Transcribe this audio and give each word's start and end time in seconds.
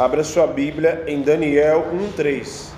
Abra 0.00 0.24
sua 0.24 0.46
Bíblia 0.46 1.04
em 1.06 1.20
Daniel 1.20 1.90
1:3. 1.92 2.72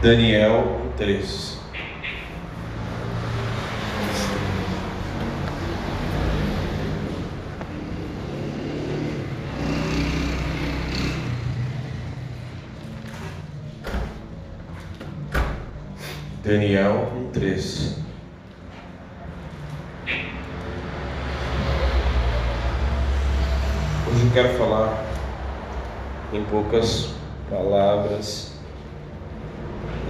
Daniel 0.00 0.80
1:3. 0.96 1.58
Daniel 16.42 17.12
1:3. 17.34 17.98
Hoje 24.10 24.24
eu 24.24 24.32
quero 24.32 24.58
falar 24.58 25.04
em 26.32 26.44
poucas 26.44 27.10
palavras 27.50 28.52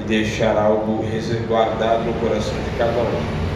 e 0.00 0.02
deixar 0.02 0.56
algo 0.56 1.02
guardado 1.47 2.05
no 2.05 2.14
coração 2.14 2.55
de 2.55 2.77
cada 2.77 3.00
um. 3.00 3.48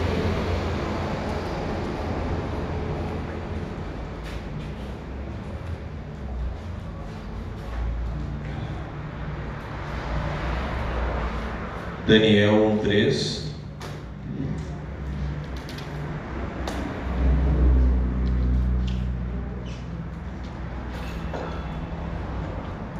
Daniel 12.05 12.79
1:3 12.83 13.43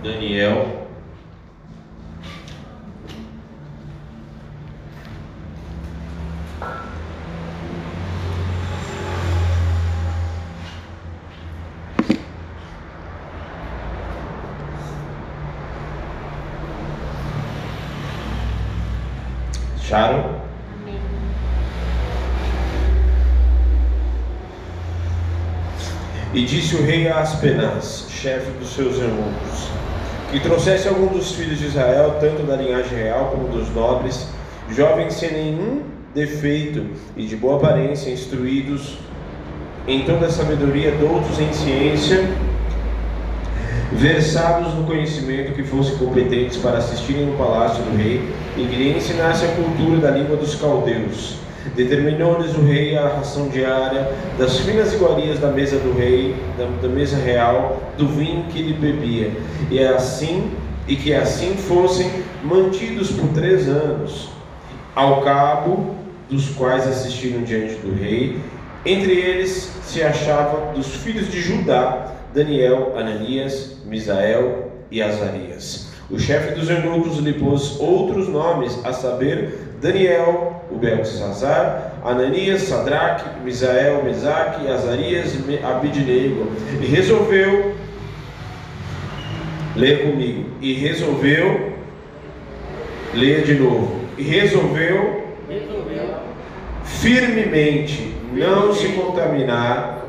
Daniel 0.04 0.84
E 26.34 26.44
disse 26.46 26.76
o 26.76 26.84
rei 26.84 27.08
a 27.08 27.20
Aspenaz, 27.20 28.08
chefe 28.10 28.50
dos 28.58 28.74
seus 28.74 29.00
eunucos, 29.00 29.70
que 30.32 30.40
trouxesse 30.40 30.88
algum 30.88 31.06
dos 31.06 31.34
filhos 31.34 31.60
de 31.60 31.68
Israel, 31.68 32.18
tanto 32.20 32.42
da 32.42 32.56
linhagem 32.56 32.98
real 32.98 33.28
como 33.28 33.50
dos 33.50 33.70
nobres, 33.70 34.28
jovens 34.72 35.14
sem 35.14 35.32
nenhum 35.32 35.84
defeito 36.16 36.88
e 37.16 37.28
de 37.28 37.36
boa 37.36 37.58
aparência, 37.58 38.10
instruídos 38.10 38.98
em 39.88 40.06
toda 40.06 40.26
a 40.26 40.32
sabedoria, 40.32 40.92
doutos 40.94 41.40
em 41.40 41.54
ciência, 41.54 42.28
versados 43.96 44.74
no 44.74 44.84
conhecimento, 44.86 45.54
que 45.54 45.64
fossem 45.64 45.98
competentes 45.98 46.58
para 46.58 46.78
assistirem 46.78 47.26
no 47.26 47.38
palácio 47.38 47.84
do 47.84 47.96
rei 47.96 48.22
e 48.58 48.66
que 48.66 48.76
lhe 48.76 48.98
ensinasse 48.98 49.46
a 49.46 49.50
cultura 49.50 49.98
da 49.98 50.12
língua 50.12 50.36
dos 50.36 50.56
caldeus. 50.56 51.36
Determinou-lhes 51.76 52.54
o 52.56 52.62
rei 52.62 52.98
a 52.98 53.08
ração 53.08 53.48
diária 53.48 54.12
das 54.38 54.60
finas 54.60 54.94
iguarias 54.94 55.40
da 55.40 55.48
mesa 55.50 55.78
do 55.78 55.98
rei, 55.98 56.36
da, 56.58 56.66
da 56.82 56.94
mesa 56.94 57.16
real, 57.16 57.82
do 57.98 58.08
vinho 58.08 58.46
que 58.50 58.60
ele 58.60 58.74
bebia, 58.74 59.32
e 59.72 59.80
é 59.80 59.88
assim 59.88 60.52
e 60.86 60.98
que 60.98 61.14
assim 61.14 61.56
fossem 61.56 62.12
mantidos 62.44 63.12
por 63.12 63.30
três 63.30 63.70
anos, 63.70 64.30
ao 64.94 65.22
cabo 65.22 65.96
dos 66.30 66.50
quais 66.50 66.86
assistiram 66.86 67.44
diante 67.44 67.76
do 67.76 67.96
rei. 67.96 68.40
Entre 68.86 69.14
eles 69.14 69.72
se 69.84 70.04
achava 70.04 70.74
dos 70.74 70.88
filhos 70.96 71.32
de 71.32 71.40
Judá 71.40 72.14
Daniel, 72.34 72.94
Ananias, 72.98 73.78
Misael 73.86 74.72
e 74.90 75.02
Azarias. 75.02 75.92
O 76.10 76.20
chefe 76.20 76.56
dos 76.56 76.70
eunucos 76.70 77.18
lhe 77.20 77.34
pôs 77.34 77.80
outros 77.80 78.28
nomes, 78.28 78.80
a 78.84 78.92
saber, 78.92 79.60
Daniel, 79.82 80.64
o 80.72 80.76
Beltesazar, 80.76 81.94
Ananias, 82.04 82.64
Sadraque, 82.64 83.40
Misael, 83.44 84.04
Mesaque, 84.04 84.68
Azarias, 84.68 85.34
Abidnego. 85.64 86.52
E 86.82 86.86
resolveu, 86.86 87.76
leia 89.76 90.00
comigo, 90.00 90.50
e 90.62 90.74
resolveu, 90.74 91.74
leia 93.14 93.42
de 93.42 93.54
novo, 93.56 94.02
e 94.18 94.24
resolveu, 94.24 95.24
resolveu. 95.48 96.18
firmemente 96.84 98.16
não 98.34 98.74
se 98.74 98.90
contaminar 98.90 100.03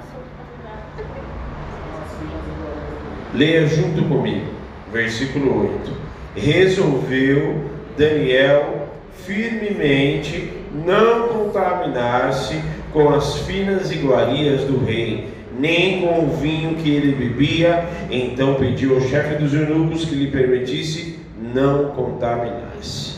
Leia 3.34 3.66
junto 3.66 4.04
comigo, 4.04 4.46
versículo 4.92 5.72
8. 5.82 5.92
Resolveu 6.36 7.64
Daniel 7.98 8.88
firmemente 9.26 10.52
não 10.72 11.28
contaminar-se 11.28 12.60
com 12.92 13.08
as 13.08 13.38
finas 13.38 13.90
iguarias 13.90 14.62
do 14.62 14.84
rei, 14.84 15.28
nem 15.58 16.02
com 16.02 16.26
o 16.26 16.36
vinho 16.36 16.76
que 16.76 16.88
ele 16.88 17.12
bebia. 17.12 17.84
Então 18.08 18.54
pediu 18.54 18.94
ao 18.94 19.00
chefe 19.00 19.34
dos 19.34 19.52
eunucos 19.52 20.04
que 20.04 20.14
lhe 20.14 20.30
permitisse 20.30 21.18
não 21.52 21.86
contaminar-se. 21.86 23.14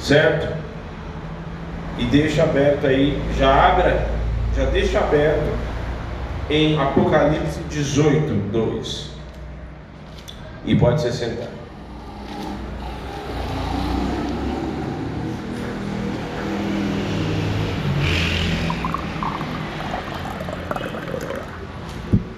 Certo? 0.00 0.52
E 1.96 2.04
deixa 2.06 2.42
aberto 2.42 2.88
aí, 2.88 3.16
já 3.38 3.68
abra, 3.68 4.08
já 4.56 4.64
deixa 4.64 4.98
aberto 4.98 5.77
em 6.50 6.78
Apocalipse 6.78 7.60
18, 7.68 8.50
2. 8.50 9.10
E 10.64 10.74
pode 10.76 11.00
se 11.00 11.12
sentar. 11.12 11.48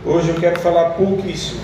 Hoje 0.04 0.31
eu 0.31 0.41
quero 0.41 0.59
falar 0.59 0.91
pouquíssimo. 0.91 1.60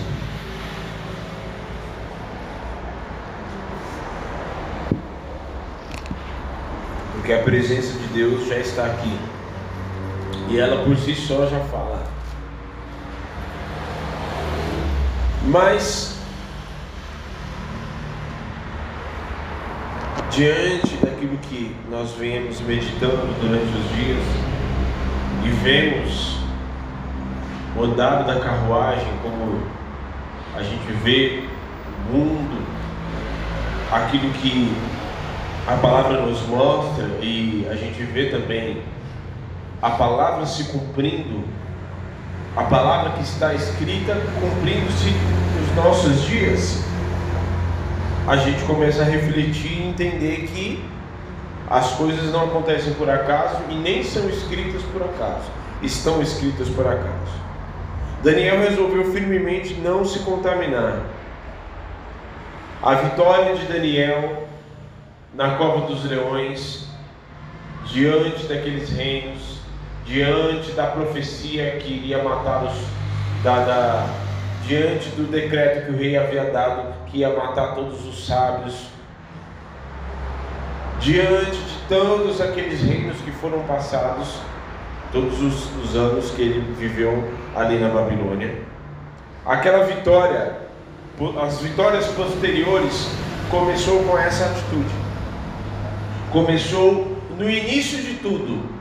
Porque 7.13 7.33
a 7.33 7.43
presença 7.43 7.93
de 7.99 8.07
Deus 8.15 8.47
já 8.47 8.57
está 8.59 8.87
aqui. 8.87 9.19
E 10.49 10.61
ela 10.61 10.85
por 10.85 10.97
si 10.97 11.13
só 11.13 11.47
já 11.49 11.59
fala. 11.65 12.16
Mas, 15.49 16.19
diante 20.31 20.97
daquilo 20.97 21.39
que 21.39 21.75
nós 21.89 22.11
vemos 22.13 22.61
meditando 22.63 23.33
durante 23.41 23.65
os 23.65 23.97
dias 23.97 24.25
e 25.45 25.49
vemos 25.63 26.39
o 27.77 27.85
andado 27.85 28.27
da 28.27 28.41
carruagem, 28.41 29.07
como 29.23 29.63
a 30.57 30.63
gente 30.65 30.93
vê 31.05 31.45
o 31.87 32.13
mundo, 32.13 32.67
aquilo 33.93 34.29
que 34.35 34.77
a 35.69 35.77
palavra 35.77 36.23
nos 36.23 36.43
mostra 36.49 37.05
e 37.23 37.65
a 37.71 37.77
gente 37.77 38.03
vê 38.03 38.31
também 38.31 38.83
a 39.81 39.91
palavra 39.91 40.45
se 40.45 40.65
cumprindo 40.65 41.45
a 42.57 42.65
palavra 42.65 43.13
que 43.13 43.23
está 43.23 43.53
escrita 43.53 44.17
cumprindo-se 44.41 45.11
nos 45.61 45.85
nossos 45.85 46.23
dias, 46.23 46.83
a 48.27 48.37
gente 48.37 48.65
começa 48.65 49.03
a 49.03 49.05
refletir 49.05 49.73
e 49.73 49.89
entender 49.89 50.49
que 50.49 50.83
as 51.69 51.93
coisas 51.93 52.33
não 52.33 52.45
acontecem 52.45 52.95
por 52.95 53.11
acaso 53.11 53.59
e 53.69 53.75
nem 53.75 54.03
são 54.03 54.29
escritas 54.31 54.81
por 54.93 55.03
acaso, 55.03 55.51
estão 55.83 56.23
escritas 56.23 56.69
por 56.71 56.87
acaso. 56.87 57.47
Daniel 58.23 58.59
resolveu 58.61 59.13
firmemente 59.13 59.75
não 59.75 60.05
se 60.05 60.21
contaminar. 60.21 61.03
A 62.83 62.95
vitória 62.95 63.55
de 63.55 63.67
Daniel 63.67 64.49
na 65.35 65.57
cova 65.57 65.87
dos 65.87 66.05
leões, 66.05 66.89
diante 67.85 68.47
daqueles 68.47 68.91
reinos, 68.91 69.56
diante 70.07 70.71
da 70.73 70.87
profecia 70.87 71.77
que 71.79 71.93
iria 71.93 72.23
matar 72.23 72.65
os 72.65 72.75
da, 73.43 73.65
da, 73.65 74.07
diante 74.67 75.09
do 75.11 75.31
decreto 75.31 75.87
que 75.87 75.93
o 75.93 75.97
rei 75.97 76.17
havia 76.17 76.51
dado 76.51 76.95
que 77.07 77.19
ia 77.19 77.31
matar 77.31 77.75
todos 77.75 78.05
os 78.05 78.27
sábios, 78.27 78.89
diante 81.01 81.57
de 81.57 81.79
todos 81.89 82.41
aqueles 82.41 82.81
reinos 82.81 83.17
que 83.19 83.31
foram 83.33 83.61
passados, 83.61 84.41
todos 85.13 85.41
os, 85.41 85.71
os 85.85 85.97
anos 85.97 86.31
que 86.33 86.43
ele 86.43 86.75
viveu 86.75 87.33
ali 87.55 87.79
na 87.79 87.89
Babilônia. 87.89 88.55
Aquela 89.45 89.85
vitória, 89.85 90.57
as 91.41 91.61
vitórias 91.61 92.07
posteriores, 92.09 93.09
começou 93.49 94.03
com 94.03 94.19
essa 94.19 94.47
atitude. 94.47 94.95
Começou 96.33 97.17
no 97.39 97.49
início 97.49 98.03
de 98.03 98.15
tudo. 98.15 98.76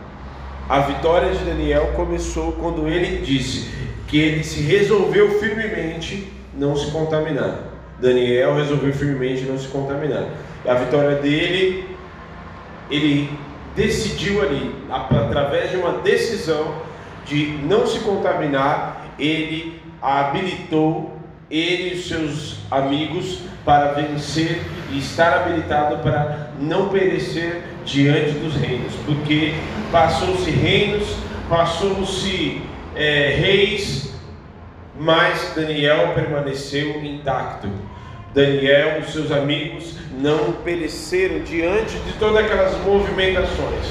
A 0.68 0.80
vitória 0.80 1.32
de 1.32 1.46
Daniel 1.46 1.94
começou 1.96 2.54
quando 2.54 2.88
ele 2.88 3.24
disse 3.24 3.70
que 4.08 4.18
ele 4.18 4.44
se 4.44 4.62
resolveu 4.62 5.40
firmemente 5.40 6.32
não 6.56 6.76
se 6.76 6.90
contaminar. 6.90 7.60
Daniel 8.00 8.56
resolveu 8.56 8.92
firmemente 8.92 9.44
não 9.44 9.60
se 9.60 9.68
contaminar. 9.68 10.26
A 10.68 10.74
vitória 10.74 11.18
dele, 11.18 11.88
ele 12.90 13.30
decidiu 13.76 14.42
ali, 14.42 14.74
através 14.90 15.70
de 15.70 15.78
uma 15.78 16.00
decisão 16.00 16.76
de 17.26 17.60
não 17.64 17.86
se 17.86 18.00
contaminar, 18.00 19.14
ele 19.20 19.80
habilitou 20.02 21.16
ele 21.50 21.94
e 21.94 22.02
seus 22.02 22.58
amigos 22.72 23.42
para 23.64 23.92
vencer 23.94 24.62
e 24.92 24.98
estar 24.98 25.32
habilitado 25.32 25.98
para 25.98 26.50
não 26.60 26.90
perecer 26.90 27.75
diante 27.86 28.32
dos 28.40 28.56
reinos, 28.56 28.94
porque 29.06 29.54
passou-se 29.92 30.50
reinos, 30.50 31.16
passou-se 31.48 32.62
é, 32.96 33.36
reis, 33.40 34.14
mas 35.00 35.54
Daniel 35.56 36.14
permaneceu 36.14 37.04
intacto. 37.04 37.70
Daniel 38.34 39.00
e 39.00 39.12
seus 39.12 39.32
amigos 39.32 39.96
não 40.20 40.52
pereceram 40.64 41.40
diante 41.40 41.98
de 42.00 42.14
todas 42.20 42.44
aquelas 42.44 42.78
movimentações 42.84 43.86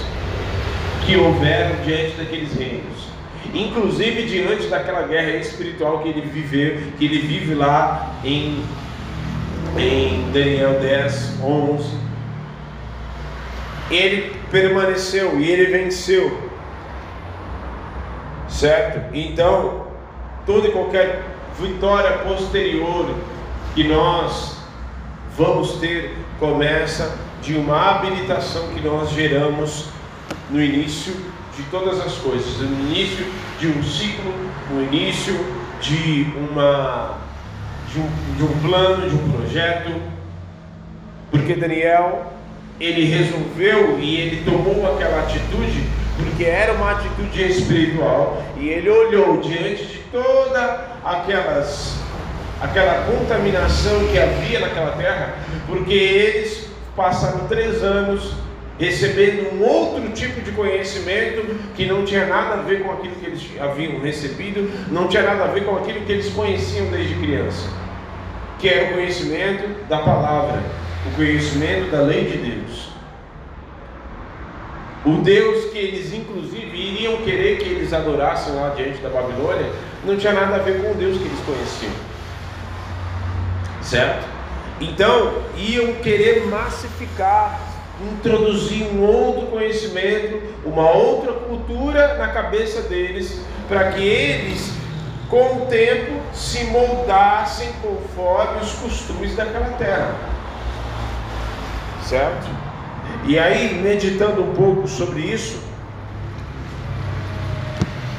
que 1.07 1.17
houveram 1.17 1.77
diante 1.85 2.17
daqueles 2.17 2.53
reinos. 2.55 3.05
Inclusive 3.55 4.25
diante 4.25 4.67
daquela 4.67 5.03
guerra 5.07 5.37
espiritual 5.37 6.01
que 6.01 6.09
ele 6.09 6.23
viveu, 6.23 6.79
que 6.99 7.05
ele 7.05 7.19
vive 7.21 7.55
lá 7.55 8.15
em, 8.25 8.63
em 9.79 10.31
Daniel 10.33 10.79
10, 10.81 11.41
11. 11.43 12.04
Ele 13.95 14.35
permaneceu 14.51 15.39
e 15.39 15.49
ele 15.49 15.67
venceu. 15.67 16.51
Certo? 18.49 19.15
Então, 19.15 19.87
toda 20.47 20.69
e 20.69 20.73
qualquer 20.73 21.23
vitória 21.59 22.19
posterior 22.19 23.15
que 23.75 23.85
nós 23.85 24.59
vamos 25.37 25.75
ter 25.79 26.17
começa 26.39 27.17
de 27.43 27.55
uma 27.55 27.91
habilitação 27.91 28.69
que 28.69 28.81
nós 28.81 29.11
geramos 29.11 29.89
no 30.51 30.63
início 30.63 31.15
de 31.57 31.63
todas 31.65 32.01
as 32.01 32.15
coisas, 32.19 32.59
no 32.59 32.91
início 32.91 33.27
de 33.59 33.69
um 33.69 33.83
ciclo, 33.83 34.33
no 34.71 34.83
início 34.83 35.35
de 35.81 36.27
uma 36.37 37.19
de 37.93 38.01
um, 38.01 38.37
de 38.37 38.43
um 38.43 38.61
plano, 38.61 39.09
de 39.09 39.15
um 39.15 39.31
projeto, 39.31 39.93
porque 41.31 41.55
Daniel 41.55 42.33
ele 42.85 43.05
resolveu 43.07 43.99
e 44.01 44.21
ele 44.21 44.45
tomou 44.45 44.95
aquela 44.95 45.21
atitude 45.21 45.85
porque 46.17 46.45
era 46.45 46.73
uma 46.75 46.93
atitude 46.93 47.43
espiritual 47.43 48.43
e 48.57 48.69
ele 48.69 48.89
olhou 48.89 49.41
diante 49.41 49.85
de 49.85 49.99
toda 50.13 50.99
aquelas 51.05 52.05
aquela 52.61 53.05
contaminação 53.05 54.07
que 54.07 54.19
havia 54.19 54.61
naquela 54.61 54.93
terra, 54.93 55.35
porque 55.67 55.93
eles 55.93 56.69
passaram 56.97 57.47
três 57.47 57.83
anos 57.83 58.33
recebendo 58.79 59.55
um 59.55 59.63
outro 59.63 60.11
tipo 60.11 60.41
de 60.41 60.51
conhecimento 60.53 61.45
que 61.75 61.87
não 61.87 62.05
tinha 62.05 62.27
nada 62.27 62.55
a 62.55 62.63
ver 62.63 62.83
com 62.83 62.93
aquilo 62.93 63.15
que 63.17 63.27
eles 63.27 63.43
haviam 63.61 64.01
recebido, 64.01 64.71
não 64.91 65.09
tinha 65.09 65.23
nada 65.23 65.45
a 65.45 65.47
ver 65.49 65.65
com 65.65 65.77
aquilo 65.77 66.01
que 66.01 66.13
eles 66.13 66.33
conheciam 66.33 66.87
desde 66.87 67.15
criança, 67.15 67.69
que 68.59 68.69
era 68.69 68.91
o 68.91 68.95
conhecimento 68.95 69.87
da 69.89 69.99
palavra, 69.99 70.61
o 71.07 71.17
conhecimento 71.17 71.91
da 71.91 72.01
lei 72.01 72.25
de 72.25 72.39
Deus. 72.39 72.89
O 75.05 75.23
Deus 75.23 75.71
que 75.71 75.79
eles 75.79 76.15
inclusive 76.15 76.77
iriam 76.77 77.19
querer 77.19 77.59
que 77.59 77.69
eles 77.69 77.93
adorassem 77.93 78.55
lá 78.55 78.71
diante 78.71 78.99
da 78.99 79.11
Babilônia, 79.11 79.71
não 80.05 80.17
tinha 80.17 80.33
nada 80.33 80.57
a 80.57 80.59
ver 80.59 80.83
com 80.83 80.93
o 80.93 80.95
Deus 80.95 81.19
que 81.19 81.25
eles 81.25 81.41
conheciam. 81.45 81.93
Certo? 83.83 84.27
Então, 84.81 85.43
iam 85.57 85.95
querer 85.95 86.47
massificar, 86.47 87.61
introduzir 88.03 88.87
um 88.87 89.03
outro 89.03 89.47
conhecimento, 89.49 90.43
uma 90.65 90.91
outra 90.91 91.33
cultura 91.33 92.15
na 92.15 92.29
cabeça 92.29 92.83
deles, 92.83 93.41
para 93.69 93.93
que 93.93 94.03
eles, 94.03 94.73
com 95.29 95.63
o 95.63 95.67
tempo, 95.67 96.21
se 96.33 96.65
moldassem 96.65 97.69
conforme 97.83 98.63
os 98.63 98.73
costumes 98.73 99.37
daquela 99.37 99.71
terra. 99.77 100.34
Certo? 102.05 102.51
E 103.27 103.39
aí, 103.39 103.81
meditando 103.83 104.43
um 104.43 104.55
pouco 104.55 104.87
sobre 104.87 105.23
isso, 105.23 105.59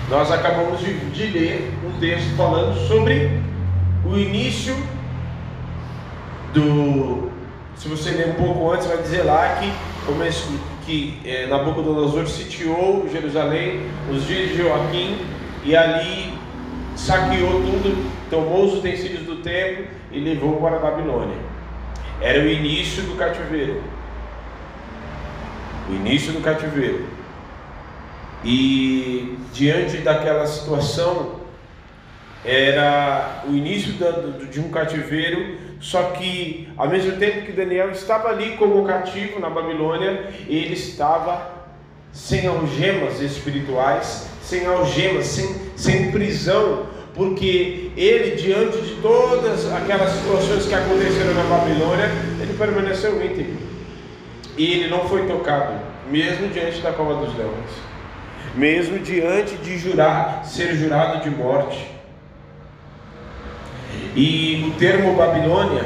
nós 0.10 0.32
acabamos 0.32 0.80
de, 0.80 0.94
de 1.12 1.28
ler 1.28 1.72
um 1.86 2.00
texto 2.00 2.36
falando 2.36 2.76
sobre 2.88 3.40
o 4.04 4.18
início 4.18 4.76
do. 6.54 7.30
Se 7.76 7.88
você 7.88 8.12
ler 8.12 8.30
um 8.30 8.34
pouco 8.34 8.72
antes, 8.72 8.88
vai 8.88 8.98
dizer 8.98 9.24
lá 9.24 9.58
que, 9.60 9.72
começo, 10.06 10.50
que 10.86 11.20
é, 11.24 11.46
Nabucodonosor 11.48 12.26
sitiou 12.28 13.08
Jerusalém 13.12 13.82
nos 14.10 14.26
dias 14.26 14.50
de 14.50 14.58
Joaquim 14.58 15.18
e 15.64 15.76
ali 15.76 16.34
saqueou 16.96 17.62
tudo, 17.62 18.10
tomou 18.30 18.66
os 18.66 18.80
utensílios 18.80 19.24
do 19.24 19.38
templo 19.38 19.86
e 20.12 20.20
levou 20.20 20.56
para 20.58 20.78
a 20.78 20.80
Babilônia. 20.80 21.55
Era 22.22 22.40
o 22.40 22.48
início 22.48 23.04
do 23.04 23.16
cativeiro 23.16 23.82
o 25.90 25.94
início 25.94 26.34
do 26.34 26.42
cativeiro. 26.42 27.06
E 28.44 29.38
diante 29.54 29.98
daquela 29.98 30.46
situação, 30.46 31.42
era 32.44 33.44
o 33.48 33.52
início 33.56 33.94
de 34.52 34.60
um 34.60 34.70
cativeiro, 34.70 35.58
só 35.80 36.12
que 36.12 36.70
ao 36.78 36.88
mesmo 36.88 37.14
tempo 37.18 37.46
que 37.46 37.52
Daniel 37.52 37.90
estava 37.92 38.30
ali 38.30 38.56
como 38.58 38.86
cativo 38.86 39.40
na 39.40 39.50
Babilônia, 39.50 40.30
ele 40.48 40.74
estava 40.74 41.54
sem 42.12 42.48
algemas 42.48 43.20
espirituais, 43.20 44.30
sem 44.42 44.66
algemas, 44.66 45.26
sem, 45.26 45.56
sem 45.76 46.12
prisão, 46.12 46.86
porque 47.16 47.92
ele, 47.96 48.36
diante 48.36 48.78
de 48.82 48.96
todas 49.02 49.72
aquelas 49.72 50.12
situações 50.12 50.66
que 50.66 50.76
aconteceram 50.76 51.34
na 51.34 51.44
Babilônia, 51.44 52.12
ele 52.42 52.54
permaneceu 52.58 53.24
íntegro. 53.24 53.58
E 54.58 54.74
ele 54.74 54.90
não 54.90 55.08
foi 55.08 55.26
tocado, 55.26 55.80
mesmo 56.10 56.50
diante 56.50 56.82
da 56.82 56.92
cova 56.92 57.26
dos 57.26 57.36
leões, 57.38 57.72
mesmo 58.54 59.00
diante 59.00 59.56
de 59.56 59.78
jurar, 59.78 60.44
ser 60.46 60.76
jurado 60.76 61.24
de 61.24 61.30
morte. 61.30 61.90
E 64.14 64.66
o 64.68 64.78
termo 64.78 65.16
Babilônia 65.16 65.86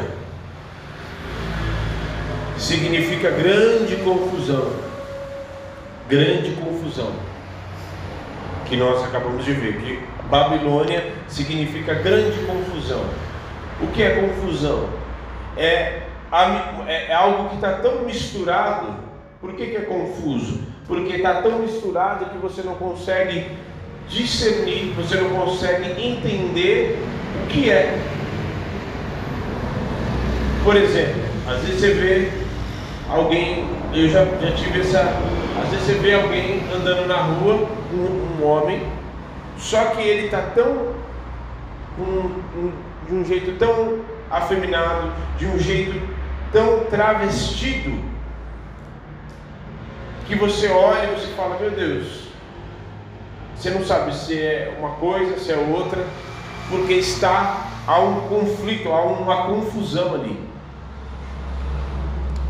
significa 2.58 3.30
grande 3.30 3.96
confusão. 3.98 4.74
Grande 6.08 6.52
confusão. 6.54 7.12
Que 8.66 8.76
nós 8.76 9.04
acabamos 9.04 9.46
de 9.46 9.54
ver. 9.54 9.78
Que 9.80 10.00
Babilônia 10.30 11.12
significa 11.28 11.94
grande 11.96 12.38
confusão. 12.46 13.04
O 13.82 13.88
que 13.88 14.04
é 14.04 14.22
confusão? 14.22 14.90
É 15.58 16.04
é, 16.88 17.12
é 17.12 17.14
algo 17.14 17.50
que 17.50 17.56
está 17.56 17.74
tão 17.74 18.04
misturado. 18.04 18.94
Por 19.42 19.54
que, 19.54 19.68
que 19.68 19.78
é 19.78 19.82
confuso? 19.82 20.60
Porque 20.88 21.16
está 21.16 21.42
tão 21.42 21.60
misturado 21.60 22.26
que 22.26 22.38
você 22.38 22.62
não 22.62 22.76
consegue 22.76 23.48
discernir, 24.08 24.94
você 24.96 25.16
não 25.16 25.30
consegue 25.30 25.92
entender 26.02 27.00
o 27.44 27.48
que 27.48 27.70
é. 27.70 27.98
Por 30.64 30.76
exemplo, 30.76 31.22
às 31.48 31.62
vezes 31.62 31.80
você 31.80 31.94
vê 31.94 32.32
alguém, 33.10 33.66
eu 33.94 34.10
já, 34.10 34.26
já 34.26 34.52
tive 34.56 34.82
essa. 34.82 35.00
Às 35.64 35.70
vezes 35.70 35.86
você 35.86 35.94
vê 35.94 36.14
alguém 36.14 36.62
andando 36.74 37.08
na 37.08 37.18
rua, 37.18 37.68
um, 37.94 38.44
um 38.44 38.46
homem, 38.46 38.82
só 39.60 39.86
que 39.92 40.02
ele 40.02 40.26
está 40.26 40.42
tão. 40.42 40.96
Um, 42.00 42.42
um, 42.58 42.72
de 43.08 43.16
um 43.16 43.26
jeito 43.26 43.58
tão 43.58 44.02
afeminado, 44.32 45.12
de 45.38 45.46
um 45.46 45.60
jeito 45.60 46.00
tão 46.52 46.86
travestido 46.86 48.02
que 50.26 50.36
você 50.36 50.70
olha 50.70 51.12
e 51.12 51.20
você 51.20 51.28
fala, 51.34 51.58
meu 51.60 51.72
Deus, 51.72 52.30
você 53.56 53.72
não 53.72 53.84
sabe 53.84 54.16
se 54.16 54.40
é 54.40 54.76
uma 54.80 54.92
coisa, 54.92 55.40
se 55.40 55.52
é 55.52 55.58
outra, 55.58 56.06
porque 56.70 56.94
está 56.94 57.66
há 57.88 58.00
um 58.00 58.30
conflito, 58.30 58.90
há 58.90 59.02
uma 59.02 59.48
confusão 59.48 60.14
ali. 60.14 60.40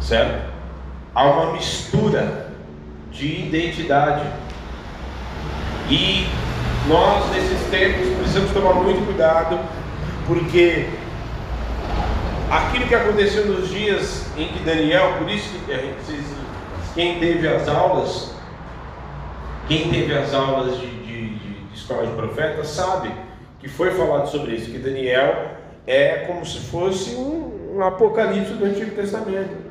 Certo? 0.02 0.52
Há 1.16 1.24
uma 1.24 1.54
mistura. 1.54 2.50
de 3.12 3.48
identidade. 3.48 4.26
E 5.90 6.26
nós, 6.90 7.30
nesses 7.30 7.70
tempos, 7.70 8.18
precisamos 8.18 8.52
tomar 8.52 8.74
muito 8.74 9.06
cuidado, 9.06 9.60
porque 10.26 10.88
aquilo 12.50 12.88
que 12.88 12.96
aconteceu 12.96 13.46
nos 13.46 13.70
dias 13.70 14.26
em 14.36 14.48
que 14.48 14.64
Daniel, 14.64 15.14
por 15.20 15.30
isso 15.30 15.50
que 15.50 15.96
quem 16.96 17.20
teve 17.20 17.48
as 17.48 17.68
aulas, 17.68 18.34
quem 19.68 19.92
teve 19.92 20.18
as 20.18 20.34
aulas 20.34 20.80
de, 20.80 20.88
de, 20.88 21.30
de, 21.36 21.54
de 21.68 21.76
escola 21.76 22.08
de 22.08 22.14
profetas 22.14 22.68
sabe 22.70 23.12
que 23.60 23.70
foi 23.70 23.92
falado 23.92 24.28
sobre 24.28 24.56
isso, 24.56 24.72
que 24.72 24.80
Daniel 24.80 25.52
é 25.86 26.26
como 26.26 26.44
se 26.44 26.60
fosse 26.72 27.12
um, 27.12 27.76
um 27.76 27.84
apocalipse 27.84 28.54
do 28.54 28.66
Antigo 28.66 28.96
Testamento. 28.96 29.70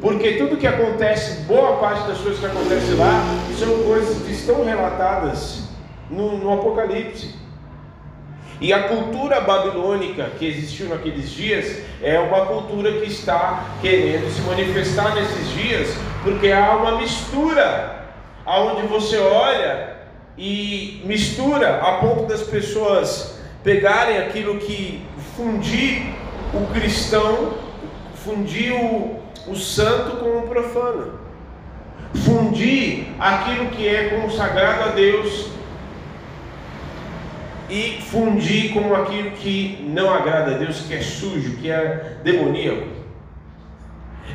Porque 0.00 0.32
tudo 0.32 0.56
que 0.56 0.66
acontece, 0.66 1.42
boa 1.42 1.76
parte 1.76 2.08
das 2.08 2.18
coisas 2.18 2.40
que 2.40 2.46
acontecem 2.46 2.96
lá, 2.96 3.22
são 3.56 3.84
coisas 3.84 4.20
que 4.24 4.32
estão 4.32 4.64
relatadas 4.64 5.67
no, 6.10 6.38
no 6.38 6.52
Apocalipse. 6.52 7.34
E 8.60 8.72
a 8.72 8.88
cultura 8.88 9.40
babilônica 9.40 10.30
que 10.36 10.44
existiu 10.46 10.88
naqueles 10.88 11.30
dias 11.30 11.80
é 12.02 12.18
uma 12.18 12.46
cultura 12.46 12.90
que 12.92 13.06
está 13.06 13.64
querendo 13.80 14.28
se 14.34 14.40
manifestar 14.42 15.14
nesses 15.14 15.48
dias, 15.50 15.88
porque 16.24 16.50
há 16.50 16.76
uma 16.76 16.98
mistura, 16.98 18.04
aonde 18.44 18.82
você 18.88 19.16
olha 19.16 19.96
e 20.36 21.02
mistura 21.04 21.80
a 21.80 21.98
ponto 21.98 22.26
das 22.26 22.42
pessoas 22.42 23.40
pegarem 23.62 24.18
aquilo 24.18 24.58
que 24.58 25.06
fundir 25.36 26.14
o 26.52 26.66
cristão, 26.72 27.54
fundir 28.24 28.72
o, 28.72 29.20
o 29.46 29.54
santo 29.54 30.16
com 30.16 30.38
o 30.38 30.48
profano, 30.48 31.20
fundir 32.24 33.06
aquilo 33.20 33.66
que 33.66 33.86
é 33.86 34.20
consagrado 34.20 34.82
a 34.82 34.88
Deus 34.88 35.57
e 37.68 38.00
fundir 38.10 38.72
com 38.72 38.94
aquilo 38.94 39.30
que 39.32 39.84
não 39.88 40.10
agrada 40.10 40.54
a 40.54 40.58
Deus, 40.58 40.80
que 40.80 40.94
é 40.94 41.00
sujo, 41.00 41.56
que 41.56 41.70
é 41.70 42.16
demoníaco. 42.24 42.86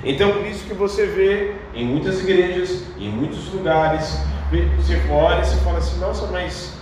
Então, 0.04 0.34
por 0.34 0.46
isso 0.46 0.66
que 0.66 0.74
você 0.74 1.06
vê 1.06 1.54
em 1.74 1.86
muitas 1.86 2.20
igrejas, 2.22 2.84
em 2.98 3.10
muitos 3.10 3.52
lugares, 3.54 4.20
você 4.78 5.02
olha 5.10 5.42
e 5.42 5.46
você 5.46 5.58
fala 5.58 5.78
assim: 5.78 6.00
nossa, 6.00 6.28
mas 6.28 6.74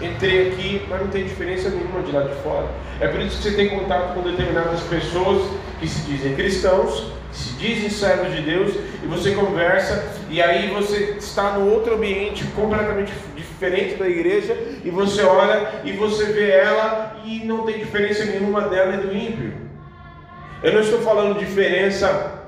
entrei 0.00 0.48
aqui, 0.48 0.82
mas 0.88 1.00
não 1.00 1.08
tem 1.08 1.24
diferença 1.24 1.70
nenhuma 1.70 2.02
de 2.02 2.12
lá 2.12 2.22
de 2.22 2.34
fora. 2.42 2.66
É 3.00 3.08
por 3.08 3.20
isso 3.20 3.36
que 3.36 3.44
você 3.44 3.52
tem 3.52 3.68
contato 3.70 4.14
com 4.14 4.22
determinadas 4.22 4.80
pessoas 4.82 5.42
que 5.80 5.88
se 5.88 6.00
dizem 6.02 6.34
cristãos, 6.34 7.12
que 7.30 7.36
se 7.36 7.52
dizem 7.54 7.90
servos 7.90 8.34
de 8.34 8.42
Deus, 8.42 8.74
e 9.02 9.06
você 9.06 9.32
conversa, 9.32 10.12
e 10.28 10.42
aí 10.42 10.70
você 10.70 11.16
está 11.18 11.52
no 11.52 11.70
outro 11.70 11.94
ambiente 11.94 12.44
completamente 12.56 13.12
diferente 13.12 13.43
da 13.60 14.08
igreja, 14.08 14.56
e 14.84 14.90
você 14.90 15.22
olha 15.22 15.80
e 15.84 15.92
você 15.92 16.26
vê 16.26 16.50
ela, 16.50 17.16
e 17.24 17.44
não 17.44 17.64
tem 17.64 17.78
diferença 17.78 18.24
nenhuma 18.24 18.62
dela 18.62 18.94
e 18.94 18.98
do 18.98 19.16
ímpio. 19.16 19.54
Eu 20.62 20.72
não 20.72 20.80
estou 20.80 21.00
falando 21.00 21.38
diferença 21.38 22.42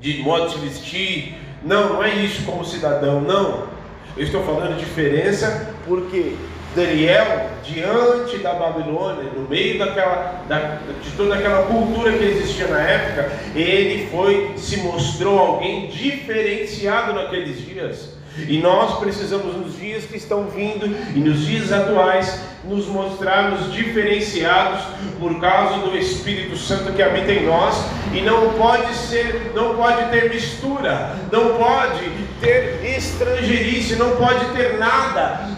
de 0.00 0.18
modo 0.22 0.50
de 0.50 0.58
vestir, 0.58 1.34
não, 1.62 1.94
não 1.94 2.04
é 2.04 2.14
isso 2.16 2.44
como 2.44 2.64
cidadão, 2.64 3.20
não. 3.20 3.68
Eu 4.16 4.24
estou 4.24 4.44
falando 4.44 4.78
diferença 4.78 5.74
porque 5.86 6.36
Daniel, 6.74 7.48
diante 7.62 8.38
da 8.38 8.54
Babilônia, 8.54 9.30
no 9.32 9.48
meio 9.48 9.78
daquela, 9.78 10.44
da, 10.48 10.78
de 11.02 11.10
toda 11.16 11.34
aquela 11.34 11.64
cultura 11.66 12.12
que 12.12 12.24
existia 12.24 12.66
na 12.66 12.80
época, 12.80 13.32
ele 13.54 14.08
foi, 14.08 14.52
se 14.56 14.78
mostrou 14.78 15.38
alguém 15.38 15.86
diferenciado 15.88 17.14
naqueles 17.14 17.64
dias. 17.64 18.13
E 18.36 18.58
nós 18.58 18.98
precisamos, 18.98 19.56
nos 19.56 19.78
dias 19.78 20.04
que 20.04 20.16
estão 20.16 20.44
vindo 20.44 20.86
e 21.14 21.20
nos 21.20 21.46
dias 21.46 21.72
atuais, 21.72 22.40
nos 22.64 22.86
mostrarmos 22.86 23.72
diferenciados 23.72 24.82
por 25.20 25.40
causa 25.40 25.78
do 25.78 25.96
Espírito 25.96 26.56
Santo 26.56 26.92
que 26.92 27.02
habita 27.02 27.32
em 27.32 27.46
nós. 27.46 27.76
E 28.12 28.20
não 28.20 28.50
pode 28.54 28.92
ser, 28.94 29.52
não 29.54 29.76
pode 29.76 30.10
ter 30.10 30.30
mistura, 30.30 31.16
não 31.30 31.54
pode 31.54 32.10
ter 32.40 32.96
estrangeirice, 32.96 33.96
não 33.96 34.16
pode 34.16 34.44
ter 34.46 34.78
nada 34.78 35.48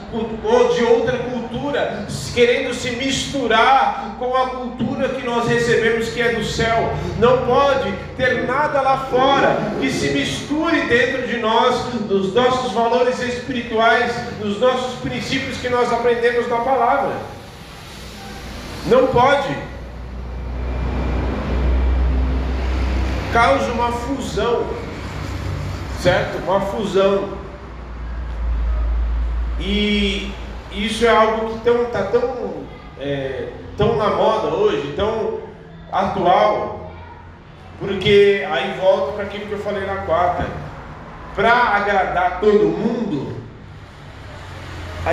de 0.74 0.84
outra 0.84 1.18
cultura, 1.18 1.35
querendo 2.34 2.74
se 2.74 2.90
misturar 2.90 4.16
com 4.18 4.36
a 4.36 4.50
cultura 4.50 5.08
que 5.08 5.24
nós 5.24 5.48
recebemos, 5.48 6.10
que 6.10 6.20
é 6.20 6.34
do 6.34 6.44
céu. 6.44 6.92
Não 7.18 7.46
pode 7.46 7.92
ter 8.16 8.46
nada 8.46 8.80
lá 8.80 9.06
fora 9.10 9.56
que 9.80 9.90
se 9.90 10.10
misture 10.10 10.82
dentro 10.82 11.26
de 11.26 11.38
nós, 11.38 11.84
dos 12.08 12.34
nossos 12.34 12.72
valores 12.72 13.18
espirituais, 13.20 14.12
dos 14.40 14.60
nossos 14.60 14.98
princípios 15.00 15.56
que 15.58 15.68
nós 15.68 15.92
aprendemos 15.92 16.48
na 16.48 16.58
palavra. 16.58 17.16
Não 18.86 19.06
pode. 19.06 19.56
Causa 23.32 23.72
uma 23.72 23.92
fusão, 23.92 24.66
certo? 26.00 26.38
Uma 26.44 26.60
fusão 26.60 27.46
e 29.58 30.32
isso 30.76 31.06
é 31.06 31.08
algo 31.08 31.58
que 31.58 31.68
está 31.68 32.02
tão, 32.04 32.64
é, 33.00 33.48
tão 33.76 33.96
na 33.96 34.10
moda 34.10 34.48
hoje, 34.48 34.92
tão 34.94 35.40
atual, 35.90 36.90
porque 37.78 38.46
aí 38.50 38.78
volto 38.78 39.14
para 39.14 39.24
aquilo 39.24 39.46
que 39.46 39.52
eu 39.52 39.58
falei 39.58 39.86
na 39.86 39.96
quarta. 39.98 40.46
Para 41.34 41.52
agradar 41.52 42.40
todo 42.40 42.64
mundo, 42.64 43.36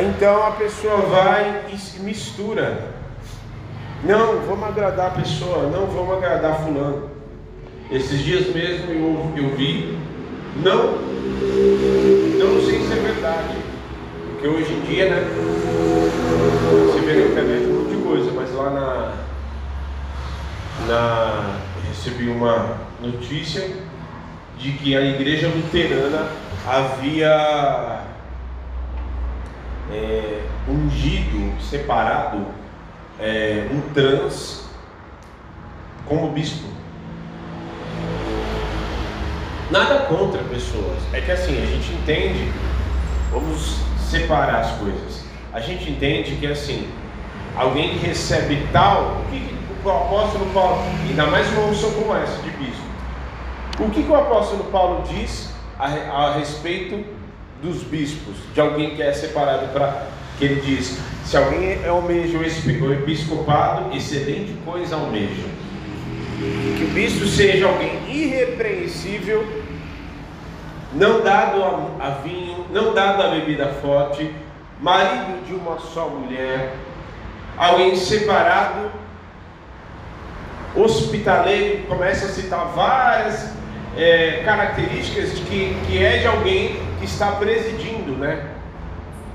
então 0.02 0.48
a 0.48 0.52
pessoa 0.52 0.98
vai 0.98 1.66
e 1.74 1.78
se 1.78 2.00
mistura. 2.00 2.94
Não, 4.04 4.40
vamos 4.42 4.68
agradar 4.68 5.08
a 5.08 5.22
pessoa, 5.22 5.70
não 5.70 5.86
vamos 5.88 6.18
agradar 6.18 6.62
fulano. 6.62 7.10
Esses 7.92 8.20
dias 8.20 8.54
mesmo 8.54 8.92
eu, 8.92 9.44
eu 9.44 9.56
vi, 9.56 9.98
não, 10.58 10.98
não 12.40 12.62
sei 12.66 12.80
se 12.82 12.92
é 12.92 12.96
verdade, 12.96 13.63
porque 14.44 14.48
hoje 14.48 14.74
em 14.74 14.82
dia, 14.82 15.10
né? 15.10 15.22
Você 16.86 17.00
vê 17.00 17.14
na 17.14 17.28
internet 17.28 17.66
um 17.66 17.80
monte 17.80 17.96
de 17.96 18.04
coisa, 18.04 18.32
mas 18.34 18.54
lá 18.54 18.70
na. 18.70 19.14
na 20.86 21.56
recebi 21.88 22.28
uma 22.28 22.78
notícia 23.02 23.70
de 24.58 24.74
que 24.74 24.98
a 24.98 25.02
igreja 25.02 25.48
luterana 25.48 26.28
havia 26.68 28.02
é, 29.94 30.42
ungido, 30.68 31.54
separado 31.62 32.46
é, 33.22 33.70
um 33.72 33.80
trans 33.94 34.68
como 36.06 36.32
bispo. 36.32 36.68
Nada 39.72 40.00
contra 40.00 40.44
pessoas, 40.44 40.98
é 41.14 41.22
que 41.22 41.32
assim, 41.32 41.64
a 41.64 41.66
gente 41.66 41.94
entende, 41.94 42.52
vamos 43.32 43.93
separar 44.14 44.62
as 44.62 44.72
coisas. 44.74 45.24
A 45.52 45.60
gente 45.60 45.90
entende 45.90 46.36
que 46.36 46.46
assim, 46.46 46.88
alguém 47.56 47.98
que 47.98 48.06
recebe 48.06 48.68
tal, 48.72 49.22
o 49.22 49.32
que, 49.32 49.54
o 49.84 49.90
apóstolo 49.90 50.46
Paulo, 50.54 50.82
ainda 51.10 51.26
mais 51.28 51.52
uma 51.52 51.66
unção 51.66 51.92
como 51.92 52.16
essa 52.16 52.42
de 52.42 52.52
bispo, 52.52 52.84
o 53.80 53.90
que, 53.90 54.04
que 54.04 54.10
o 54.10 54.16
apóstolo 54.16 54.66
Paulo 54.66 55.04
diz 55.08 55.50
a, 55.78 55.88
a 55.88 56.36
respeito 56.36 57.04
dos 57.62 57.84
bispos, 57.84 58.36
de 58.54 58.62
alguém 58.62 58.96
que 58.96 59.02
é 59.02 59.12
separado 59.12 59.68
para 59.74 60.08
que 60.38 60.46
ele 60.46 60.62
diz, 60.62 61.00
se 61.26 61.36
alguém 61.36 61.84
almeja 61.86 62.38
o 62.38 62.94
episcopado, 62.94 63.96
excelente 63.96 64.54
coisa 64.66 64.96
almeja. 64.96 65.54
Que 66.78 66.84
o 66.84 66.94
bispo 66.94 67.26
seja 67.26 67.68
alguém 67.68 68.00
irrepreensível 68.10 69.63
não 70.94 71.22
dado 71.22 71.64
a, 71.64 72.08
a 72.08 72.10
vinho, 72.22 72.66
não 72.72 72.94
dado 72.94 73.22
a 73.24 73.30
bebida 73.30 73.68
forte, 73.82 74.34
marido 74.80 75.46
de 75.46 75.54
uma 75.54 75.80
só 75.80 76.08
mulher, 76.08 76.76
alguém 77.58 77.96
separado, 77.96 78.92
hospitaleiro, 80.76 81.84
começa 81.88 82.26
a 82.26 82.30
citar 82.30 82.68
várias 82.68 83.52
é, 83.98 84.42
características 84.44 85.32
que, 85.40 85.76
que 85.88 86.04
é 86.04 86.20
de 86.20 86.28
alguém 86.28 86.80
que 87.00 87.06
está 87.06 87.32
presidindo, 87.34 88.14
né? 88.14 88.50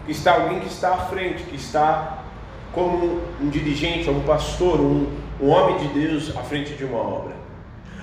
Que 0.04 0.12
está 0.12 0.34
alguém 0.34 0.60
que 0.60 0.68
está 0.68 0.94
à 0.94 0.96
frente, 1.06 1.44
que 1.44 1.56
está 1.56 2.24
como 2.72 3.20
um 3.40 3.48
dirigente, 3.48 4.08
um 4.10 4.20
pastor, 4.20 4.80
um, 4.80 5.06
um 5.40 5.48
homem 5.48 5.78
de 5.78 5.88
Deus 5.88 6.36
à 6.36 6.42
frente 6.42 6.74
de 6.74 6.84
uma 6.84 6.98
obra. 6.98 7.36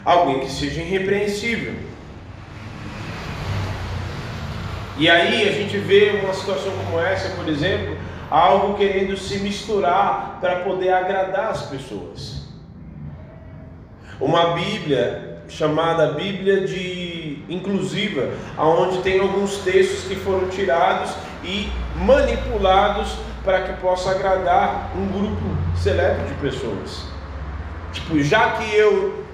Alguém 0.04 0.40
que 0.40 0.52
seja 0.52 0.82
irrepreensível 0.82 1.74
E 4.98 5.10
aí 5.10 5.48
a 5.48 5.52
gente 5.52 5.78
vê 5.78 6.22
uma 6.24 6.34
situação 6.34 6.72
como 6.86 7.00
essa, 7.00 7.30
por 7.36 7.50
exemplo, 7.50 7.98
algo 8.30 8.78
querendo 8.78 9.18
se 9.18 9.40
misturar 9.40 10.38
para 10.40 10.62
poder 10.62 10.94
agradar 10.94 11.50
as 11.50 11.64
pessoas. 11.64 12.46
Uma 14.20 14.54
Bíblia 14.54 15.44
chamada 15.50 16.14
Bíblia 16.14 16.66
de 16.66 17.44
inclusiva, 17.50 18.32
aonde 18.58 19.00
tem 19.00 19.20
alguns 19.20 19.58
textos 19.58 20.06
que 20.06 20.16
foram 20.16 20.48
tirados 20.48 21.14
e 21.44 21.70
manipulados 21.98 23.18
para 23.44 23.64
que 23.64 23.82
possa 23.82 24.12
agradar 24.12 24.92
um 24.96 25.08
grupo 25.08 25.44
seleto 25.75 26.25
de 26.25 26.34
pessoas. 26.36 27.06
Tipo, 27.92 28.24
já 28.24 28.52
que 28.52 28.75
eu 28.75 29.25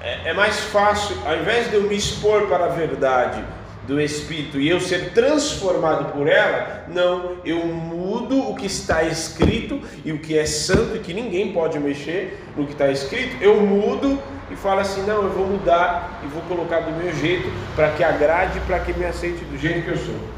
é, 0.00 0.30
é 0.30 0.34
mais 0.34 0.60
fácil, 0.60 1.16
ao 1.26 1.36
invés 1.36 1.70
de 1.70 1.76
eu 1.76 1.82
me 1.82 1.96
expor 1.96 2.46
para 2.46 2.66
a 2.66 2.68
verdade 2.68 3.42
do 3.86 4.00
Espírito 4.00 4.60
e 4.60 4.68
eu 4.68 4.80
ser 4.80 5.12
transformado 5.12 6.12
por 6.12 6.26
ela, 6.26 6.84
não, 6.88 7.36
eu 7.44 7.64
mudo 7.66 8.50
o 8.50 8.56
que 8.56 8.66
está 8.66 9.04
escrito 9.04 9.80
e 10.04 10.12
o 10.12 10.18
que 10.18 10.36
é 10.36 10.44
santo 10.44 10.96
e 10.96 10.98
que 10.98 11.14
ninguém 11.14 11.52
pode 11.52 11.78
mexer 11.78 12.42
no 12.56 12.66
que 12.66 12.72
está 12.72 12.90
escrito, 12.90 13.36
eu 13.40 13.60
mudo 13.60 14.20
e 14.50 14.56
falo 14.56 14.80
assim: 14.80 15.02
não, 15.02 15.22
eu 15.22 15.30
vou 15.30 15.46
mudar 15.46 16.20
e 16.24 16.26
vou 16.28 16.42
colocar 16.42 16.80
do 16.80 16.92
meu 16.92 17.14
jeito 17.14 17.48
para 17.74 17.90
que 17.92 18.02
agrade, 18.02 18.58
para 18.60 18.80
que 18.80 18.92
me 18.92 19.04
aceite 19.04 19.44
do 19.44 19.58
jeito 19.58 19.84
que 19.84 19.90
eu 19.90 19.96
sou 19.96 20.36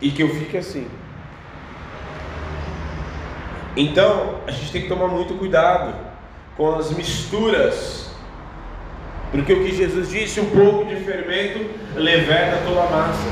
e 0.00 0.10
que 0.10 0.22
eu 0.22 0.28
fique 0.34 0.56
assim. 0.56 0.88
Então, 3.76 4.40
a 4.46 4.50
gente 4.50 4.72
tem 4.72 4.82
que 4.82 4.88
tomar 4.88 5.08
muito 5.08 5.34
cuidado 5.34 5.94
com 6.56 6.74
as 6.74 6.90
misturas, 6.90 8.09
porque 9.30 9.52
o 9.52 9.64
que 9.64 9.74
Jesus 9.74 10.10
disse, 10.10 10.40
um 10.40 10.50
pouco 10.50 10.86
de 10.86 10.96
fermento 10.96 11.64
leveda 11.94 12.62
toda 12.66 12.82
a 12.82 12.90
massa, 12.90 13.28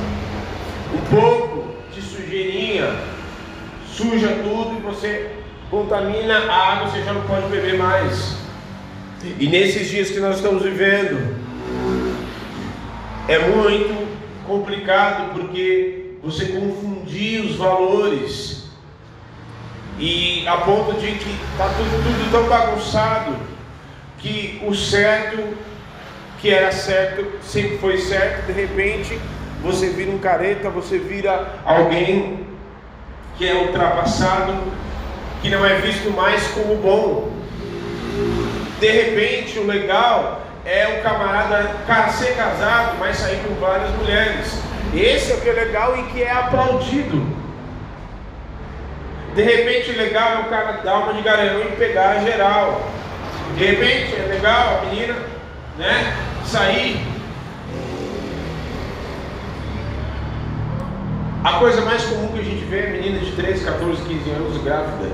um 0.94 1.14
pouco 1.14 1.74
de 1.92 2.00
sujeirinha 2.00 3.18
suja 3.98 4.28
tudo 4.44 4.76
e 4.78 4.80
você 4.80 5.28
contamina 5.68 6.38
a 6.38 6.72
água, 6.72 6.88
você 6.88 7.02
já 7.02 7.12
não 7.12 7.22
pode 7.22 7.48
beber 7.48 7.76
mais. 7.76 8.36
E 9.40 9.48
nesses 9.48 9.88
dias 9.88 10.10
que 10.10 10.20
nós 10.20 10.36
estamos 10.36 10.62
vivendo, 10.62 11.36
é 13.26 13.40
muito 13.40 14.08
complicado 14.46 15.32
porque 15.32 16.12
você 16.22 16.46
confundir 16.46 17.44
os 17.44 17.56
valores 17.56 18.70
e 19.98 20.46
a 20.46 20.58
ponto 20.58 20.92
de 21.00 21.08
que 21.08 21.36
está 21.52 21.68
tudo, 21.70 22.04
tudo 22.04 22.30
tão 22.30 22.48
bagunçado 22.48 23.34
que 24.18 24.62
o 24.64 24.72
certo 24.72 25.42
que 26.40 26.50
era 26.52 26.70
certo 26.72 27.26
sempre 27.42 27.78
foi 27.78 27.98
certo, 27.98 28.46
de 28.46 28.52
repente 28.52 29.18
você 29.62 29.88
vira 29.88 30.10
um 30.10 30.18
careta, 30.18 30.70
você 30.70 30.98
vira 30.98 31.54
alguém 31.64 32.46
que 33.36 33.48
é 33.48 33.54
ultrapassado, 33.54 34.54
que 35.42 35.50
não 35.50 35.64
é 35.64 35.74
visto 35.76 36.10
mais 36.10 36.46
como 36.48 36.76
bom. 36.76 37.32
De 38.80 38.90
repente 38.90 39.58
o 39.58 39.66
legal 39.66 40.42
é 40.64 40.98
o 40.98 41.02
camarada 41.02 41.70
ser 42.12 42.34
casado, 42.36 42.96
mas 42.98 43.16
sair 43.16 43.40
com 43.46 43.54
várias 43.54 43.90
mulheres. 43.96 44.60
Esse 44.94 45.32
é 45.32 45.34
o 45.34 45.40
que 45.40 45.48
é 45.48 45.52
legal 45.52 45.98
e 45.98 46.02
que 46.12 46.22
é 46.22 46.30
aplaudido. 46.30 47.26
De 49.34 49.42
repente, 49.42 49.92
legal 49.92 50.32
é 50.32 50.38
o 50.40 50.44
cara 50.44 50.80
dar 50.82 50.98
uma 50.98 51.12
de 51.12 51.22
garanhão 51.22 51.60
e 51.60 51.76
pegar 51.76 52.20
geral. 52.20 52.90
De 53.56 53.64
repente, 53.64 54.16
é 54.16 54.26
legal 54.26 54.80
a 54.82 54.86
menina, 54.86 55.14
né? 55.78 56.27
Sair. 56.48 57.00
A 61.44 61.52
coisa 61.58 61.80
mais 61.82 62.02
comum 62.04 62.28
que 62.28 62.40
a 62.40 62.44
gente 62.44 62.64
vê 62.64 62.80
é 62.80 62.90
menina 62.90 63.18
de 63.20 63.32
13, 63.32 63.64
14, 63.64 64.02
15 64.02 64.30
anos 64.30 64.62
grávida. 64.62 65.10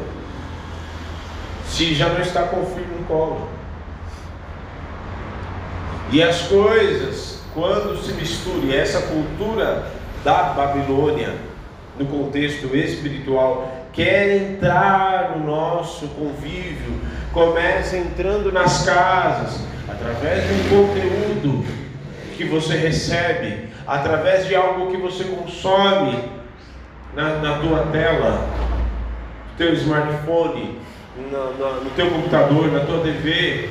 Se 1.66 1.94
já 1.94 2.08
não 2.08 2.20
está 2.20 2.44
com 2.44 2.62
o 2.62 2.66
filho 2.66 2.98
no 2.98 3.04
colo. 3.04 3.48
E 6.12 6.22
as 6.22 6.42
coisas 6.42 7.34
quando 7.54 7.96
se 8.04 8.12
misture 8.12 8.76
essa 8.76 9.00
cultura 9.02 9.86
da 10.24 10.42
Babilônia 10.54 11.34
no 11.96 12.04
contexto 12.06 12.74
espiritual, 12.74 13.72
quer 13.92 14.36
entrar 14.36 15.36
no 15.36 15.46
nosso 15.46 16.08
convívio, 16.08 17.00
começa 17.32 17.96
entrando 17.96 18.50
nas 18.50 18.84
casas, 18.84 19.60
através 20.04 20.46
de 20.46 20.54
um 20.54 20.86
conteúdo 20.86 21.64
que 22.36 22.44
você 22.44 22.76
recebe, 22.76 23.70
através 23.86 24.46
de 24.46 24.54
algo 24.54 24.90
que 24.90 24.98
você 24.98 25.24
consome 25.24 26.18
na, 27.14 27.36
na 27.36 27.58
tua 27.58 27.86
tela, 27.86 28.46
no 29.50 29.56
teu 29.56 29.72
smartphone, 29.72 30.78
no, 31.16 31.54
no, 31.54 31.84
no 31.84 31.90
teu 31.90 32.10
computador, 32.10 32.70
na 32.70 32.80
tua 32.80 33.00
TV, 33.00 33.70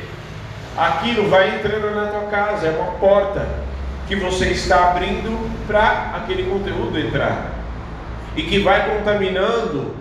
aquilo 0.76 1.30
vai 1.30 1.56
entrando 1.56 1.94
na 1.94 2.08
tua 2.08 2.30
casa, 2.32 2.68
é 2.68 2.72
uma 2.72 2.94
porta 2.94 3.48
que 4.08 4.16
você 4.16 4.48
está 4.48 4.90
abrindo 4.90 5.38
para 5.68 6.16
aquele 6.16 6.50
conteúdo 6.50 6.98
entrar. 7.00 7.52
E 8.36 8.42
que 8.42 8.58
vai 8.60 8.98
contaminando 8.98 9.94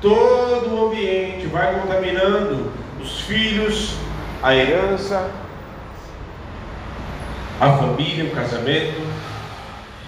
todo 0.00 0.74
o 0.74 0.86
ambiente, 0.88 1.46
vai 1.46 1.80
contaminando 1.80 2.72
os 3.00 3.20
filhos, 3.20 3.96
a 4.42 4.54
herança, 4.54 5.30
a 7.60 7.72
família, 7.76 8.24
o 8.24 8.30
casamento. 8.30 9.00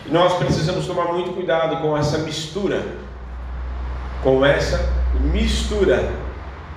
E 0.06 0.10
nós 0.10 0.34
precisamos 0.34 0.86
tomar 0.86 1.12
muito 1.12 1.32
cuidado 1.32 1.76
com 1.82 1.96
essa 1.96 2.18
mistura, 2.18 2.84
com 4.22 4.44
essa 4.44 4.92
mistura, 5.32 6.10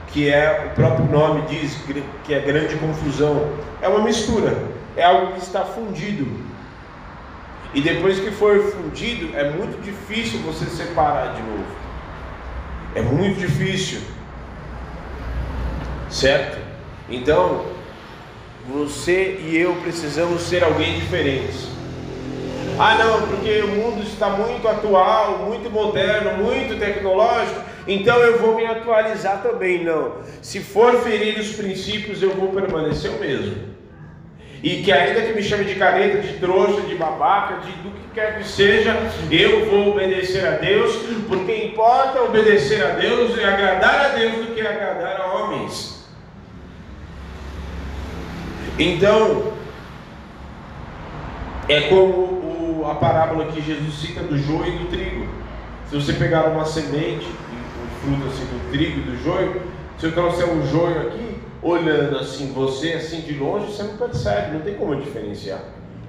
que 0.07 0.29
é 0.29 0.71
o 0.71 0.75
próprio 0.75 1.05
nome 1.05 1.43
diz 1.47 1.77
que 2.23 2.33
é 2.33 2.39
grande 2.39 2.75
confusão. 2.75 3.49
É 3.81 3.87
uma 3.87 3.99
mistura 3.99 4.73
é 4.95 5.03
algo 5.03 5.33
que 5.33 5.39
está 5.39 5.63
fundido. 5.65 6.27
E 7.73 7.81
depois 7.81 8.19
que 8.19 8.29
for 8.31 8.59
fundido, 8.59 9.35
é 9.35 9.49
muito 9.49 9.81
difícil 9.81 10.39
você 10.41 10.65
separar 10.65 11.33
de 11.33 11.41
novo. 11.41 11.65
É 12.93 13.01
muito 13.01 13.39
difícil. 13.39 14.01
Certo? 16.09 16.62
Então, 17.09 17.65
você 18.67 19.39
e 19.41 19.57
eu 19.57 19.75
precisamos 19.75 20.41
ser 20.43 20.63
alguém 20.63 20.99
diferente. 20.99 21.73
Ah, 22.79 22.95
não, 22.95 23.27
porque 23.27 23.59
o 23.59 23.67
mundo 23.67 24.03
está 24.03 24.29
muito 24.29 24.67
atual, 24.67 25.39
muito 25.39 25.69
moderno, 25.69 26.43
muito 26.43 26.79
tecnológico, 26.79 27.61
então 27.87 28.17
eu 28.17 28.39
vou 28.39 28.55
me 28.55 28.65
atualizar 28.65 29.43
também. 29.43 29.83
Não. 29.83 30.13
Se 30.41 30.59
for 30.59 31.01
ferir 31.01 31.37
os 31.37 31.53
princípios, 31.53 32.23
eu 32.23 32.31
vou 32.31 32.49
permanecer 32.49 33.11
o 33.11 33.19
mesmo. 33.19 33.73
E 34.63 34.81
que 34.81 34.91
ainda 34.93 35.21
que 35.21 35.33
me 35.33 35.43
chame 35.43 35.65
de 35.65 35.75
careta, 35.75 36.19
de 36.19 36.39
trouxa, 36.39 36.81
de 36.81 36.95
babaca, 36.95 37.59
de 37.59 37.71
do 37.83 37.91
que 37.91 38.13
quer 38.13 38.37
que 38.37 38.47
seja, 38.47 38.95
eu 39.29 39.69
vou 39.69 39.89
obedecer 39.89 40.47
a 40.47 40.51
Deus, 40.51 40.95
porque 41.27 41.65
importa 41.65 42.23
obedecer 42.23 42.81
a 42.81 42.91
Deus 42.91 43.37
e 43.37 43.43
agradar 43.43 44.05
a 44.05 44.07
Deus 44.09 44.45
do 44.45 44.53
que 44.53 44.61
agradar 44.61 45.19
a 45.19 45.33
homens. 45.33 45.92
Então, 48.77 49.53
é 51.69 51.81
como 51.81 52.13
o, 52.13 52.87
a 52.89 52.95
parábola 52.95 53.45
que 53.45 53.61
Jesus 53.61 53.93
cita 53.95 54.21
do 54.21 54.37
joio 54.37 54.67
e 54.67 54.77
do 54.79 54.89
trigo. 54.89 55.27
Se 55.89 55.95
você 55.95 56.13
pegar 56.13 56.45
uma 56.45 56.65
semente, 56.65 57.25
um 57.25 58.01
fruto 58.01 58.27
assim 58.27 58.45
do 58.45 58.71
trigo 58.71 58.99
e 58.99 59.03
do 59.03 59.23
joio, 59.23 59.61
se 59.97 60.07
eu 60.07 60.11
trouxer 60.11 60.49
um 60.49 60.65
joio 60.65 61.07
aqui, 61.07 61.37
olhando 61.61 62.17
assim, 62.17 62.51
você 62.51 62.93
assim 62.93 63.21
de 63.21 63.33
longe, 63.35 63.71
você 63.71 63.83
não 63.83 63.95
percebe, 63.95 64.53
não 64.53 64.61
tem 64.61 64.73
como 64.73 64.95
diferenciar 64.95 65.59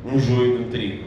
um 0.04 0.18
joio 0.18 0.58
do 0.58 0.70
trigo. 0.70 1.04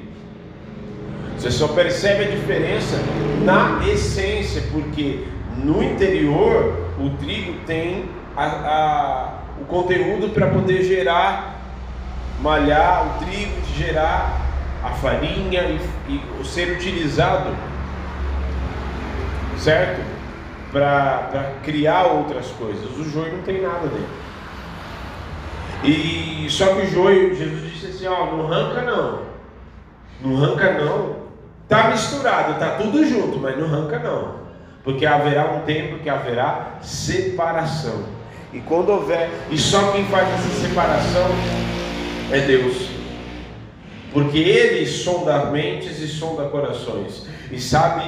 Você 1.37 1.51
só 1.51 1.67
percebe 1.67 2.25
a 2.25 2.27
diferença 2.29 2.97
na 3.43 3.85
essência, 3.87 4.63
porque 4.71 5.25
no 5.57 5.83
interior 5.83 6.87
o 6.99 7.09
trigo 7.17 7.59
tem 7.65 8.05
a, 8.35 8.45
a, 8.45 9.36
conteúdo 9.67 10.29
para 10.29 10.47
poder 10.47 10.83
gerar, 10.83 11.61
malhar 12.41 13.05
o 13.05 13.25
trigo, 13.25 13.53
gerar 13.75 14.41
a 14.83 14.89
farinha 14.91 15.61
e, 15.63 15.79
e 16.09 16.45
ser 16.45 16.71
utilizado, 16.71 17.55
certo? 19.57 20.01
Para 20.71 21.53
criar 21.63 22.03
outras 22.03 22.47
coisas. 22.51 22.85
O 22.97 23.03
joio 23.03 23.37
não 23.37 23.43
tem 23.43 23.61
nada 23.61 23.87
dentro. 23.87 24.27
E 25.83 26.47
só 26.49 26.73
que 26.73 26.81
o 26.81 26.89
joio, 26.89 27.35
Jesus 27.35 27.73
disse 27.73 27.85
assim, 27.87 28.07
ó, 28.07 28.25
não 28.25 28.51
arranca 28.51 28.81
não. 28.81 29.21
Não 30.21 30.43
arranca 30.43 30.73
não. 30.73 31.15
Tá 31.67 31.89
misturado, 31.89 32.59
tá 32.59 32.77
tudo 32.77 33.05
junto, 33.05 33.37
mas 33.39 33.57
não 33.57 33.65
arranca 33.65 33.99
não. 33.99 34.47
Porque 34.83 35.05
haverá 35.05 35.45
um 35.51 35.61
tempo 35.61 35.99
que 35.99 36.09
haverá 36.09 36.77
separação. 36.81 38.05
E 38.57 38.61
quando 38.61 38.89
houver, 38.89 39.29
e 39.51 39.57
só 39.57 39.91
quem 39.91 40.03
faz 40.05 40.27
essa 40.33 40.67
separação 40.67 41.27
é 42.31 42.39
Deus. 42.39 42.89
Porque 44.11 44.39
ele 44.39 44.83
sonda 44.87 45.45
mentes 45.51 45.99
e 45.99 46.07
sonda 46.07 46.49
corações. 46.49 47.27
E 47.51 47.61
sabe 47.61 48.03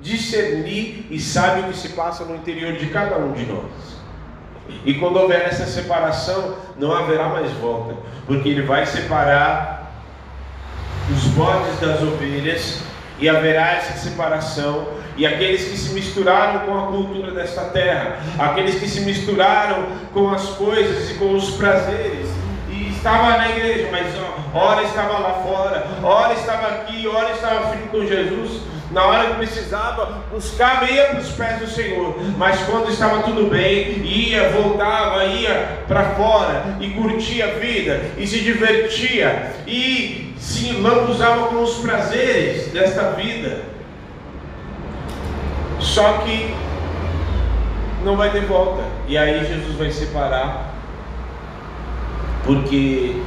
discernir 0.00 1.06
e 1.10 1.20
sabe 1.20 1.60
o 1.60 1.64
que 1.64 1.76
se 1.76 1.90
passa 1.90 2.24
no 2.24 2.36
interior 2.36 2.72
de 2.72 2.86
cada 2.86 3.18
um 3.18 3.32
de 3.32 3.44
nós. 3.44 4.00
E 4.86 4.94
quando 4.94 5.16
houver 5.16 5.42
essa 5.42 5.66
separação, 5.66 6.56
não 6.78 6.94
haverá 6.94 7.28
mais 7.28 7.52
volta, 7.52 7.94
porque 8.26 8.48
ele 8.48 8.62
vai 8.62 8.86
separar 8.86 9.92
os 11.10 11.24
bodes 11.34 11.78
das 11.80 12.00
ovelhas 12.00 12.80
e 13.18 13.28
haverá 13.28 13.72
essa 13.72 13.92
separação. 13.98 14.88
E 15.16 15.26
aqueles 15.26 15.64
que 15.64 15.76
se 15.76 15.92
misturaram 15.92 16.60
com 16.60 16.78
a 16.78 16.86
cultura 16.86 17.32
desta 17.32 17.64
terra, 17.66 18.18
aqueles 18.38 18.76
que 18.76 18.88
se 18.88 19.00
misturaram 19.02 19.86
com 20.12 20.30
as 20.30 20.44
coisas 20.50 21.10
e 21.10 21.14
com 21.14 21.34
os 21.34 21.50
prazeres, 21.52 22.28
e 22.70 22.90
estava 22.90 23.36
na 23.36 23.50
igreja, 23.50 23.88
mas 23.90 24.06
ora 24.54 24.82
estava 24.82 25.18
lá 25.18 25.34
fora, 25.34 25.86
ora 26.02 26.34
estava 26.34 26.68
aqui, 26.68 27.06
ora 27.06 27.30
estava 27.32 27.70
firme 27.70 27.88
com 27.88 28.06
Jesus, 28.06 28.62
na 28.92 29.06
hora 29.06 29.30
que 29.30 29.34
precisava, 29.36 30.22
buscava, 30.30 30.84
ia 30.90 31.06
para 31.06 31.20
os 31.20 31.30
pés 31.30 31.58
do 31.58 31.66
Senhor. 31.66 32.14
Mas 32.36 32.60
quando 32.60 32.90
estava 32.90 33.22
tudo 33.22 33.48
bem, 33.48 34.02
ia, 34.04 34.50
voltava, 34.50 35.24
ia 35.24 35.84
para 35.88 36.10
fora 36.10 36.76
e 36.78 36.90
curtia 36.90 37.46
a 37.46 37.58
vida 37.58 38.02
e 38.18 38.26
se 38.26 38.40
divertia 38.40 39.50
e 39.66 40.34
se 40.38 40.72
lambuzava 40.72 41.46
com 41.46 41.62
os 41.62 41.76
prazeres 41.76 42.70
desta 42.70 43.12
vida. 43.12 43.71
Só 45.82 46.18
que 46.18 46.54
não 48.04 48.16
vai 48.16 48.30
ter 48.30 48.46
volta. 48.46 48.82
E 49.06 49.18
aí 49.18 49.44
Jesus 49.44 49.76
vai 49.76 49.90
separar, 49.90 50.74
porque 52.44 53.20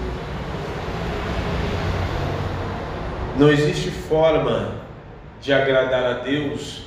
não 3.37 3.49
existe 3.49 3.91
forma 3.91 4.75
de 5.41 5.53
agradar 5.53 6.05
a 6.05 6.13
Deus, 6.13 6.85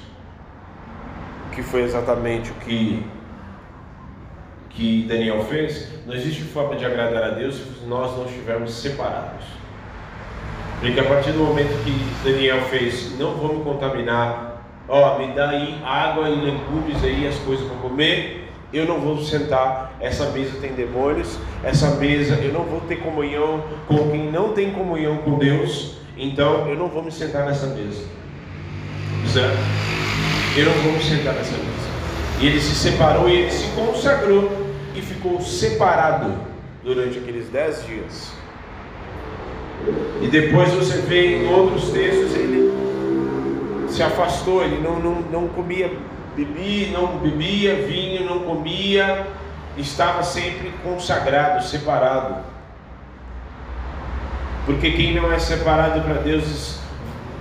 que 1.52 1.62
foi 1.62 1.82
exatamente 1.82 2.50
o 2.50 2.54
que, 2.54 3.06
que 4.70 5.04
Daniel 5.08 5.44
fez, 5.44 5.88
não 6.06 6.14
existe 6.14 6.42
forma 6.42 6.76
de 6.76 6.84
agradar 6.84 7.22
a 7.22 7.30
Deus 7.30 7.56
se 7.56 7.84
nós 7.86 8.16
não 8.16 8.24
estivermos 8.24 8.74
separados. 8.74 9.44
Porque 10.80 10.98
a 10.98 11.04
partir 11.04 11.32
do 11.32 11.40
momento 11.40 11.68
que 11.84 12.28
Daniel 12.28 12.62
fez, 12.62 13.18
não 13.18 13.34
vou 13.34 13.58
me 13.58 13.64
contaminar, 13.64 14.57
ó, 14.88 15.18
me 15.18 15.32
dá 15.32 15.50
aí 15.50 15.78
água 15.84 16.28
e 16.28 16.34
legumes 16.36 17.02
aí, 17.04 17.26
as 17.26 17.36
coisas 17.40 17.66
para 17.66 17.76
comer, 17.76 18.50
eu 18.72 18.86
não 18.86 19.00
vou 19.00 19.18
sentar, 19.22 19.94
essa 20.00 20.30
mesa 20.30 20.58
tem 20.60 20.72
demônios, 20.72 21.38
essa 21.62 21.90
mesa 21.96 22.34
eu 22.34 22.52
não 22.52 22.64
vou 22.64 22.80
ter 22.82 22.96
comunhão 22.96 23.62
com 23.86 24.10
quem 24.10 24.30
não 24.30 24.52
tem 24.52 24.70
comunhão 24.70 25.18
com 25.18 25.38
Deus, 25.38 25.96
então 26.16 26.68
eu 26.68 26.76
não 26.76 26.88
vou 26.88 27.02
me 27.02 27.10
sentar 27.10 27.46
nessa 27.46 27.66
mesa 27.66 28.18
certo? 29.28 29.58
Eu 30.56 30.66
não 30.66 30.72
vou 30.82 30.92
me 30.92 31.02
sentar 31.02 31.34
nessa 31.34 31.52
mesa. 31.52 31.88
E 32.40 32.46
ele 32.46 32.60
se 32.60 32.74
separou 32.74 33.28
e 33.28 33.34
ele 33.34 33.50
se 33.50 33.66
consagrou 33.72 34.50
e 34.94 35.02
ficou 35.02 35.40
separado 35.40 36.34
durante 36.82 37.18
aqueles 37.18 37.48
dez 37.48 37.84
dias. 37.86 38.32
E 40.20 40.26
depois 40.28 40.70
você 40.72 40.98
vê 40.98 41.36
em 41.36 41.52
outros 41.52 41.90
textos 41.90 42.34
ele 42.34 42.57
se 43.98 44.02
afastou, 44.04 44.62
ele 44.62 44.80
não, 44.80 45.00
não, 45.00 45.20
não 45.22 45.48
comia, 45.48 45.90
bebia, 46.36 46.96
não 46.96 47.18
bebia 47.18 47.74
vinho, 47.86 48.24
não 48.24 48.40
comia, 48.40 49.26
estava 49.76 50.22
sempre 50.22 50.72
consagrado, 50.84 51.64
separado. 51.64 52.36
Porque 54.64 54.92
quem 54.92 55.14
não 55.14 55.32
é 55.32 55.38
separado 55.40 56.00
para 56.02 56.14
Deus 56.14 56.78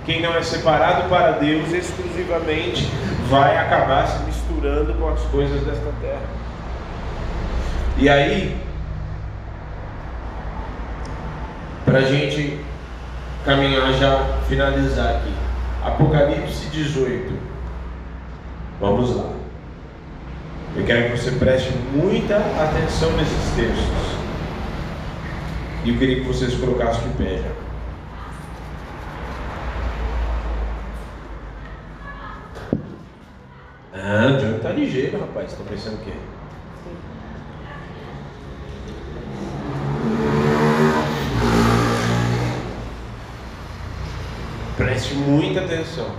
quem 0.04 0.22
não 0.22 0.34
é 0.34 0.42
separado 0.42 1.06
para 1.10 1.32
Deus 1.32 1.70
exclusivamente 1.70 2.90
vai 3.28 3.58
acabar 3.58 4.06
se 4.06 4.22
misturando 4.24 4.94
com 4.94 5.06
as 5.10 5.20
coisas 5.24 5.60
desta 5.60 5.92
terra. 6.00 6.22
E 7.98 8.08
aí, 8.08 8.56
para 11.84 11.98
a 11.98 12.02
gente 12.02 12.58
caminhar 13.44 13.92
já, 13.92 14.38
finalizar 14.48 15.16
aqui, 15.16 15.47
Apocalipse 15.84 16.66
18. 16.70 17.32
Vamos 18.80 19.16
lá. 19.16 19.32
Eu 20.76 20.84
quero 20.84 21.10
que 21.10 21.18
você 21.18 21.32
preste 21.32 21.72
muita 21.92 22.36
atenção 22.36 23.10
nesses 23.16 23.54
textos. 23.56 24.18
E 25.84 25.90
eu 25.90 25.98
queria 25.98 26.20
que 26.20 26.26
vocês 26.26 26.54
colocassem 26.54 27.08
de 27.08 27.14
pé 27.16 27.38
já. 27.38 27.68
Ah, 33.94 34.26
o 34.34 34.38
Johnny 34.38 34.58
tá 34.60 34.70
ligeiro, 34.70 35.18
rapaz. 35.18 35.52
Tá 35.52 35.64
pensando 35.68 35.96
o 35.96 36.04
quê? 36.04 36.12
Preste 44.98 45.14
muita 45.14 45.60
atenção. 45.60 46.10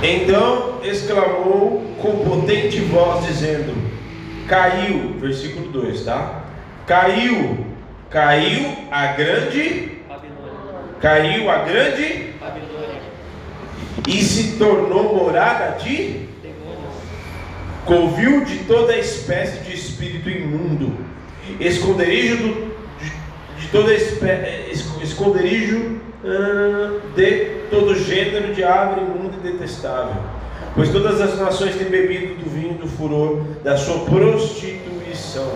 Então 0.00 0.78
exclamou 0.84 1.82
com 2.00 2.24
potente 2.24 2.78
voz, 2.78 3.26
dizendo: 3.26 3.74
Caiu, 4.46 5.16
versículo 5.18 5.72
2, 5.72 6.04
tá? 6.04 6.44
Caiu, 6.86 7.66
caiu 8.08 8.72
a 8.88 9.06
grande, 9.08 9.98
caiu 11.00 11.50
a 11.50 11.58
grande 11.64 12.34
e 14.06 14.22
se 14.22 14.58
tornou 14.58 15.16
morada 15.16 15.76
de 15.78 16.28
covil 17.84 18.44
de 18.44 18.58
toda 18.60 18.96
espécie 18.96 19.64
de 19.64 19.74
espírito 19.74 20.30
imundo, 20.30 21.04
esconderijo 21.58 22.36
do, 22.36 22.71
espécie, 23.94 25.02
esconderijo 25.02 26.00
uh, 26.22 27.00
de 27.14 27.62
todo 27.70 27.94
gênero 27.94 28.54
de 28.54 28.62
árvore 28.62 29.00
imunda 29.06 29.36
e 29.38 29.52
detestável. 29.52 30.22
Pois 30.74 30.90
todas 30.90 31.20
as 31.20 31.38
nações 31.38 31.74
têm 31.76 31.88
bebido 31.88 32.34
do 32.42 32.50
vinho 32.50 32.74
do 32.74 32.86
furor 32.86 33.42
da 33.62 33.76
sua 33.76 34.04
prostituição. 34.04 35.50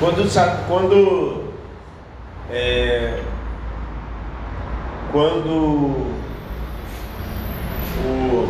Quando, 0.00 0.28
quando, 0.68 1.44
é, 2.50 3.20
quando 5.12 6.14
o 8.04 8.48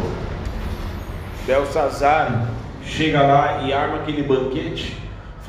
Belsazar 1.47 2.49
chega 2.83 3.23
lá 3.23 3.63
e 3.63 3.73
arma 3.73 3.97
aquele 3.97 4.23
banquete, 4.23 4.97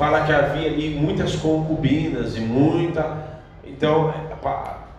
fala 0.00 0.24
que 0.24 0.32
havia 0.32 0.66
ali 0.66 0.98
muitas 0.98 1.36
concubinas 1.36 2.34
e 2.34 2.40
muita. 2.40 3.18
Então, 3.62 4.14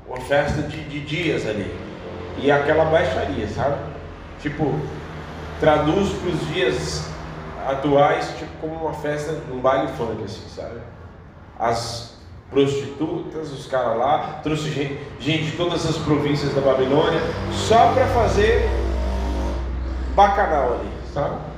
uma 0.07 0.21
festa 0.21 0.61
de, 0.61 0.83
de 0.83 0.99
dias 0.99 1.47
ali. 1.47 1.75
E 2.37 2.51
aquela 2.51 2.85
baixaria, 2.85 3.47
sabe? 3.47 3.77
Tipo, 4.39 4.71
traduz 5.59 6.09
para 6.09 6.29
os 6.29 6.47
dias 6.53 7.09
atuais, 7.67 8.31
tipo, 8.37 8.51
como 8.61 8.75
uma 8.75 8.93
festa, 8.93 9.35
um 9.51 9.59
baile 9.59 9.87
funk, 9.93 10.23
assim, 10.23 10.47
sabe? 10.47 10.79
As 11.57 12.15
prostitutas, 12.51 13.51
os 13.51 13.65
caras 13.65 13.97
lá, 13.97 14.39
trouxe 14.43 14.69
gente, 14.69 14.99
gente 15.19 15.45
de 15.45 15.57
todas 15.57 15.83
as 15.83 15.97
províncias 15.97 16.53
da 16.53 16.61
Babilônia, 16.61 17.21
só 17.51 17.91
para 17.93 18.05
fazer 18.07 18.69
bacanal 20.15 20.73
ali, 20.73 20.89
sabe? 21.11 21.50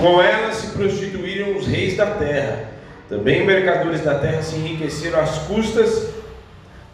Com 0.00 0.22
ela 0.22 0.50
se 0.52 0.68
prostituíram 0.68 1.56
os 1.58 1.66
reis 1.66 1.96
da 1.96 2.06
terra. 2.06 2.70
Também 3.08 3.44
mercadores 3.44 4.02
da 4.02 4.14
terra 4.14 4.42
se 4.42 4.56
enriqueceram 4.56 5.20
às 5.20 5.38
custas 5.40 6.08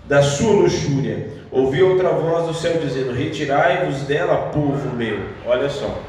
da 0.07 0.23
sua 0.23 0.53
luxúria. 0.53 1.29
Ouvi 1.53 1.83
outra 1.83 2.11
voz 2.11 2.49
do 2.49 2.55
céu 2.55 2.81
dizendo: 2.81 3.13
Retirai-vos 3.13 4.01
dela, 4.03 4.51
povo 4.53 4.95
meu. 4.97 5.21
Olha 5.45 5.69
só. 5.69 6.01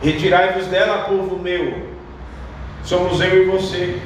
Retirai-vos 0.00 0.66
dela, 0.66 1.04
povo 1.08 1.38
meu. 1.38 1.88
Somos 2.84 3.20
eu 3.20 3.42
e 3.42 3.46
você. 3.46 3.98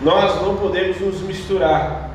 Nós 0.00 0.42
não 0.42 0.56
podemos 0.56 0.98
nos 0.98 1.20
misturar. 1.20 2.10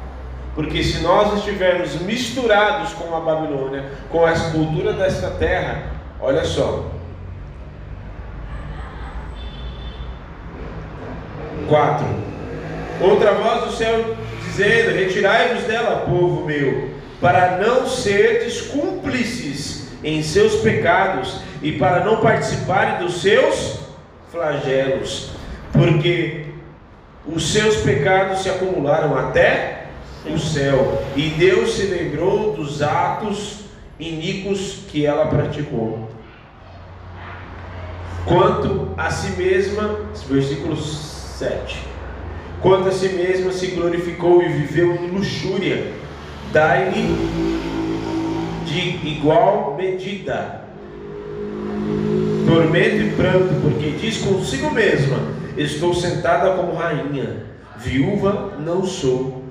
Porque 0.56 0.84
se 0.84 1.02
nós 1.02 1.38
estivermos 1.38 2.02
misturados 2.02 2.94
com 2.94 3.16
a 3.16 3.20
Babilônia, 3.20 3.86
com 4.10 4.26
a 4.26 4.32
escultura 4.32 4.94
desta 4.94 5.30
terra, 5.32 5.84
olha 6.20 6.44
só. 6.44 6.95
4. 11.68 12.06
Outra 13.02 13.34
voz 13.34 13.66
do 13.66 13.72
céu 13.72 14.16
dizendo: 14.46 14.96
Retirai-vos 14.96 15.64
dela, 15.64 16.06
povo 16.08 16.46
meu, 16.46 16.90
para 17.20 17.58
não 17.58 17.88
serdes 17.88 18.62
cúmplices 18.62 19.90
em 20.04 20.22
seus 20.24 20.56
pecados 20.58 21.42
e 21.62 21.74
para 21.74 22.06
não 22.06 22.18
participarem 22.18 23.00
dos 23.00 23.22
seus 23.22 23.80
flagelos, 24.32 25.32
porque 25.72 26.46
os 27.26 27.52
seus 27.52 27.78
pecados 27.78 28.44
se 28.44 28.50
acumularam 28.50 29.18
até 29.18 29.86
o 30.26 30.38
céu, 30.38 31.04
e 31.16 31.30
Deus 31.30 31.76
se 31.76 31.84
lembrou 31.84 32.54
dos 32.54 32.82
atos 32.82 33.66
iníquos 34.00 34.80
que 34.90 35.06
ela 35.06 35.28
praticou. 35.28 36.10
Quanto 38.26 38.92
a 38.98 39.10
si 39.12 39.32
mesma, 39.38 40.00
versículo 40.28 40.76
7. 41.38 41.78
Quanto 42.62 42.88
a 42.88 42.92
si 42.92 43.10
mesma 43.10 43.52
se 43.52 43.68
glorificou 43.68 44.42
e 44.42 44.48
viveu 44.48 44.96
em 44.96 45.08
luxúria, 45.08 45.92
dai-lhe 46.52 47.16
de 48.66 49.08
igual 49.08 49.76
medida 49.78 50.64
tormento 52.48 52.96
e 52.96 53.10
pranto, 53.12 53.54
porque 53.62 53.92
diz 53.92 54.18
consigo 54.20 54.72
mesma: 54.72 55.20
Estou 55.58 55.94
sentada 55.94 56.52
como 56.56 56.74
rainha, 56.74 57.44
viúva 57.78 58.54
não 58.60 58.86
sou, 58.86 59.44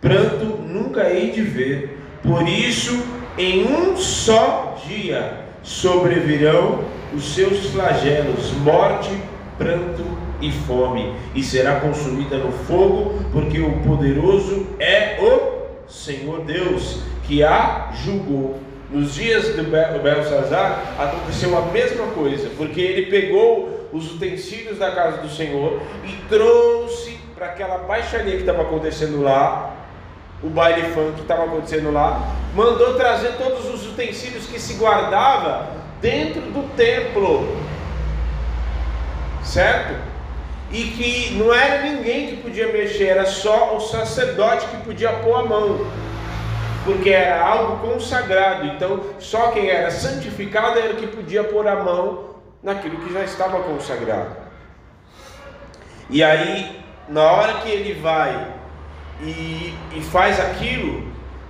pranto 0.00 0.44
nunca 0.44 1.10
hei 1.10 1.32
de 1.32 1.42
ver, 1.42 1.98
por 2.22 2.48
isso 2.48 3.04
em 3.36 3.64
um 3.64 3.96
só 3.96 4.78
dia 4.86 5.40
sobrevirão 5.62 6.84
os 7.12 7.34
seus 7.34 7.66
flagelos, 7.70 8.52
morte, 8.62 9.10
pranto 9.58 10.23
e 10.46 10.52
fome, 10.52 11.14
e 11.34 11.42
será 11.42 11.80
consumida 11.80 12.36
no 12.38 12.52
fogo, 12.52 13.24
porque 13.32 13.60
o 13.60 13.80
poderoso 13.80 14.66
é 14.78 15.18
o 15.20 15.90
Senhor 15.90 16.40
Deus, 16.42 17.00
que 17.26 17.42
a 17.42 17.90
julgou. 18.04 18.58
Nos 18.90 19.14
dias 19.14 19.48
do 19.48 20.02
Belsazar 20.02 20.94
aconteceu 20.98 21.56
a 21.56 21.62
mesma 21.62 22.06
coisa, 22.08 22.50
porque 22.56 22.80
ele 22.80 23.10
pegou 23.10 23.88
os 23.92 24.12
utensílios 24.12 24.78
da 24.78 24.90
casa 24.90 25.18
do 25.18 25.28
Senhor 25.28 25.80
e 26.04 26.12
trouxe 26.28 27.18
para 27.34 27.46
aquela 27.46 27.78
baixaria 27.78 28.32
que 28.32 28.40
estava 28.40 28.62
acontecendo 28.62 29.22
lá, 29.22 29.74
o 30.42 30.48
baile 30.48 30.82
funk 30.92 31.14
que 31.14 31.22
estava 31.22 31.44
acontecendo 31.44 31.90
lá, 31.90 32.20
mandou 32.54 32.94
trazer 32.94 33.36
todos 33.36 33.72
os 33.72 33.86
utensílios 33.86 34.46
que 34.46 34.60
se 34.60 34.74
guardava 34.74 35.70
dentro 36.00 36.42
do 36.42 36.68
templo, 36.76 37.56
certo? 39.42 40.13
E 40.74 40.88
que 40.88 41.34
não 41.34 41.54
era 41.54 41.82
ninguém 41.82 42.26
que 42.26 42.36
podia 42.38 42.72
mexer, 42.72 43.04
era 43.04 43.26
só 43.26 43.76
o 43.76 43.80
sacerdote 43.80 44.66
que 44.66 44.76
podia 44.78 45.12
pôr 45.12 45.36
a 45.36 45.44
mão, 45.44 45.86
porque 46.84 47.10
era 47.10 47.46
algo 47.46 47.88
consagrado. 47.88 48.66
Então, 48.66 49.00
só 49.20 49.52
quem 49.52 49.68
era 49.68 49.88
santificado 49.92 50.80
era 50.80 50.94
que 50.94 51.06
podia 51.06 51.44
pôr 51.44 51.68
a 51.68 51.76
mão 51.76 52.30
naquilo 52.60 52.96
que 52.96 53.12
já 53.12 53.22
estava 53.22 53.62
consagrado. 53.62 54.36
E 56.10 56.24
aí, 56.24 56.82
na 57.08 57.22
hora 57.22 57.60
que 57.60 57.70
ele 57.70 57.94
vai 58.00 58.52
e, 59.22 59.72
e 59.94 60.00
faz 60.02 60.40
aquilo, 60.40 61.06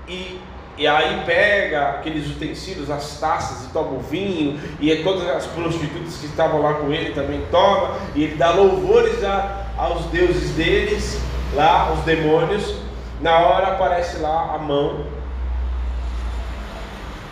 e, 0.07 0.39
e 0.77 0.87
aí 0.87 1.23
pega 1.25 1.91
aqueles 1.91 2.27
utensílios, 2.29 2.91
as 2.91 3.21
taças 3.21 3.67
e 3.67 3.73
toma 3.73 3.93
o 3.93 4.01
vinho, 4.01 4.61
e 4.81 4.95
todas 4.97 5.29
as 5.29 5.47
prostitutas 5.47 6.17
que 6.17 6.27
estavam 6.27 6.61
lá 6.63 6.75
com 6.75 6.93
ele 6.93 7.13
também 7.13 7.43
toma, 7.51 7.97
e 8.15 8.25
ele 8.25 8.35
dá 8.35 8.51
louvores 8.51 9.23
a, 9.23 9.67
aos 9.77 10.07
deuses 10.07 10.51
deles, 10.51 11.21
lá, 11.55 11.93
os 11.93 12.01
demônios. 12.01 12.83
Na 13.21 13.39
hora 13.39 13.69
aparece 13.69 14.19
lá 14.19 14.55
a 14.55 14.59
mão 14.59 15.07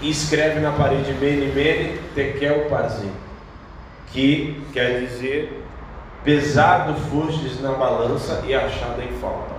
e 0.01 0.11
escreve 0.11 0.61
na 0.61 0.73
parede 0.73 1.13
Mene 1.15 1.47
Mene 1.47 1.99
Tekel 2.15 2.67
Pazim, 2.71 3.13
que 4.13 4.63
quer 4.73 5.01
dizer 5.01 5.61
pesado 6.25 6.95
fostes 7.11 7.61
na 7.61 7.73
balança 7.73 8.45
e 8.47 8.55
achado 8.55 9.03
em 9.03 9.13
falta. 9.19 9.52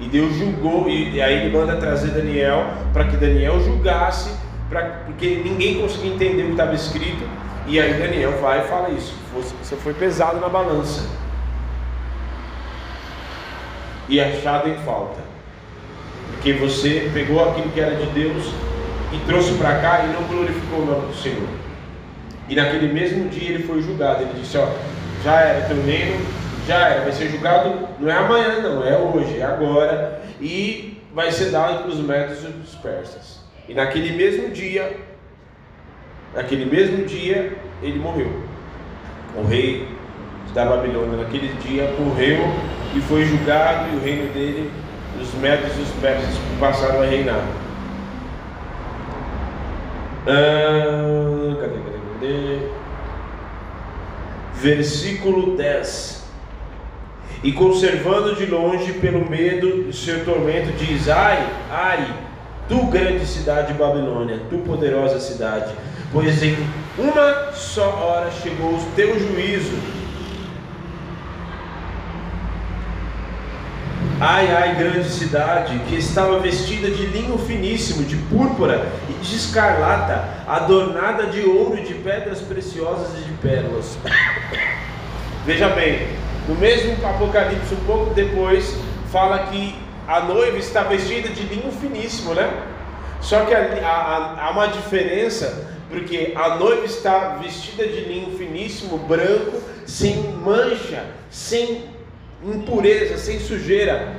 E 0.00 0.08
Deus 0.08 0.34
julgou, 0.34 0.88
e, 0.88 1.20
aí 1.22 1.42
ele 1.46 1.56
manda 1.56 1.76
trazer 1.76 2.08
Daniel 2.08 2.66
para 2.92 3.04
que 3.04 3.16
Daniel 3.16 3.60
julgasse, 3.60 4.34
pra, 4.68 4.82
porque 5.06 5.42
ninguém 5.44 5.80
conseguia 5.80 6.14
entender 6.14 6.42
o 6.42 6.46
que 6.46 6.52
estava 6.52 6.74
escrito. 6.74 7.24
E 7.66 7.80
aí 7.80 7.94
Daniel 7.94 8.32
vai 8.40 8.60
e 8.60 8.68
fala 8.68 8.90
isso: 8.90 9.14
você 9.62 9.76
foi 9.76 9.94
pesado 9.94 10.40
na 10.40 10.48
balança 10.48 11.08
e 14.08 14.20
achado 14.20 14.68
em 14.68 14.76
falta, 14.78 15.20
porque 16.32 16.52
você 16.52 17.10
pegou 17.14 17.48
aquilo 17.48 17.70
que 17.70 17.80
era 17.80 17.96
de 17.96 18.06
Deus 18.06 18.52
e 19.12 19.18
trouxe 19.26 19.54
para 19.54 19.78
cá 19.78 20.04
e 20.04 20.12
não 20.12 20.22
glorificou 20.24 20.80
o 20.80 20.86
nome 20.86 21.06
do 21.06 21.14
Senhor. 21.14 21.48
E 22.48 22.54
naquele 22.54 22.92
mesmo 22.92 23.28
dia 23.28 23.50
ele 23.50 23.62
foi 23.62 23.80
julgado. 23.80 24.22
Ele 24.22 24.40
disse: 24.40 24.58
Ó, 24.58 24.68
já 25.22 25.40
era 25.40 25.66
teu 25.66 25.82
reino, 25.82 26.20
já 26.66 26.88
era, 26.88 27.00
vai 27.02 27.12
ser 27.12 27.28
julgado, 27.28 27.88
não 28.00 28.10
é 28.10 28.16
amanhã, 28.16 28.60
não, 28.60 28.86
é 28.86 28.96
hoje, 28.96 29.38
é 29.38 29.44
agora, 29.44 30.22
e 30.40 31.02
vai 31.12 31.30
ser 31.30 31.50
dado 31.50 31.82
para 31.82 31.88
os 31.88 32.00
médios 32.00 32.42
e 32.42 32.46
os 32.46 32.74
persas. 32.76 33.40
E 33.68 33.74
naquele 33.74 34.16
mesmo 34.16 34.50
dia, 34.50 34.96
naquele 36.34 36.64
mesmo 36.64 37.04
dia, 37.04 37.56
ele 37.82 37.98
morreu. 37.98 38.42
O 39.36 39.46
rei 39.46 39.88
da 40.54 40.64
Babilônia, 40.64 41.18
naquele 41.18 41.52
dia, 41.54 41.92
morreu 41.98 42.38
e 42.94 43.00
foi 43.00 43.24
julgado, 43.24 43.90
e 43.92 43.96
o 43.96 44.00
reino 44.00 44.32
dele, 44.32 44.70
os 45.20 45.34
médios 45.34 45.76
e 45.76 45.80
os 45.80 45.90
persas 46.00 46.34
passaram 46.58 47.02
a 47.02 47.04
reinar. 47.04 47.44
Ah, 50.26 51.56
cadê, 51.60 51.76
cadê, 51.76 51.98
cadê? 52.14 52.68
Versículo 54.54 55.56
10 55.56 56.23
e 57.44 57.52
conservando 57.52 58.34
de 58.34 58.46
longe 58.46 58.94
pelo 58.94 59.28
medo 59.28 59.84
do 59.84 59.92
seu 59.92 60.24
tormento, 60.24 60.72
diz: 60.72 61.10
Ai, 61.10 61.46
Ai, 61.70 62.06
tu 62.68 62.86
grande 62.86 63.26
cidade 63.26 63.74
Babilônia, 63.74 64.40
tu 64.48 64.58
poderosa 64.58 65.20
cidade, 65.20 65.74
pois 66.10 66.42
em 66.42 66.56
uma 66.96 67.52
só 67.52 67.90
hora 67.90 68.30
chegou 68.30 68.70
o 68.70 68.86
teu 68.96 69.18
juízo. 69.18 69.76
Ai, 74.20 74.50
ai, 74.50 74.74
grande 74.76 75.10
cidade, 75.10 75.78
que 75.88 75.96
estava 75.96 76.38
vestida 76.38 76.88
de 76.88 77.04
linho 77.06 77.36
finíssimo, 77.36 78.04
de 78.04 78.16
púrpura 78.16 78.88
e 79.10 79.12
de 79.12 79.36
escarlata, 79.36 80.24
adornada 80.46 81.26
de 81.26 81.42
ouro 81.42 81.76
e 81.76 81.82
de 81.82 81.94
pedras 81.94 82.40
preciosas 82.40 83.18
e 83.18 83.24
de 83.24 83.32
pérolas. 83.32 83.98
Veja 85.44 85.68
bem, 85.70 86.06
no 86.48 86.54
mesmo 86.56 86.94
Apocalipse, 87.06 87.74
um 87.74 87.84
pouco 87.86 88.14
depois, 88.14 88.76
fala 89.10 89.46
que 89.50 89.74
a 90.06 90.20
noiva 90.20 90.58
está 90.58 90.82
vestida 90.82 91.28
de 91.28 91.42
linho 91.44 91.72
finíssimo, 91.72 92.34
né? 92.34 92.50
Só 93.20 93.46
que 93.46 93.54
há, 93.54 94.50
uma 94.52 94.66
diferença, 94.66 95.66
porque 95.88 96.34
a 96.36 96.56
noiva 96.56 96.84
está 96.84 97.38
vestida 97.42 97.86
de 97.86 98.00
linho 98.00 98.36
finíssimo, 98.36 98.98
branco, 98.98 99.62
sem 99.86 100.22
mancha, 100.44 101.06
sem 101.30 101.84
impureza, 102.44 103.16
sem 103.16 103.40
sujeira. 103.40 104.14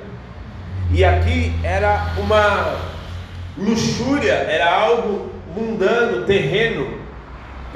E 0.92 1.06
aqui 1.06 1.54
era 1.64 2.14
uma 2.18 2.76
luxúria, 3.56 4.34
era 4.34 4.74
algo 4.74 5.30
mundano, 5.56 6.26
terreno, 6.26 7.05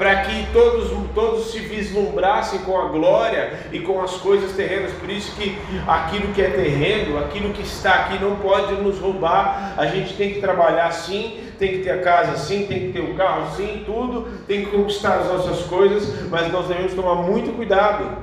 para 0.00 0.22
que 0.22 0.46
todos, 0.50 0.90
todos 1.14 1.50
se 1.50 1.58
vislumbrassem 1.58 2.60
com 2.60 2.80
a 2.80 2.86
glória 2.86 3.52
e 3.70 3.80
com 3.80 4.00
as 4.00 4.12
coisas 4.12 4.52
terrenas. 4.52 4.92
Por 4.92 5.10
isso 5.10 5.36
que 5.36 5.58
aquilo 5.86 6.32
que 6.32 6.40
é 6.40 6.48
terreno, 6.48 7.18
aquilo 7.18 7.52
que 7.52 7.60
está 7.60 7.96
aqui 7.96 8.18
não 8.18 8.36
pode 8.36 8.76
nos 8.76 8.98
roubar. 8.98 9.74
A 9.76 9.84
gente 9.84 10.14
tem 10.14 10.32
que 10.32 10.40
trabalhar 10.40 10.90
sim, 10.90 11.40
tem 11.58 11.72
que 11.72 11.78
ter 11.80 11.90
a 11.90 11.98
casa 12.00 12.38
sim, 12.38 12.64
tem 12.66 12.86
que 12.86 12.92
ter 12.94 13.00
o 13.00 13.14
carro 13.14 13.54
sim, 13.54 13.82
tudo, 13.84 14.26
tem 14.48 14.64
que 14.64 14.70
conquistar 14.70 15.18
as 15.18 15.26
nossas 15.26 15.66
coisas, 15.66 16.30
mas 16.30 16.50
nós 16.50 16.66
devemos 16.66 16.94
tomar 16.94 17.16
muito 17.16 17.54
cuidado. 17.54 18.16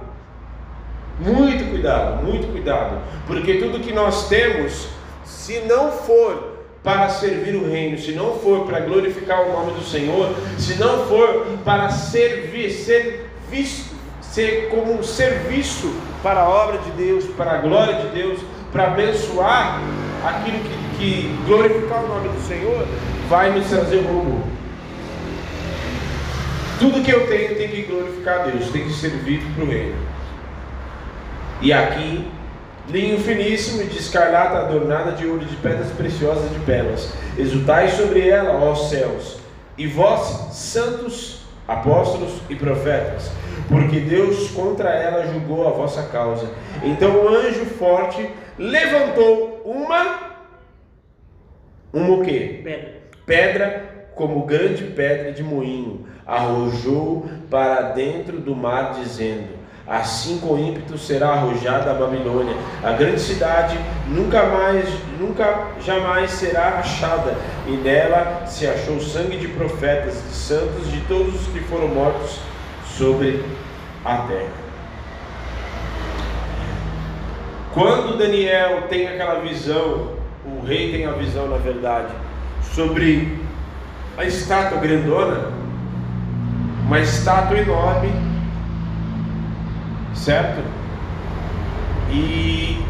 Muito 1.19 1.69
cuidado, 1.69 2.25
muito 2.25 2.51
cuidado, 2.51 3.03
porque 3.27 3.55
tudo 3.55 3.79
que 3.79 3.93
nós 3.93 4.27
temos, 4.27 4.87
se 5.23 5.59
não 5.59 5.91
for 5.91 6.56
para 6.87 7.09
servir 7.09 7.53
o 7.53 7.69
reino, 7.69 7.97
se 7.97 8.13
não 8.13 8.39
for 8.39 8.65
para 8.65 8.79
glorificar 8.79 9.41
o 9.41 9.51
nome 9.51 9.73
do 9.73 9.83
Senhor, 9.83 10.33
se 10.57 10.75
não 10.75 11.05
for 11.05 11.45
para 11.65 11.89
servir, 11.89 12.71
ser 12.71 13.29
visto, 13.51 13.93
ser 14.21 14.69
como 14.69 14.97
um 14.97 15.03
serviço 15.03 15.93
para 16.23 16.43
a 16.43 16.49
obra 16.49 16.77
de 16.77 16.91
Deus, 16.91 17.25
para 17.35 17.55
a 17.55 17.57
glória 17.57 17.95
de 17.95 18.07
Deus, 18.15 18.39
para 18.71 18.85
abençoar 18.85 19.81
aquilo 20.25 20.59
que, 20.59 20.97
que 20.97 21.37
glorificar 21.45 22.05
o 22.05 22.07
nome 22.07 22.29
do 22.29 22.47
Senhor, 22.47 22.87
vai 23.27 23.51
nos 23.51 23.67
trazer 23.67 24.05
rumo. 24.05 24.47
Tudo 26.79 27.03
que 27.03 27.11
eu 27.11 27.27
tenho 27.27 27.53
tem 27.57 27.67
que 27.67 27.81
glorificar 27.81 28.39
a 28.39 28.43
Deus, 28.43 28.71
tem 28.71 28.85
que 28.85 28.93
servir 28.93 29.41
para 29.55 29.65
o 29.65 29.67
reino. 29.67 29.97
E 31.59 31.73
aqui 31.73 32.31
linho 32.89 33.19
finíssimo 33.19 33.81
e 33.81 33.85
de 33.85 33.97
escarlata 33.97 34.59
adornada 34.59 35.11
de 35.11 35.25
ouro, 35.27 35.45
de 35.45 35.55
pedras 35.57 35.91
preciosas 35.91 36.51
de 36.51 36.59
pérolas. 36.59 37.11
Exultai 37.37 37.89
sobre 37.89 38.27
ela, 38.27 38.53
ó 38.63 38.73
céus, 38.75 39.37
e 39.77 39.85
vós, 39.87 40.55
santos, 40.55 41.41
apóstolos 41.67 42.41
e 42.49 42.55
profetas, 42.55 43.29
porque 43.67 43.99
Deus 43.99 44.51
contra 44.51 44.89
ela 44.89 45.31
julgou 45.31 45.67
a 45.67 45.71
vossa 45.71 46.03
causa. 46.03 46.49
Então 46.83 47.25
o 47.25 47.27
anjo 47.27 47.65
forte 47.65 48.29
levantou 48.57 49.61
uma 49.65 50.27
Uma 51.93 52.15
o 52.15 52.23
quê? 52.23 52.61
Pedra. 52.63 52.97
Pedra 53.25 54.09
como 54.15 54.45
grande 54.45 54.83
pedra 54.83 55.31
de 55.31 55.43
moinho, 55.43 56.07
arrojou 56.25 57.29
para 57.49 57.81
dentro 57.93 58.39
do 58.39 58.55
mar, 58.55 58.93
dizendo: 58.93 59.56
Assim 59.87 60.39
com 60.39 60.59
ímpeto 60.59 60.97
será 60.97 61.29
arrojada 61.29 61.91
a 61.91 61.93
Babilônia. 61.93 62.53
A 62.83 62.91
grande 62.91 63.21
cidade 63.21 63.79
nunca 64.05 64.45
mais, 64.45 64.85
nunca 65.17 65.67
jamais 65.79 66.31
será 66.31 66.79
achada, 66.79 67.33
e 67.65 67.71
nela 67.71 68.45
se 68.45 68.67
achou 68.67 68.99
sangue 68.99 69.37
de 69.37 69.47
profetas, 69.47 70.15
de 70.15 70.35
santos, 70.35 70.91
de 70.91 70.99
todos 71.01 71.33
os 71.35 71.47
que 71.53 71.61
foram 71.61 71.87
mortos 71.87 72.37
sobre 72.85 73.45
a 74.03 74.17
terra. 74.17 74.67
Quando 77.73 78.17
Daniel 78.17 78.87
tem 78.89 79.07
aquela 79.07 79.39
visão, 79.39 80.17
o 80.45 80.65
rei 80.65 80.91
tem 80.91 81.05
a 81.05 81.11
visão, 81.11 81.47
na 81.47 81.57
verdade, 81.57 82.11
sobre 82.73 83.39
a 84.17 84.25
estátua 84.25 84.79
grandona, 84.79 85.51
uma 86.85 86.99
estátua 86.99 87.59
enorme, 87.59 88.11
certo? 90.17 90.61
E 92.11 92.83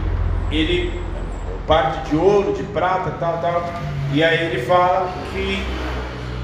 ele 0.51 0.99
parte 1.67 2.09
de 2.09 2.15
ouro, 2.15 2.53
de 2.53 2.63
prata, 2.63 3.11
tal, 3.19 3.39
tal. 3.39 3.63
E 4.13 4.23
aí 4.23 4.45
ele 4.45 4.61
fala 4.61 5.11
que 5.31 5.61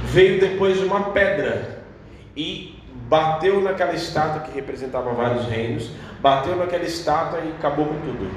veio 0.05 0.39
depois 0.39 0.81
uma 0.81 1.11
pedra 1.11 1.83
e 2.35 2.77
bateu 3.07 3.61
naquela 3.61 3.93
estátua 3.93 4.41
que 4.41 4.51
representava 4.53 5.11
vários 5.13 5.45
reinos, 5.47 5.89
bateu 6.21 6.55
naquela 6.55 6.83
estátua 6.83 7.39
e 7.39 7.49
acabou 7.57 7.85
com 7.85 7.99
tudo. 8.01 8.29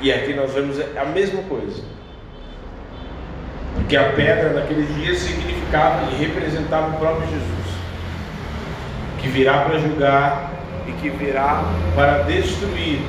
E 0.00 0.12
aqui 0.12 0.34
nós 0.34 0.52
vemos 0.52 0.78
a 0.96 1.04
mesma 1.04 1.42
coisa. 1.42 1.82
Porque 3.74 3.96
a 3.96 4.12
pedra 4.12 4.52
naqueles 4.52 4.92
dias 4.96 5.18
significava 5.18 6.10
e 6.10 6.16
representava 6.16 6.96
o 6.96 6.98
próprio 6.98 7.28
Jesus, 7.28 7.76
que 9.20 9.28
virá 9.28 9.60
para 9.60 9.78
julgar 9.78 10.57
e 10.88 10.92
que 10.92 11.10
virá 11.10 11.64
para 11.94 12.22
destruir. 12.22 13.00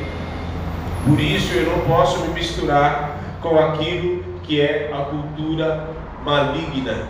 Por 1.05 1.19
isso 1.19 1.53
eu 1.53 1.65
não 1.71 1.79
posso 1.85 2.19
me 2.25 2.33
misturar 2.33 3.17
com 3.41 3.57
aquilo 3.57 4.23
que 4.43 4.59
é 4.59 4.91
a 4.93 5.03
cultura 5.05 5.87
maligna, 6.23 7.07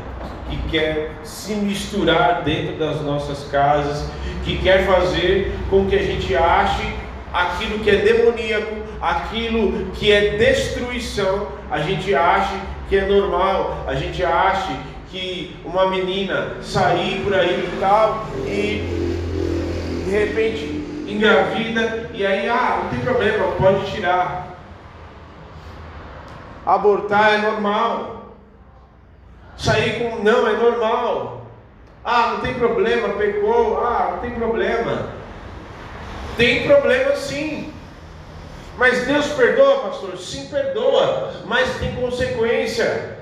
que 0.50 0.58
quer 0.70 1.12
se 1.24 1.56
misturar 1.56 2.44
dentro 2.44 2.78
das 2.78 3.02
nossas 3.02 3.46
casas, 3.50 4.08
que 4.44 4.58
quer 4.60 4.86
fazer 4.86 5.58
com 5.70 5.86
que 5.88 5.96
a 5.96 6.04
gente 6.04 6.36
ache 6.36 6.94
aquilo 7.34 7.80
que 7.80 7.90
é 7.90 7.96
demoníaco, 7.98 8.76
aquilo 9.02 9.88
que 9.94 10.12
é 10.12 10.38
destruição, 10.38 11.48
a 11.72 11.80
gente 11.80 12.14
ache 12.14 12.56
que 12.88 12.98
é 12.98 13.06
normal, 13.06 13.86
a 13.88 13.96
gente 13.96 14.24
ache 14.24 14.76
que 15.12 15.56
uma 15.66 15.88
menina 15.90 16.58
sair 16.62 17.22
por 17.24 17.34
aí 17.34 17.68
e 17.74 17.80
tal 17.80 18.28
e 18.46 18.99
de 20.10 20.18
repente 20.18 20.66
engravida 21.08 22.10
e 22.14 22.26
aí 22.26 22.50
ah, 22.50 22.82
não 22.84 22.90
tem 22.90 23.00
problema, 23.00 23.52
pode 23.54 23.92
tirar. 23.92 24.58
Abortar 26.66 27.34
é 27.34 27.38
normal. 27.38 28.36
Sair 29.58 30.00
com 30.00 30.24
não 30.24 30.48
é 30.48 30.54
normal. 30.54 31.46
Ah, 32.04 32.34
não 32.34 32.40
tem 32.42 32.54
problema, 32.56 33.10
pecou. 33.10 33.86
Ah, 33.86 34.10
não 34.14 34.20
tem 34.20 34.32
problema. 34.32 35.10
Tem 36.38 36.66
problema 36.66 37.16
sim. 37.16 37.74
Mas 38.78 39.06
Deus 39.06 39.28
perdoa, 39.28 39.90
pastor? 39.90 40.18
Sim, 40.18 40.48
perdoa, 40.48 41.34
mas 41.46 41.78
tem 41.80 41.96
consequência. 41.96 43.20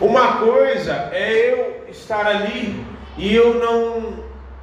Uma 0.00 0.36
coisa 0.38 1.08
é 1.12 1.52
eu 1.52 1.86
estar 1.88 2.26
ali 2.26 2.84
e 3.16 3.34
eu 3.34 3.54
não. 3.54 4.21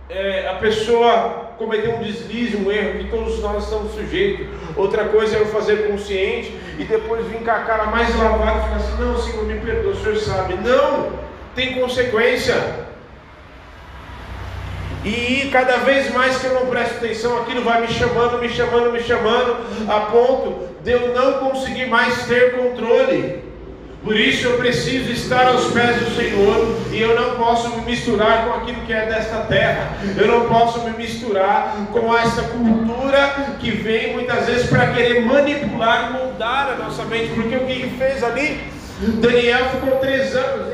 É, 0.10 0.48
a 0.48 0.56
pessoa 0.56 1.52
cometer 1.56 1.90
um 1.90 2.02
deslize, 2.02 2.58
um 2.58 2.72
erro, 2.72 2.98
que 2.98 3.12
todos 3.12 3.40
nós 3.42 3.66
estamos 3.66 3.94
sujeitos. 3.94 4.48
Outra 4.76 5.06
coisa 5.06 5.38
é 5.38 5.40
eu 5.40 5.46
fazer 5.46 5.88
consciente 5.88 6.52
e 6.80 6.84
depois 6.84 7.28
vir 7.28 7.44
com 7.44 7.52
a 7.52 7.60
cara 7.60 7.86
mais 7.86 8.18
lavada 8.18 8.58
e 8.58 8.62
falar 8.62 8.76
assim: 8.78 9.04
não, 9.04 9.18
Senhor, 9.20 9.46
me 9.46 9.60
perdoa, 9.60 9.92
o 9.92 9.96
Senhor 9.96 10.18
sabe. 10.18 10.56
Não, 10.56 11.12
tem 11.54 11.80
consequência. 11.80 12.88
E 15.06 15.48
cada 15.52 15.78
vez 15.78 16.12
mais 16.12 16.40
que 16.40 16.48
eu 16.48 16.56
não 16.56 16.66
presto 16.66 16.96
atenção, 16.96 17.42
aquilo 17.42 17.64
vai 17.64 17.82
me 17.82 17.88
chamando, 17.88 18.40
me 18.40 18.50
chamando, 18.50 18.92
me 18.92 19.00
chamando, 19.00 19.58
a 19.88 20.00
ponto 20.12 20.70
de 20.84 20.92
eu 20.92 21.14
não 21.14 21.34
conseguir 21.50 21.86
mais 21.86 22.26
ter 22.26 22.58
controle. 22.58 23.49
Por 24.04 24.18
isso 24.18 24.48
eu 24.48 24.58
preciso 24.58 25.12
estar 25.12 25.46
aos 25.48 25.72
pés 25.72 25.98
do 25.98 26.16
Senhor 26.16 26.78
e 26.92 27.02
eu 27.02 27.20
não 27.20 27.36
posso 27.36 27.70
me 27.76 27.82
misturar 27.82 28.46
com 28.46 28.54
aquilo 28.54 28.82
que 28.86 28.94
é 28.94 29.06
desta 29.06 29.42
terra. 29.42 29.98
Eu 30.18 30.28
não 30.28 30.48
posso 30.48 30.80
me 30.86 30.92
misturar 30.92 31.76
com 31.92 32.18
essa 32.18 32.44
cultura 32.44 33.56
que 33.60 33.72
vem 33.72 34.14
muitas 34.14 34.46
vezes 34.46 34.68
para 34.68 34.94
querer 34.94 35.22
manipular 35.26 36.14
moldar 36.14 36.72
a 36.74 36.84
nossa 36.84 37.04
mente. 37.06 37.34
Porque 37.34 37.56
o 37.56 37.66
que 37.66 37.72
ele 37.74 37.98
fez 37.98 38.24
ali? 38.24 38.62
Daniel 39.00 39.66
ficou 39.70 39.98
três 40.00 40.36
anos, 40.36 40.74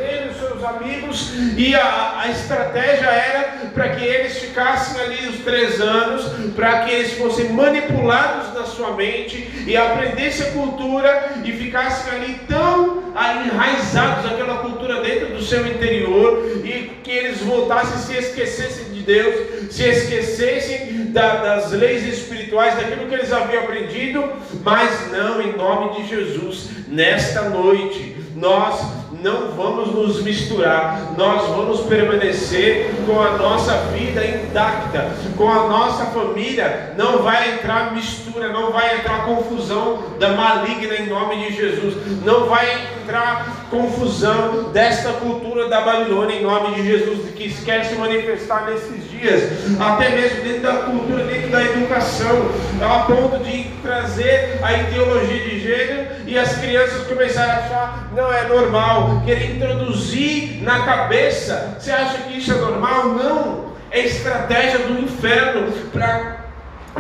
amigos, 0.68 1.34
e 1.58 1.76
a, 1.76 2.22
a 2.22 2.32
estratégia 2.32 3.08
era 3.08 3.70
para 3.74 3.90
que 3.90 4.04
eles 4.04 4.38
ficassem 4.38 5.02
ali 5.02 5.28
os 5.28 5.40
três 5.44 5.80
anos, 5.82 6.26
para 6.56 6.84
que 6.84 6.92
eles 6.92 7.14
fossem 7.14 7.50
manipulados 7.50 8.54
na 8.54 8.64
sua 8.64 8.92
mente 8.92 9.66
e 9.68 9.76
aprendessem 9.76 10.48
a 10.48 10.52
cultura 10.52 11.34
e 11.44 11.52
ficassem 11.52 12.14
ali 12.14 12.40
tão 12.48 13.04
enraizados 13.46 14.30
naquela 14.30 14.58
cultura 14.58 15.02
dentro 15.02 15.36
do 15.36 15.42
seu 15.42 15.66
interior 15.66 16.62
e 16.64 17.00
que 17.04 17.12
eles 17.12 17.40
voltassem 17.42 17.98
se 17.98 18.18
esquecessem 18.18 18.94
de 18.94 19.02
Deus, 19.02 19.72
se 19.72 19.84
esquecessem 19.84 21.12
da, 21.12 21.36
das 21.36 21.72
leis 21.72 22.06
espirituais, 22.06 22.76
daquilo 22.76 23.08
que 23.08 23.16
eles 23.16 23.32
haviam 23.32 23.64
aprendido, 23.64 24.24
mas 24.64 25.12
não 25.12 25.42
em 25.42 25.56
nome 25.56 26.02
de 26.02 26.10
Jesus, 26.10 26.70
nesta 26.88 27.50
noite 27.50 28.16
nós 28.36 29.05
não 29.26 29.50
vamos 29.54 29.92
nos 29.92 30.22
misturar, 30.22 31.16
nós 31.18 31.48
vamos 31.48 31.82
permanecer 31.82 32.92
com 33.08 33.20
a 33.20 33.32
nossa 33.32 33.76
vida 33.92 34.24
intacta, 34.24 35.10
com 35.36 35.50
a 35.50 35.68
nossa 35.68 36.06
família, 36.06 36.94
não 36.96 37.24
vai 37.24 37.56
entrar 37.56 37.92
mistura, 37.96 38.50
não 38.50 38.72
vai 38.72 39.00
entrar 39.00 39.26
confusão 39.26 40.04
da 40.20 40.34
maligna 40.34 40.94
em 40.94 41.08
nome 41.08 41.38
de 41.38 41.56
Jesus, 41.56 41.96
não 42.24 42.46
vai 42.46 42.88
entrar 43.06 43.68
confusão 43.70 44.72
desta 44.72 45.14
cultura 45.14 45.70
da 45.70 45.82
Babilônia 45.82 46.38
em 46.38 46.44
nome 46.44 46.76
de 46.76 46.88
Jesus, 46.88 47.30
que 47.36 47.54
quer 47.64 47.86
se 47.86 47.94
manifestar 47.96 48.66
nesses 48.66 49.10
dias, 49.12 49.80
até 49.80 50.10
mesmo 50.10 50.44
dentro 50.44 50.62
da 50.62 50.74
cultura, 50.74 51.24
dentro 51.24 51.52
da 51.52 51.64
educação, 51.64 52.50
a 52.82 53.04
ponto 53.04 53.44
de 53.44 53.66
trazer 53.84 54.60
a 54.62 54.74
ideologia 54.74 55.40
de 55.40 55.60
gênero 55.60 56.08
e 56.26 56.38
as 56.38 56.58
crianças 56.58 57.06
começarem 57.08 57.52
a 57.52 57.58
achar, 57.58 58.10
não 58.16 58.34
é 58.34 58.48
normal, 58.48 59.22
querer 59.24 59.56
introduzir 59.56 60.64
na 60.64 60.84
cabeça, 60.84 61.78
você 61.80 61.92
acha 61.92 62.18
que 62.24 62.40
isso 62.40 62.52
é 62.52 62.56
normal? 62.56 63.10
Não, 63.10 63.66
é 63.92 64.00
estratégia 64.00 64.80
do 64.80 65.00
inferno 65.00 65.72
para 65.94 66.46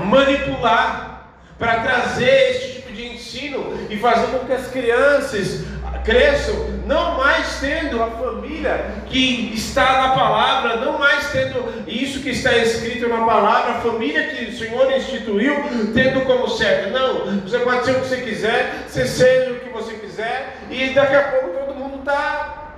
manipular, 0.05 1.31
para 1.57 1.79
trazer 1.79 2.51
esse 2.51 2.73
tipo 2.73 2.91
de 2.91 3.07
ensino 3.07 3.73
e 3.89 3.97
fazer 3.97 4.27
com 4.27 4.39
que 4.45 4.51
as 4.51 4.67
crianças 4.67 5.63
cresçam, 6.05 6.55
não 6.85 7.17
mais 7.17 7.59
tendo 7.59 8.01
a 8.01 8.11
família 8.11 8.85
que 9.07 9.51
está 9.53 10.07
na 10.07 10.09
palavra, 10.15 10.75
não 10.77 10.99
mais 10.99 11.31
tendo 11.31 11.83
isso 11.87 12.21
que 12.21 12.29
está 12.29 12.55
escrito 12.55 13.09
na 13.09 13.25
palavra, 13.25 13.71
a 13.71 13.81
família 13.81 14.27
que 14.27 14.45
o 14.45 14.57
Senhor 14.57 14.91
instituiu, 14.91 15.55
tendo 15.93 16.21
como 16.25 16.47
certo. 16.47 16.91
Não, 16.91 17.41
você 17.41 17.59
pode 17.59 17.85
ser 17.85 17.91
o 17.91 18.01
que 18.01 18.07
você 18.07 18.21
quiser, 18.21 18.85
você 18.87 19.05
seja 19.07 19.51
o 19.51 19.59
que 19.59 19.69
você 19.69 19.95
quiser, 19.95 20.57
e 20.69 20.89
daqui 20.93 21.15
a 21.15 21.23
pouco 21.23 21.57
todo 21.57 21.75
mundo 21.75 21.99
está. 21.99 22.73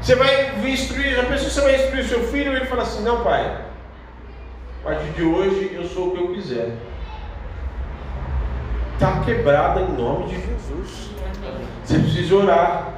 Você 0.00 0.14
vai 0.14 0.54
instruir, 0.66 1.16
já 1.16 1.24
pensou 1.24 1.50
você 1.50 1.60
vai 1.60 1.74
instruir 1.76 2.04
seu 2.04 2.28
filho 2.28 2.52
e 2.52 2.56
ele 2.56 2.66
fala 2.66 2.82
assim: 2.82 3.02
Não, 3.02 3.24
pai, 3.24 3.58
a 4.80 4.84
partir 4.84 5.10
de 5.12 5.22
hoje 5.22 5.72
eu 5.74 5.84
sou 5.86 6.08
o 6.08 6.10
que 6.12 6.22
eu 6.22 6.34
quiser. 6.34 6.72
Está 8.94 9.20
quebrada 9.24 9.80
em 9.80 9.92
nome 9.92 10.26
de 10.28 10.34
Jesus. 10.36 11.10
Você 11.84 11.98
precisa 11.98 12.34
orar. 12.36 12.94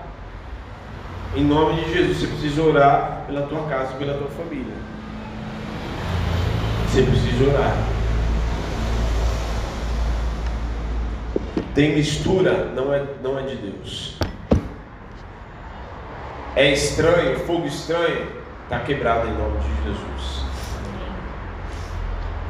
Em 1.34 1.44
nome 1.44 1.82
de 1.82 1.92
Jesus, 1.92 2.18
você 2.18 2.26
precisa 2.28 2.62
orar 2.62 3.24
pela 3.26 3.42
tua 3.42 3.62
casa, 3.64 3.94
pela 3.94 4.14
tua 4.14 4.28
família. 4.28 4.74
Você 6.86 7.02
precisa 7.02 7.50
orar. 7.50 7.76
Tem 11.74 11.94
mistura, 11.94 12.72
não 12.74 12.94
é, 12.94 13.04
não 13.22 13.38
é 13.38 13.42
de 13.42 13.56
Deus. 13.56 14.16
É 16.54 16.72
estranho, 16.72 17.38
fogo 17.40 17.66
estranho, 17.66 18.26
está 18.64 18.78
quebrado 18.78 19.28
em 19.28 19.32
nome 19.32 19.58
de 19.58 19.68
Jesus. 19.84 20.42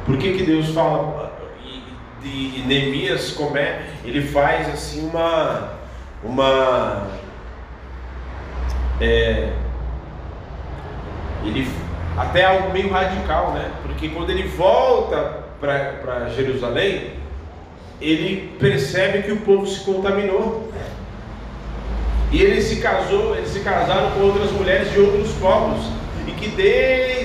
Por 0.05 0.17
que, 0.17 0.37
que 0.37 0.43
Deus 0.43 0.69
fala 0.69 1.26
de 2.21 2.63
Neemias, 2.65 3.31
como 3.31 3.57
é, 3.57 3.81
ele 4.03 4.21
faz 4.21 4.67
assim 4.69 5.07
uma 5.07 5.77
uma 6.23 7.07
é, 8.99 9.51
ele 11.43 11.67
até 12.17 12.45
algo 12.45 12.71
meio 12.71 12.89
radical, 12.91 13.51
né? 13.51 13.71
Porque 13.83 14.09
quando 14.09 14.31
ele 14.31 14.47
volta 14.47 15.43
para 15.59 16.29
Jerusalém, 16.29 17.11
ele 18.01 18.55
percebe 18.59 19.23
que 19.23 19.31
o 19.31 19.37
povo 19.37 19.67
se 19.67 19.81
contaminou. 19.81 20.71
E 22.31 22.41
ele 22.41 22.61
se 22.61 22.77
casou, 22.77 23.35
eles 23.35 23.49
se 23.49 23.61
casaram 23.61 24.11
com 24.11 24.21
outras 24.21 24.51
mulheres 24.51 24.91
de 24.91 24.99
outros 24.99 25.31
povos. 25.33 25.79
E 26.27 26.31
que 26.31 26.49
desde 26.49 27.16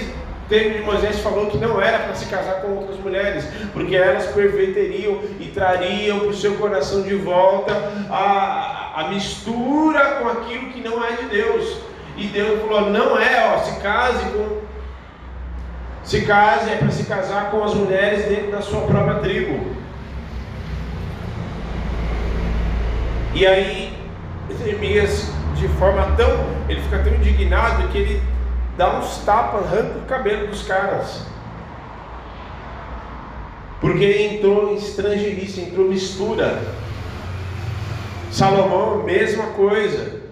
tempo 0.53 0.77
de 0.77 0.83
Moisés 0.83 1.19
falou 1.21 1.47
que 1.47 1.57
não 1.57 1.81
era 1.81 2.01
para 2.01 2.15
se 2.15 2.27
casar 2.27 2.61
com 2.61 2.73
outras 2.73 2.99
mulheres, 2.99 3.49
porque 3.73 3.97
elas 3.97 4.27
perverteriam 4.27 5.19
e 5.41 5.47
trariam 5.47 6.19
para 6.19 6.29
o 6.29 6.35
seu 6.35 6.57
coração 6.57 7.01
de 7.01 7.15
volta 7.15 7.73
a, 8.11 9.01
a 9.01 9.09
mistura 9.09 10.17
com 10.17 10.29
aquilo 10.29 10.71
que 10.71 10.83
não 10.83 11.03
é 11.03 11.13
de 11.13 11.25
Deus. 11.25 11.79
E 12.19 12.27
Deus 12.27 12.61
falou: 12.61 12.91
não 12.91 13.19
é, 13.19 13.55
ó, 13.55 13.59
se 13.61 13.81
case 13.81 14.25
com. 14.27 14.61
Se 16.05 16.21
case 16.27 16.71
é 16.71 16.77
para 16.77 16.91
se 16.91 17.05
casar 17.05 17.51
com 17.51 17.65
as 17.65 17.73
mulheres 17.73 18.27
dentro 18.27 18.51
da 18.51 18.61
sua 18.61 18.83
própria 18.83 19.21
tribo. 19.21 19.75
E 23.35 23.47
aí, 23.47 23.97
Jeremias, 24.59 25.33
de 25.55 25.67
forma 25.79 26.15
tão. 26.15 26.45
Ele 26.69 26.83
fica 26.83 26.99
tão 26.99 27.15
indignado 27.15 27.89
que 27.89 27.97
ele 27.97 28.32
dá 28.77 28.99
uns 28.99 29.19
tapas, 29.25 29.67
arranca 29.67 29.99
o 29.99 30.07
cabelo 30.07 30.49
dos 30.49 30.63
caras. 30.63 31.27
Porque 33.81 34.05
entrou 34.05 34.75
estrangeirice, 34.75 35.61
entrou 35.61 35.89
mistura. 35.89 36.63
Salomão, 38.31 39.03
mesma 39.03 39.49
coisa. 39.49 40.23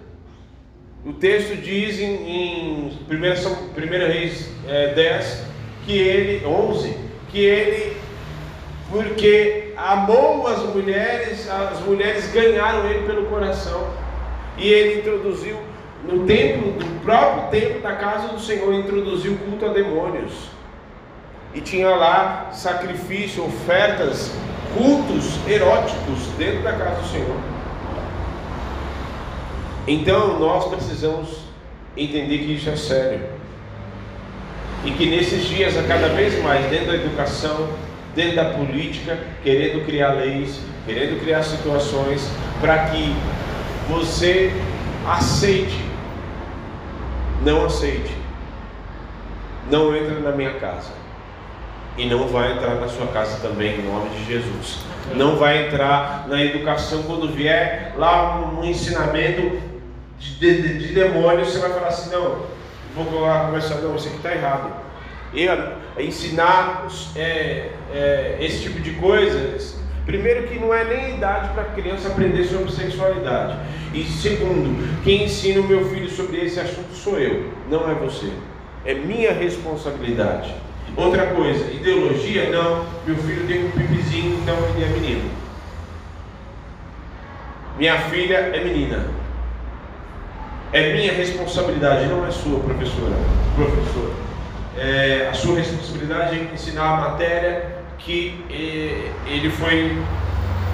O 1.04 1.12
texto 1.12 1.56
diz 1.56 1.98
em, 1.98 2.14
em 2.28 2.98
1 3.10 4.06
Reis 4.06 4.48
é, 4.68 4.94
10 4.94 5.44
que 5.84 5.96
ele, 5.96 6.46
11, 6.46 6.96
que 7.30 7.40
ele, 7.40 7.96
porque 8.90 9.72
amou 9.76 10.46
as 10.46 10.62
mulheres, 10.74 11.48
as 11.48 11.80
mulheres 11.80 12.30
ganharam 12.32 12.88
ele 12.88 13.06
pelo 13.06 13.26
coração. 13.26 13.88
E 14.58 14.68
ele 14.68 15.00
introduziu, 15.00 15.56
no 16.04 16.26
templo, 16.26 16.72
no 16.72 17.00
próprio 17.00 17.60
templo 17.60 17.80
da 17.80 17.92
casa 17.96 18.28
do 18.28 18.40
Senhor, 18.40 18.72
introduziu 18.72 19.36
culto 19.38 19.66
a 19.66 19.68
demônios. 19.68 20.32
E 21.54 21.60
tinha 21.60 21.88
lá 21.88 22.50
sacrifício, 22.52 23.44
ofertas, 23.44 24.32
cultos 24.76 25.38
eróticos 25.48 26.18
dentro 26.38 26.62
da 26.62 26.72
casa 26.72 27.02
do 27.02 27.08
Senhor. 27.08 27.36
Então 29.86 30.38
nós 30.38 30.66
precisamos 30.66 31.40
entender 31.96 32.38
que 32.38 32.54
isso 32.54 32.70
é 32.70 32.76
sério. 32.76 33.20
E 34.84 34.92
que 34.92 35.06
nesses 35.06 35.44
dias, 35.44 35.76
a 35.76 35.82
cada 35.82 36.08
vez 36.08 36.42
mais, 36.42 36.64
dentro 36.70 36.86
da 36.86 36.94
educação, 36.94 37.68
dentro 38.14 38.36
da 38.36 38.44
política, 38.46 39.18
querendo 39.42 39.84
criar 39.84 40.12
leis, 40.12 40.60
querendo 40.86 41.20
criar 41.20 41.42
situações 41.42 42.30
para 42.60 42.86
que 42.86 43.14
você 43.88 44.52
aceite, 45.06 45.89
não 47.40 47.64
aceite, 47.64 48.14
não 49.70 49.94
entra 49.96 50.20
na 50.20 50.32
minha 50.32 50.54
casa 50.54 50.92
e 51.96 52.06
não 52.06 52.26
vai 52.28 52.52
entrar 52.52 52.76
na 52.76 52.88
sua 52.88 53.06
casa 53.08 53.40
também, 53.40 53.80
em 53.80 53.82
nome 53.82 54.10
de 54.10 54.24
Jesus. 54.24 54.78
Não 55.14 55.36
vai 55.36 55.66
entrar 55.66 56.26
na 56.28 56.42
educação 56.42 57.02
quando 57.02 57.32
vier 57.32 57.94
lá 57.96 58.38
um, 58.38 58.64
ensinamento 58.64 59.60
de, 60.18 60.38
de, 60.38 60.78
de 60.78 60.94
demônio, 60.94 61.44
você 61.44 61.58
vai 61.58 61.70
falar 61.70 61.88
assim, 61.88 62.10
não, 62.10 62.46
vou 62.94 63.04
conversar, 63.06 63.76
não, 63.76 63.96
isso 63.96 64.08
aqui 64.08 64.16
está 64.16 64.32
errado. 64.32 64.72
Eu, 65.34 65.80
ensinar 65.98 66.86
é, 67.16 67.70
é, 67.92 68.36
esse 68.40 68.62
tipo 68.62 68.80
de 68.80 68.92
coisas, 68.92 69.79
primeiro 70.10 70.48
que 70.48 70.58
não 70.58 70.74
é 70.74 70.84
nem 70.84 71.14
idade 71.14 71.50
para 71.54 71.62
a 71.62 71.66
criança 71.66 72.08
aprender 72.08 72.44
sobre 72.44 72.72
sexualidade. 72.72 73.56
E 73.94 74.02
segundo, 74.02 75.02
quem 75.04 75.24
ensina 75.24 75.60
o 75.60 75.64
meu 75.64 75.88
filho 75.88 76.10
sobre 76.10 76.44
esse 76.44 76.58
assunto 76.58 76.92
sou 76.92 77.16
eu, 77.16 77.52
não 77.70 77.88
é 77.88 77.94
você. 77.94 78.28
É 78.84 78.92
minha 78.94 79.32
responsabilidade. 79.32 80.52
Outra 80.96 81.26
coisa, 81.28 81.70
ideologia, 81.70 82.50
não, 82.50 82.86
meu 83.06 83.16
filho 83.18 83.46
tem 83.46 83.66
um 83.66 83.70
pipizinho, 83.70 84.38
então 84.42 84.56
ele 84.74 84.84
é 84.84 84.88
menino. 84.88 85.30
Minha 87.78 87.98
filha 88.10 88.36
é 88.36 88.64
menina. 88.64 89.06
É 90.72 90.92
minha 90.92 91.12
responsabilidade, 91.12 92.06
não 92.06 92.26
é 92.26 92.32
sua, 92.32 92.58
professora. 92.58 93.14
Professor. 93.54 94.12
É, 94.76 95.28
a 95.30 95.34
sua 95.34 95.56
responsabilidade 95.56 96.36
é 96.36 96.50
ensinar 96.52 96.98
a 96.98 97.10
matéria 97.10 97.69
que 98.00 98.44
é, 98.50 99.30
ele 99.30 99.50
foi 99.50 99.96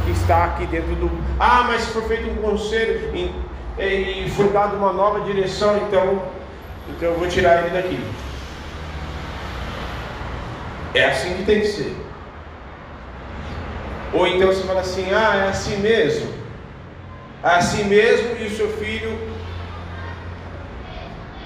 que 0.04 0.12
está 0.12 0.44
aqui 0.44 0.66
dentro 0.66 0.94
do. 0.96 1.10
Ah, 1.38 1.64
mas 1.66 1.86
foi 1.86 2.02
feito 2.02 2.30
um 2.30 2.36
conselho 2.36 3.14
e, 3.14 3.32
é, 3.78 3.94
e 3.94 4.30
foi 4.30 4.48
dado 4.50 4.76
uma 4.76 4.92
nova 4.92 5.20
direção, 5.20 5.76
então, 5.76 6.22
então 6.88 7.10
eu 7.10 7.18
vou 7.18 7.28
tirar 7.28 7.64
ele 7.64 7.70
daqui. 7.70 8.00
É 10.94 11.06
assim 11.06 11.34
que 11.34 11.44
tem 11.44 11.60
que 11.60 11.66
ser. 11.66 11.94
Ou 14.12 14.26
então 14.26 14.46
você 14.46 14.62
fala 14.62 14.80
assim, 14.80 15.12
ah, 15.12 15.44
é 15.44 15.48
assim 15.48 15.76
mesmo. 15.78 16.32
É 17.42 17.48
assim 17.48 17.84
mesmo 17.84 18.36
e 18.40 18.46
o 18.46 18.50
seu 18.50 18.68
filho 18.78 19.18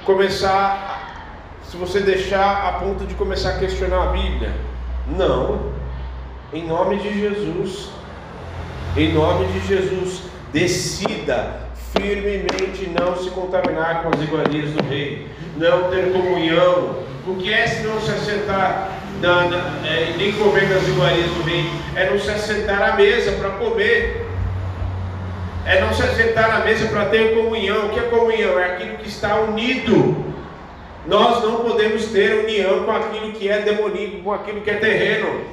começar, 0.05 1.27
se 1.65 1.77
você 1.77 2.01
deixar 2.01 2.69
a 2.69 2.73
ponto 2.73 3.07
de 3.07 3.15
começar 3.15 3.51
a 3.51 3.59
questionar 3.59 4.05
a 4.05 4.13
Bíblia. 4.13 4.70
Não. 5.07 5.73
Em 6.53 6.67
nome 6.67 6.97
de 6.97 7.21
Jesus. 7.21 7.91
Em 8.97 9.13
nome 9.13 9.47
de 9.47 9.67
Jesus. 9.67 10.23
Decida 10.53 11.71
firmemente 11.97 12.89
não 12.99 13.17
se 13.17 13.31
contaminar 13.31 14.03
com 14.03 14.09
as 14.09 14.23
iguarias 14.23 14.71
do 14.71 14.83
rei. 14.89 15.29
Não 15.57 15.91
ter 15.91 16.13
comunhão. 16.13 17.01
O 17.27 17.37
que 17.37 17.53
é 17.53 17.67
se 17.67 17.83
não 17.83 18.01
se 18.01 18.11
assentar 18.11 18.99
na, 19.21 19.45
na, 19.45 19.87
é, 19.87 20.15
nem 20.17 20.33
comer 20.33 20.69
nas 20.69 20.87
iguarias 20.89 21.31
do 21.31 21.43
rei? 21.43 21.71
É 21.95 22.11
não 22.11 22.19
se 22.19 22.31
assentar 22.31 22.83
à 22.83 22.97
mesa 22.97 23.33
para 23.33 23.51
comer. 23.51 24.27
É 25.67 25.81
não 25.81 25.93
se 25.93 26.03
assentar 26.03 26.57
à 26.57 26.65
mesa 26.65 26.89
para 26.89 27.07
ter 27.07 27.35
comunhão. 27.35 27.87
O 27.87 27.89
que 27.91 28.01
é 28.01 28.03
comunhão? 28.03 28.59
É 28.59 28.73
aquilo 28.73 28.97
que 28.99 29.09
está 29.09 29.37
unido. 29.41 30.30
Nós 31.07 31.43
não 31.43 31.61
podemos 31.61 32.07
ter 32.07 32.45
união 32.45 32.85
com 32.85 32.91
aquilo 32.91 33.33
que 33.33 33.49
é 33.49 33.61
demoníaco, 33.61 34.23
com 34.23 34.33
aquilo 34.33 34.61
que 34.61 34.71
é 34.71 34.75
terreno. 34.75 35.45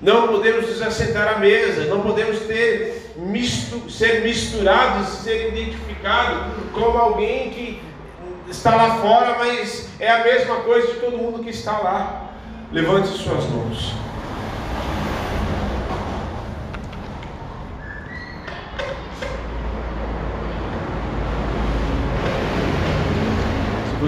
Não 0.00 0.28
podemos 0.28 0.68
nos 0.68 0.82
assentar 0.82 1.36
à 1.36 1.38
mesa, 1.38 1.84
não 1.84 2.00
podemos 2.00 2.40
ter 2.40 3.12
misto, 3.16 3.88
ser 3.90 4.22
misturados, 4.22 5.08
ser 5.08 5.48
identificados 5.48 6.54
como 6.72 6.98
alguém 6.98 7.50
que 7.50 7.82
está 8.48 8.74
lá 8.74 8.96
fora, 8.96 9.36
mas 9.38 9.88
é 10.00 10.10
a 10.10 10.24
mesma 10.24 10.56
coisa 10.56 10.88
de 10.88 11.00
todo 11.00 11.16
mundo 11.16 11.44
que 11.44 11.50
está 11.50 11.78
lá. 11.78 12.32
Levante 12.72 13.08
suas 13.08 13.44
mãos. 13.46 13.92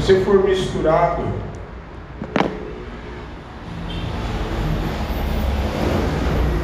Você 0.05 0.21
for 0.21 0.45
misturado, 0.45 1.23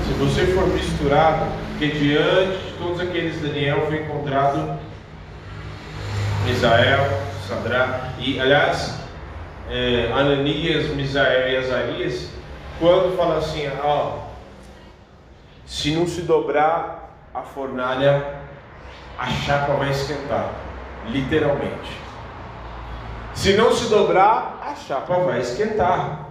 se 0.06 0.12
você 0.12 0.46
for 0.48 0.66
misturado, 0.66 1.46
que 1.78 1.86
diante 1.86 2.58
de 2.58 2.74
todos 2.78 3.00
aqueles 3.00 3.40
Daniel 3.40 3.86
foi 3.86 4.02
encontrado 4.02 4.78
Misael, 6.44 7.18
Sadrá, 7.48 8.10
e 8.18 8.38
aliás, 8.38 9.00
é, 9.70 10.12
Ananias, 10.12 10.90
Misael 10.90 11.48
e 11.48 11.56
Azarias, 11.56 12.28
quando 12.78 13.16
fala 13.16 13.38
assim, 13.38 13.70
ó, 13.82 14.18
se 15.64 15.92
não 15.92 16.06
se 16.06 16.20
dobrar 16.20 17.10
a 17.32 17.40
fornalha, 17.40 18.34
a 19.18 19.28
chapa 19.28 19.72
vai 19.76 19.88
esquentar, 19.88 20.52
literalmente. 21.08 22.09
Se 23.34 23.54
não 23.54 23.72
se 23.72 23.88
dobrar, 23.88 24.60
a 24.62 24.74
chapa 24.74 25.14
vai 25.20 25.40
esquentar. 25.40 26.28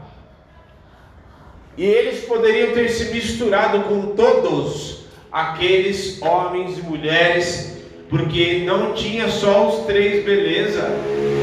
E 1.78 1.86
eles 1.86 2.26
poderiam 2.26 2.74
ter 2.74 2.90
se 2.90 3.14
misturado 3.14 3.82
com 3.84 4.16
todos 4.16 5.06
aqueles 5.32 6.22
homens 6.22 6.78
e 6.78 6.82
mulheres, 6.82 7.82
porque 8.10 8.64
não 8.66 8.94
tinha 8.94 9.30
só 9.30 9.70
os 9.70 9.86
três 9.86 10.26
beleza 10.26 10.90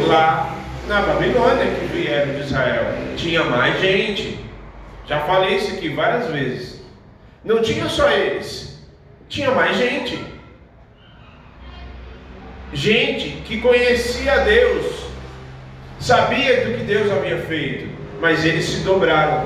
lá 0.07 0.55
na 0.87 1.01
Babilônia 1.03 1.67
que 1.67 1.87
vieram 1.87 2.35
de 2.35 2.41
Israel. 2.41 2.85
Tinha 3.17 3.45
mais 3.45 3.81
gente. 3.81 4.39
Já 5.07 5.21
falei 5.21 5.57
isso 5.57 5.73
aqui 5.73 5.89
várias 5.89 6.31
vezes. 6.31 6.81
Não 7.45 7.63
tinha 7.63 7.89
só 7.89 8.11
eles, 8.11 8.77
tinha 9.29 9.53
mais 9.53 9.77
gente. 9.77 10.19
gente 12.73 13.43
que 13.45 13.61
conhecia 13.61 14.39
Deus, 14.39 14.96
sabia 16.01 16.65
do 16.65 16.79
que 16.79 16.85
Deus 16.85 17.11
havia 17.11 17.39
feito, 17.39 17.89
mas 18.21 18.45
eles 18.45 18.65
se 18.65 18.81
dobraram. 18.81 19.45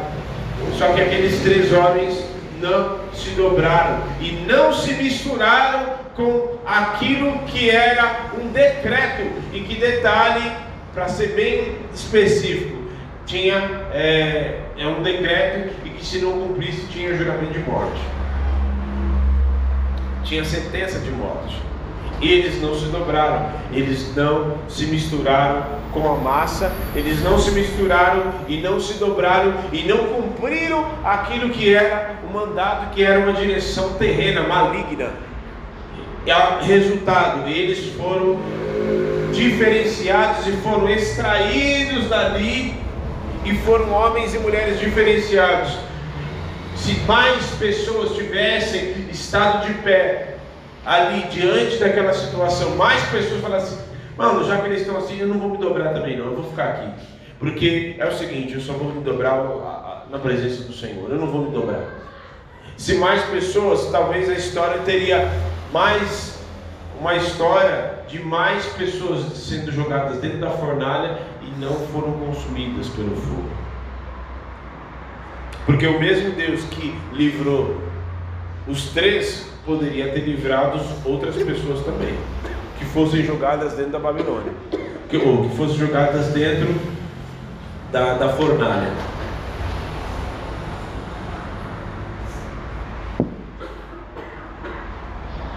Só 0.78 0.92
que 0.92 1.01
aqueles 1.01 1.40
três 1.42 1.72
homens 1.72 2.24
não 2.61 2.98
se 3.12 3.30
dobraram 3.30 4.03
e 4.20 4.32
não 4.46 4.72
se 4.72 4.92
misturaram 4.94 6.01
com 6.14 6.59
aquilo 6.66 7.38
que 7.46 7.70
era 7.70 8.30
um 8.38 8.48
decreto 8.48 9.30
e 9.53 9.61
que 9.61 9.76
detalhe, 9.76 10.53
para 10.92 11.09
ser 11.09 11.28
bem 11.28 11.76
específico, 11.94 12.78
tinha 13.26 13.57
é, 13.92 14.59
é 14.76 14.86
um 14.86 15.03
decreto 15.03 15.70
e 15.84 15.90
que 15.90 16.05
se 16.05 16.18
não 16.18 16.32
cumprisse 16.32 16.86
tinha 16.88 17.16
juramento 17.16 17.53
de 17.53 17.61
morte, 17.61 18.01
tinha 20.24 20.44
sentença 20.44 20.98
de 20.98 21.11
morte. 21.11 21.69
Eles 22.20 22.60
não 22.60 22.74
se 22.74 22.86
dobraram, 22.86 23.50
eles 23.72 24.14
não 24.14 24.58
se 24.68 24.86
misturaram 24.86 25.64
com 25.92 26.06
a 26.06 26.16
massa, 26.16 26.70
eles 26.94 27.22
não 27.22 27.38
se 27.38 27.50
misturaram 27.52 28.32
e 28.46 28.58
não 28.58 28.78
se 28.78 28.94
dobraram 28.94 29.54
e 29.72 29.84
não 29.84 29.98
cumpriram 29.98 30.84
aquilo 31.02 31.48
que 31.48 31.74
era 31.74 32.16
o 32.28 32.32
mandato, 32.32 32.94
que 32.94 33.02
era 33.02 33.20
uma 33.20 33.32
direção 33.32 33.94
terrena, 33.94 34.42
maligna. 34.42 35.10
E 36.26 36.30
o 36.30 36.64
resultado, 36.64 37.48
eles 37.48 37.94
foram 37.94 38.38
diferenciados 39.32 40.46
e 40.46 40.52
foram 40.58 40.88
extraídos 40.90 42.08
dali 42.08 42.74
e 43.44 43.54
foram 43.58 43.90
homens 43.90 44.34
e 44.34 44.38
mulheres 44.38 44.78
diferenciados. 44.78 45.78
Se 46.76 46.94
mais 47.00 47.44
pessoas 47.58 48.14
tivessem 48.14 49.06
estado 49.10 49.66
de 49.66 49.74
pé 49.82 50.36
ali 50.85 51.22
diante 51.31 51.76
daquela 51.76 52.12
situação, 52.12 52.76
mais 52.76 53.03
pessoas 53.11 53.41
falassem, 53.41 53.78
mano, 54.16 54.45
já 54.47 54.59
que 54.59 54.66
eles 54.66 54.81
estão 54.81 54.97
assim, 54.97 55.18
eu 55.18 55.28
não 55.28 55.39
vou 55.39 55.51
me 55.51 55.59
dobrar 55.59 55.93
também 55.93 56.16
não, 56.16 56.26
eu 56.26 56.37
vou 56.37 56.51
ficar 56.51 56.64
aqui. 56.64 56.91
Porque 57.39 57.97
é 57.99 58.07
o 58.07 58.12
seguinte, 58.12 58.55
eu 58.55 58.61
só 58.61 58.74
vou 58.74 58.93
me 58.93 59.01
dobrar 59.03 59.43
na 60.11 60.18
presença 60.18 60.64
do 60.64 60.72
Senhor, 60.72 61.11
eu 61.11 61.18
não 61.18 61.26
vou 61.26 61.43
me 61.43 61.51
dobrar. 61.51 62.01
Se 62.76 62.95
mais 62.95 63.22
pessoas, 63.24 63.91
talvez 63.91 64.28
a 64.28 64.35
história 64.35 64.81
teria 64.83 65.31
mais 65.72 66.39
uma 66.99 67.14
história 67.14 68.01
de 68.09 68.18
mais 68.18 68.66
pessoas 68.66 69.37
sendo 69.37 69.72
jogadas 69.72 70.18
dentro 70.18 70.39
da 70.39 70.51
fornalha 70.51 71.18
e 71.43 71.61
não 71.61 71.74
foram 71.89 72.12
consumidas 72.12 72.89
pelo 72.89 73.16
fogo. 73.16 73.49
Porque 75.64 75.87
o 75.87 76.01
mesmo 76.01 76.33
Deus 76.33 76.62
que 76.64 76.95
livrou 77.12 77.81
os 78.66 78.89
três 78.89 79.47
poderia 79.70 80.08
ter 80.08 80.22
livrado 80.22 80.80
outras 81.04 81.36
pessoas 81.36 81.84
também, 81.84 82.12
que 82.76 82.84
fossem 82.86 83.22
jogadas 83.22 83.74
dentro 83.74 83.92
da 83.92 84.00
Babilônia, 84.00 84.52
que, 85.08 85.16
ou 85.16 85.48
que 85.48 85.56
fossem 85.56 85.76
jogadas 85.76 86.26
dentro 86.32 86.74
da, 87.92 88.14
da 88.14 88.30
fornalha. 88.30 88.90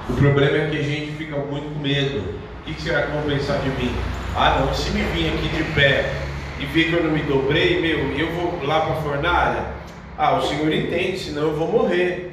O 0.07 0.13
problema 0.13 0.57
é 0.57 0.69
que 0.69 0.77
a 0.77 0.83
gente 0.83 1.13
fica 1.13 1.35
muito 1.37 1.73
com 1.73 1.79
medo. 1.79 2.19
O 2.61 2.63
que 2.65 2.79
será 2.79 3.01
que 3.01 3.11
vão 3.13 3.23
pensar 3.23 3.57
de 3.57 3.69
mim? 3.69 3.91
Ah, 4.35 4.59
não, 4.59 4.73
se 4.75 4.91
me 4.91 5.01
vir 5.05 5.29
aqui 5.29 5.49
de 5.49 5.63
pé 5.73 6.13
e 6.59 6.65
ver 6.67 6.83
que 6.89 6.93
eu 6.93 7.03
não 7.03 7.11
me 7.11 7.23
dobrei, 7.23 7.81
meu, 7.81 8.15
eu 8.15 8.31
vou 8.33 8.63
lá 8.63 8.81
para 8.81 8.93
a 8.93 9.01
fornalha. 9.01 9.65
Ah, 10.15 10.37
o 10.37 10.41
Senhor 10.43 10.71
entende, 10.71 11.17
senão 11.17 11.41
eu 11.41 11.55
vou 11.55 11.67
morrer. 11.67 12.32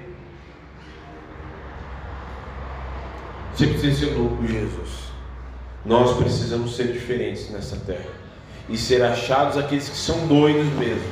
Ser 3.81 4.15
louco, 4.17 4.47
Jesus. 4.47 5.11
Nós 5.87 6.17
precisamos 6.17 6.77
ser 6.77 6.93
diferentes 6.93 7.51
nessa 7.51 7.77
terra 7.77 8.11
e 8.69 8.77
ser 8.77 9.03
achados 9.03 9.57
aqueles 9.57 9.89
que 9.89 9.97
são 9.97 10.27
doidos 10.27 10.67
mesmo, 10.75 11.03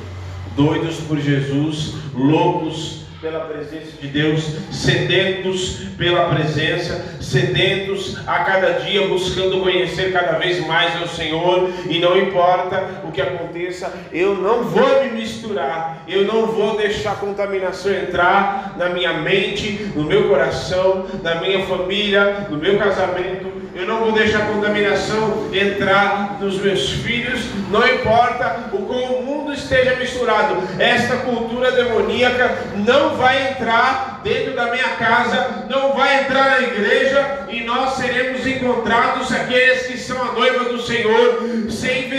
doidos 0.55 0.97
por 0.97 1.19
Jesus, 1.19 1.95
loucos 2.13 2.98
pela 3.21 3.41
presença 3.41 3.97
de 4.01 4.07
Deus, 4.07 4.43
sedentos 4.71 5.87
pela 5.97 6.29
presença, 6.29 7.17
sedentos 7.19 8.17
a 8.25 8.39
cada 8.39 8.79
dia 8.79 9.07
buscando 9.07 9.59
conhecer 9.61 10.13
cada 10.13 10.37
vez 10.37 10.65
mais 10.65 10.95
ao 11.01 11.07
Senhor, 11.07 11.69
e 11.89 11.99
não 11.99 12.17
importa 12.17 13.01
o 13.03 13.11
que 13.11 13.21
aconteça, 13.21 13.93
eu 14.11 14.35
não 14.35 14.63
vou 14.63 15.03
me 15.03 15.11
misturar, 15.11 16.03
eu 16.07 16.23
não 16.23 16.47
vou 16.47 16.77
deixar 16.77 17.11
a 17.11 17.15
contaminação 17.15 17.91
entrar 17.91 18.75
na 18.77 18.89
minha 18.89 19.13
mente, 19.13 19.91
no 19.95 20.03
meu 20.03 20.29
coração, 20.29 21.05
na 21.21 21.35
minha 21.35 21.65
família, 21.65 22.47
no 22.49 22.57
meu 22.57 22.77
casamento, 22.77 23.58
eu 23.79 23.87
não 23.87 23.99
vou 23.99 24.11
deixar 24.11 24.39
a 24.39 24.45
contaminação 24.47 25.49
entrar 25.53 26.37
nos 26.41 26.59
meus 26.59 26.89
filhos, 26.89 27.39
não 27.71 27.87
importa 27.87 28.65
o 28.73 28.79
como 28.79 29.19
o 29.19 29.23
mundo 29.23 29.53
esteja 29.53 29.95
misturado, 29.95 30.61
esta 30.77 31.15
cultura 31.17 31.71
demoníaca 31.71 32.57
não 32.75 33.15
vai 33.15 33.51
entrar 33.51 34.19
dentro 34.21 34.53
da 34.53 34.65
minha 34.65 34.89
casa, 34.97 35.65
não 35.69 35.93
vai 35.93 36.23
entrar 36.23 36.59
na 36.59 36.67
igreja 36.67 37.47
e 37.47 37.63
nós 37.63 37.93
seremos 37.93 38.45
encontrados 38.45 39.31
aqueles 39.31 39.87
que 39.87 39.97
são 39.97 40.21
a 40.21 40.33
noiva 40.33 40.65
do 40.65 40.81
Senhor, 40.81 41.69
sem 41.69 42.09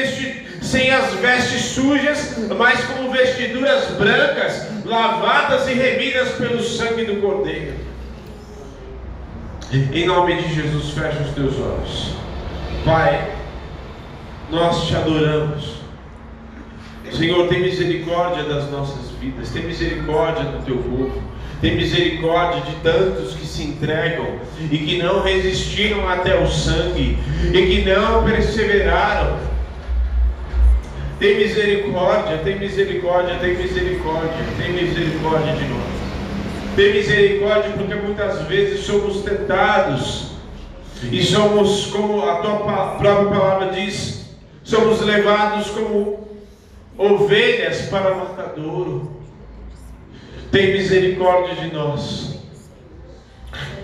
sem 0.63 0.91
as 0.93 1.15
vestes 1.15 1.63
sujas, 1.63 2.37
mas 2.57 2.81
com 2.85 3.11
vestiduras 3.11 3.87
brancas, 3.99 4.67
lavadas 4.85 5.69
e 5.69 5.75
remidas 5.75 6.29
pelo 6.31 6.63
sangue 6.63 7.05
do 7.05 7.21
Cordeiro. 7.21 7.90
Em 9.73 10.05
nome 10.05 10.35
de 10.35 10.53
Jesus, 10.53 10.91
fecha 10.91 11.23
os 11.23 11.33
teus 11.33 11.55
olhos. 11.61 12.15
Pai, 12.85 13.31
nós 14.51 14.89
te 14.89 14.97
adoramos. 14.97 15.77
Senhor, 17.13 17.47
tem 17.47 17.61
misericórdia 17.61 18.43
das 18.43 18.69
nossas 18.69 19.13
vidas, 19.21 19.51
tem 19.51 19.63
misericórdia 19.63 20.43
do 20.43 20.65
teu 20.65 20.77
povo, 20.77 21.23
tem 21.61 21.77
misericórdia 21.77 22.63
de 22.63 22.73
tantos 22.83 23.35
que 23.35 23.47
se 23.47 23.63
entregam 23.63 24.41
e 24.73 24.77
que 24.77 24.99
não 24.99 25.23
resistiram 25.23 26.09
até 26.09 26.37
o 26.37 26.49
sangue 26.49 27.17
e 27.55 27.67
que 27.67 27.85
não 27.89 28.25
perseveraram. 28.25 29.39
Tem 31.21 31.39
misericórdia, 31.39 32.39
tem 32.39 32.59
misericórdia, 32.59 33.37
tem 33.37 33.57
misericórdia, 33.57 34.45
tem 34.59 34.73
misericórdia 34.73 35.53
de 35.53 35.65
nós. 35.69 35.90
Tem 36.81 36.95
misericórdia, 36.95 37.73
porque 37.73 37.95
muitas 37.95 38.41
vezes 38.47 38.87
somos 38.87 39.21
tentados 39.21 40.31
e 41.13 41.23
somos, 41.23 41.85
como 41.89 42.27
a 42.27 42.37
tua 42.37 42.57
própria 42.97 43.39
palavra 43.39 43.71
diz, 43.71 44.35
somos 44.65 45.03
levados 45.03 45.69
como 45.69 46.27
ovelhas 46.97 47.83
para 47.91 48.15
matadouro. 48.15 49.21
Tem 50.51 50.73
misericórdia 50.73 51.55
de 51.57 51.71
nós. 51.71 52.39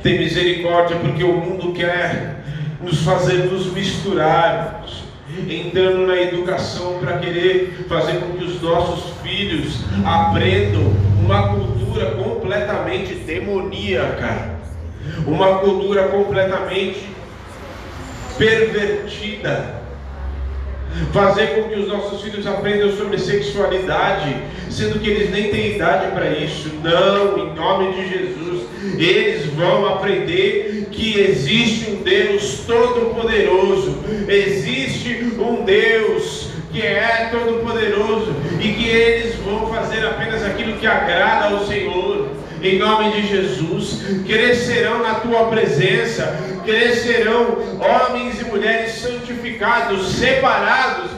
Tem 0.02 0.18
misericórdia, 0.18 0.96
porque 0.96 1.22
o 1.22 1.36
mundo 1.36 1.74
quer 1.74 2.44
nos 2.80 3.02
fazer 3.02 3.44
nos 3.44 3.66
misturarmos, 3.74 5.02
entrando 5.46 6.06
na 6.06 6.16
educação 6.16 6.98
para 6.98 7.18
querer 7.18 7.84
fazer 7.90 8.20
com 8.20 8.38
que 8.38 8.44
os 8.44 8.62
nossos 8.62 9.18
filhos 9.22 9.80
aprendam 10.02 10.94
uma 11.22 11.48
cultura 11.48 11.75
completamente 12.04 13.14
demoníaca, 13.14 14.56
uma 15.26 15.58
cultura 15.58 16.08
completamente 16.08 17.08
pervertida. 18.36 19.76
Fazer 21.12 21.48
com 21.48 21.68
que 21.68 21.78
os 21.78 21.88
nossos 21.88 22.22
filhos 22.22 22.46
aprendam 22.46 22.90
sobre 22.96 23.18
sexualidade, 23.18 24.34
sendo 24.70 24.98
que 24.98 25.10
eles 25.10 25.30
nem 25.30 25.50
têm 25.50 25.74
idade 25.74 26.10
para 26.12 26.30
isso. 26.30 26.70
Não, 26.82 27.38
em 27.38 27.54
nome 27.54 27.92
de 27.92 28.08
Jesus, 28.08 28.62
eles 28.98 29.46
vão 29.46 29.86
aprender 29.86 30.88
que 30.90 31.20
existe 31.20 31.90
um 31.90 32.02
Deus 32.02 32.60
todo-poderoso, 32.66 33.98
existe 34.26 35.34
um 35.38 35.64
Deus 35.64 36.55
que 36.76 36.82
é 36.86 37.30
todo-poderoso 37.32 38.36
e 38.60 38.74
que 38.74 38.86
eles 38.86 39.36
vão 39.36 39.66
fazer 39.72 40.04
apenas 40.04 40.44
aquilo 40.44 40.76
que 40.76 40.86
agrada 40.86 41.46
ao 41.46 41.66
Senhor. 41.66 42.28
Em 42.62 42.78
nome 42.78 43.12
de 43.12 43.26
Jesus, 43.28 44.02
crescerão 44.26 45.02
na 45.02 45.14
tua 45.14 45.46
presença, 45.46 46.38
crescerão 46.66 47.56
homens 47.80 48.42
e 48.42 48.44
mulheres 48.44 48.92
santificados, 48.92 50.16
separados, 50.16 51.10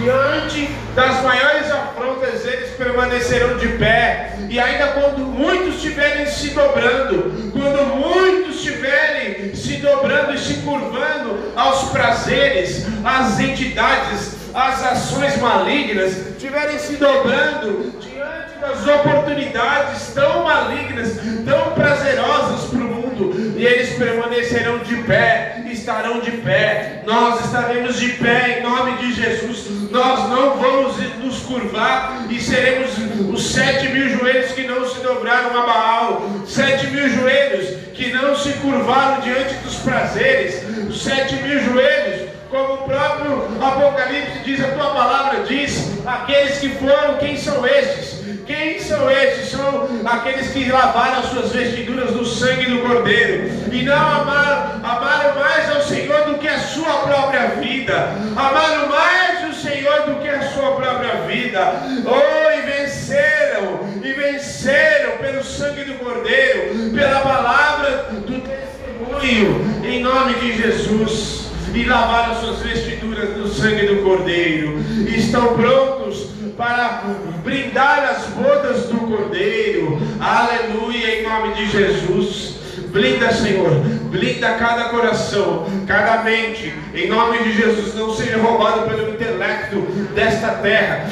diante 0.00 0.68
das 0.96 1.22
maiores 1.22 1.70
afrontas 1.70 2.44
eles 2.44 2.70
permanecerão 2.70 3.56
de 3.58 3.68
pé, 3.68 4.34
e 4.48 4.58
ainda 4.58 4.88
quando 4.88 5.18
muitos 5.18 5.76
estiverem 5.76 6.26
se 6.26 6.50
dobrando, 6.50 7.52
quando 7.52 7.86
muitos 7.96 8.56
estiverem 8.56 9.54
se 9.54 9.76
dobrando 9.76 10.34
e 10.34 10.38
se 10.38 10.54
curvando 10.54 11.52
aos 11.54 11.90
prazeres, 11.90 12.86
às 13.04 13.38
entidades, 13.38 14.29
as 14.54 14.84
ações 14.84 15.36
malignas 15.38 16.16
estiverem 16.28 16.78
se 16.78 16.96
dobrando 16.96 17.92
diante 18.00 18.58
das 18.60 18.86
oportunidades 18.86 20.12
tão 20.14 20.44
malignas, 20.44 21.18
tão 21.44 21.72
prazerosas 21.72 22.68
para 22.68 22.78
o 22.78 22.84
mundo, 22.84 23.56
e 23.56 23.64
eles 23.64 23.96
permanecerão 23.96 24.78
de 24.78 24.96
pé, 25.02 25.62
estarão 25.70 26.20
de 26.20 26.32
pé. 26.32 27.02
Nós 27.06 27.44
estaremos 27.44 27.98
de 27.98 28.10
pé 28.10 28.58
em 28.58 28.62
nome 28.62 28.98
de 28.98 29.14
Jesus. 29.14 29.90
Nós 29.90 30.28
não 30.28 30.56
vamos 30.56 30.96
nos 31.22 31.40
curvar 31.40 32.26
e 32.28 32.40
seremos 32.40 32.90
os 33.32 33.52
sete 33.52 33.88
mil 33.88 34.08
joelhos 34.10 34.52
que 34.52 34.66
não 34.66 34.88
se 34.88 35.00
dobraram 35.00 35.58
a 35.60 35.66
Baal, 35.66 36.30
sete 36.46 36.86
mil 36.88 37.08
joelhos 37.08 37.76
que 37.94 38.12
não 38.12 38.36
se 38.36 38.52
curvaram 38.54 39.20
diante 39.20 39.54
dos 39.56 39.76
prazeres, 39.76 40.62
os 40.88 41.02
sete 41.02 41.34
mil 41.36 41.60
joelhos 41.64 42.29
como 42.50 42.74
o 42.74 42.78
próprio 42.78 43.48
Apocalipse 43.62 44.40
diz, 44.44 44.60
a 44.60 44.68
tua 44.68 44.90
palavra 44.90 45.44
diz, 45.44 45.98
aqueles 46.04 46.58
que 46.58 46.68
foram, 46.70 47.16
quem 47.18 47.36
são 47.36 47.64
estes? 47.64 48.20
Quem 48.44 48.80
são 48.80 49.08
estes? 49.08 49.50
São 49.50 49.88
aqueles 50.04 50.48
que 50.48 50.70
lavaram 50.70 51.20
as 51.20 51.26
suas 51.26 51.52
vestiduras 51.52 52.10
no 52.10 52.24
sangue 52.24 52.66
do 52.66 52.80
Cordeiro 52.80 53.48
e 53.72 53.82
não 53.82 53.94
amaram, 53.94 54.84
amaram 54.84 55.38
mais 55.38 55.70
ao 55.70 55.82
Senhor 55.82 56.24
do 56.24 56.38
que 56.38 56.48
a 56.48 56.58
sua 56.58 56.92
própria 56.98 57.46
vida, 57.60 58.08
amaram 58.36 58.88
mais 58.88 59.48
o 59.50 59.60
Senhor 59.60 60.02
do 60.06 60.16
que 60.16 60.28
a 60.28 60.42
sua 60.42 60.72
própria 60.72 61.20
vida. 61.28 61.74
Oh, 62.04 62.58
e 62.58 62.62
venceram, 62.62 63.80
e 64.02 64.12
venceram 64.12 65.18
pelo 65.18 65.44
sangue 65.44 65.84
do 65.84 65.94
Cordeiro, 66.04 66.90
pela 66.92 67.20
palavra 67.20 68.08
do 68.10 68.40
testemunho, 68.40 69.84
em 69.84 70.02
nome 70.02 70.34
de 70.34 70.56
Jesus 70.60 71.49
e 71.74 71.84
lavaram 71.84 72.40
suas 72.40 72.58
vestiduras 72.60 73.36
no 73.36 73.48
sangue 73.48 73.86
do 73.86 74.02
Cordeiro, 74.02 74.78
estão 75.06 75.54
prontos 75.54 76.28
para 76.56 77.04
brindar 77.44 78.10
as 78.10 78.26
bodas 78.34 78.86
do 78.86 78.98
Cordeiro, 78.98 79.98
aleluia, 80.20 81.20
em 81.20 81.22
nome 81.22 81.54
de 81.54 81.70
Jesus. 81.70 82.60
Blinda, 82.88 83.32
Senhor, 83.32 83.70
blinda 84.10 84.54
cada 84.54 84.88
coração, 84.88 85.64
cada 85.86 86.24
mente, 86.24 86.74
em 86.92 87.08
nome 87.08 87.38
de 87.38 87.52
Jesus. 87.52 87.94
Não 87.94 88.12
seja 88.12 88.36
roubado 88.38 88.88
pelo 88.88 89.10
intelecto 89.10 89.76
desta 90.12 90.48
terra, 90.54 91.08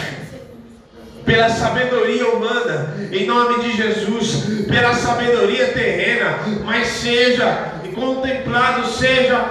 pela 1.25 1.49
sabedoria 1.49 2.27
humana, 2.29 2.95
em 3.13 3.27
nome 3.27 3.63
de 3.63 3.77
Jesus, 3.77 4.65
pela 4.67 4.93
sabedoria 4.93 5.69
terrena, 5.69 6.41
mas 6.65 6.89
seja 6.89 7.78
contemplado, 7.99 8.87
seja 8.87 9.45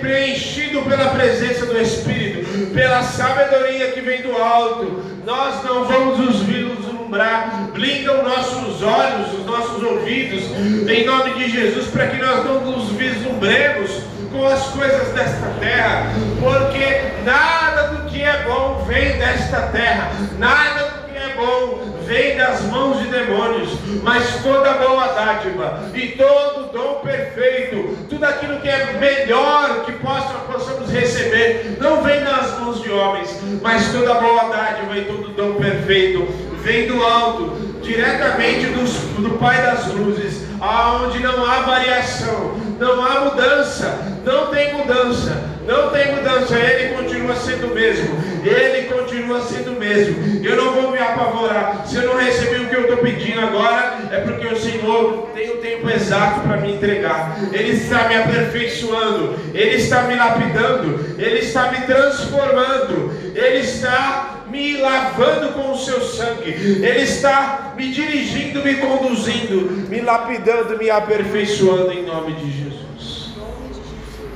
preenchido 0.00 0.82
pela 0.82 1.10
presença 1.10 1.66
do 1.66 1.78
Espírito, 1.80 2.72
pela 2.72 3.02
sabedoria 3.02 3.92
que 3.92 4.00
vem 4.00 4.22
do 4.22 4.36
alto. 4.36 5.02
Nós 5.24 5.62
não 5.64 5.84
vamos 5.84 6.18
nos 6.18 6.40
vislumbrar, 6.40 7.68
blinda 7.72 8.18
os 8.18 8.24
nossos 8.24 8.82
olhos, 8.82 9.32
os 9.34 9.46
nossos 9.46 9.82
ouvidos, 9.82 10.44
em 10.88 11.04
nome 11.04 11.34
de 11.34 11.50
Jesus, 11.50 11.86
para 11.88 12.08
que 12.08 12.20
nós 12.20 12.44
não 12.44 12.60
nos 12.60 12.90
vislumbremos 12.90 13.90
com 14.32 14.46
as 14.46 14.62
coisas 14.68 15.08
desta 15.08 15.46
terra, 15.60 16.06
porque 16.40 17.02
nada 17.24 17.88
do 17.88 18.10
que 18.10 18.22
é 18.22 18.42
bom 18.44 18.84
vem 18.88 19.18
desta 19.18 19.62
terra, 19.68 20.10
nada 20.38 20.84
do 20.84 21.12
que 21.12 21.18
é 21.18 21.34
bom 21.36 21.91
vem 22.12 22.36
das 22.36 22.60
mãos 22.64 23.00
de 23.00 23.06
demônios, 23.06 23.70
mas 24.02 24.42
toda 24.42 24.74
boa 24.74 25.06
dádiva 25.14 25.84
e 25.94 26.08
todo 26.08 26.70
dom 26.70 26.96
perfeito, 26.96 27.96
tudo 28.06 28.22
aquilo 28.26 28.60
que 28.60 28.68
é 28.68 28.98
melhor 29.00 29.82
que 29.86 29.92
possa, 29.92 30.34
possamos 30.40 30.90
receber, 30.90 31.78
não 31.80 32.02
vem 32.02 32.22
das 32.22 32.60
mãos 32.60 32.82
de 32.82 32.90
homens, 32.90 33.34
mas 33.62 33.90
toda 33.92 34.12
boa 34.12 34.44
dádiva 34.50 34.94
e 34.94 35.06
todo 35.06 35.32
dom 35.32 35.54
perfeito 35.54 36.26
vem 36.62 36.86
do 36.86 37.02
alto, 37.02 37.80
diretamente 37.80 38.66
do 38.66 39.38
Pai 39.38 39.62
das 39.62 39.86
luzes, 39.86 40.42
aonde 40.60 41.18
não 41.18 41.50
há 41.50 41.62
variação, 41.62 42.54
não 42.78 43.02
há 43.04 43.20
mudança, 43.20 44.20
não 44.22 44.48
tem 44.48 44.74
mudança, 44.74 45.42
não 45.66 45.88
tem 45.88 46.14
mudança, 46.14 46.58
Ele 46.58 46.94
continua 46.94 47.34
sendo 47.36 47.68
o 47.68 47.74
mesmo, 47.74 48.14
Ele 48.44 48.82
continua 48.88 49.11
sendo 49.40 49.72
o 49.72 49.78
mesmo. 49.78 50.44
Eu 50.44 50.56
não 50.56 50.72
vou 50.72 50.90
me 50.90 50.98
apavorar, 50.98 51.84
se 51.86 51.96
eu 51.96 52.06
não 52.06 52.16
receber 52.16 52.60
o 52.60 52.68
que 52.68 52.76
eu 52.76 52.82
estou 52.82 52.98
pedindo 52.98 53.40
agora, 53.40 54.08
é 54.10 54.20
porque 54.20 54.46
o 54.46 54.56
Senhor 54.58 55.28
tem 55.34 55.50
o 55.50 55.56
tempo 55.58 55.88
exato 55.88 56.40
para 56.40 56.58
me 56.58 56.74
entregar, 56.74 57.38
Ele 57.52 57.72
está 57.72 58.08
me 58.08 58.16
aperfeiçoando, 58.16 59.36
Ele 59.54 59.76
está 59.76 60.02
me 60.02 60.14
lapidando, 60.14 61.16
Ele 61.18 61.38
está 61.38 61.70
me 61.70 61.86
transformando, 61.86 63.12
Ele 63.34 63.58
está 63.58 64.44
me 64.50 64.76
lavando 64.76 65.52
com 65.54 65.72
o 65.72 65.78
seu 65.78 66.00
sangue, 66.02 66.50
Ele 66.50 67.00
está 67.00 67.72
me 67.76 67.90
dirigindo, 67.90 68.62
me 68.62 68.76
conduzindo, 68.76 69.88
me 69.88 70.00
lapidando, 70.00 70.76
me 70.76 70.90
aperfeiçoando 70.90 71.92
em 71.92 72.04
nome 72.04 72.32
de 72.34 72.50
Jesus. 72.50 73.32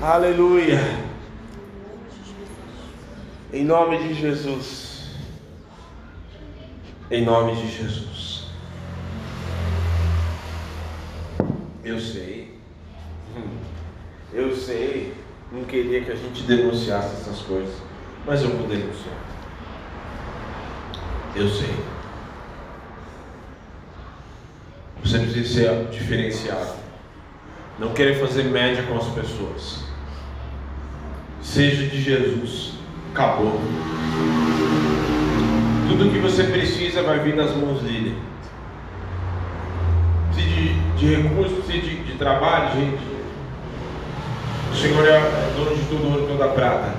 Aleluia. 0.01 0.81
Em 3.53 3.65
nome 3.65 3.99
de 3.99 4.15
Jesus. 4.15 4.86
Em 7.09 7.25
nome 7.25 7.55
de 7.55 7.71
Jesus. 7.71 8.47
Eu 11.85 12.01
sei. 12.01 12.59
Eu 14.33 14.57
sei. 14.57 15.15
Não 15.53 15.63
queria 15.65 16.03
que 16.03 16.11
a 16.11 16.17
gente 16.17 16.43
denunciasse 16.43 17.21
essas 17.21 17.43
coisas. 17.43 17.77
Mas 18.27 18.43
eu 18.43 18.51
vou 18.51 18.67
denunciar. 18.67 19.15
Eu 21.37 21.49
sei. 21.49 21.77
Você 25.05 25.21
precisa 25.21 25.55
ser 25.55 25.91
diferenciado. 25.91 26.75
Não 27.79 27.93
querer 27.95 28.19
fazer 28.19 28.45
média 28.45 28.83
com 28.83 28.97
as 28.97 29.07
pessoas. 29.09 29.85
Seja 31.41 31.87
de 31.87 32.03
Jesus. 32.03 32.73
Acabou. 33.13 33.61
Tudo 35.89 36.11
que 36.13 36.19
você 36.19 36.45
precisa 36.45 37.03
vai 37.03 37.21
vir 37.21 37.37
das 37.37 37.55
mãos 37.57 37.81
dele. 37.83 38.17
Precisa 40.33 40.55
de, 40.55 40.75
de 40.97 41.15
recursos, 41.15 41.65
precisa 41.65 41.87
de, 41.87 42.05
de 42.05 42.19
trabalho, 42.19 42.75
gente. 42.75 43.17
O 44.73 44.77
Senhor 44.77 45.07
é 45.07 45.21
dono 45.57 45.77
de 45.77 45.85
todo 45.85 46.11
ouro 46.11 46.27
toda 46.27 46.49
prata. 46.49 46.95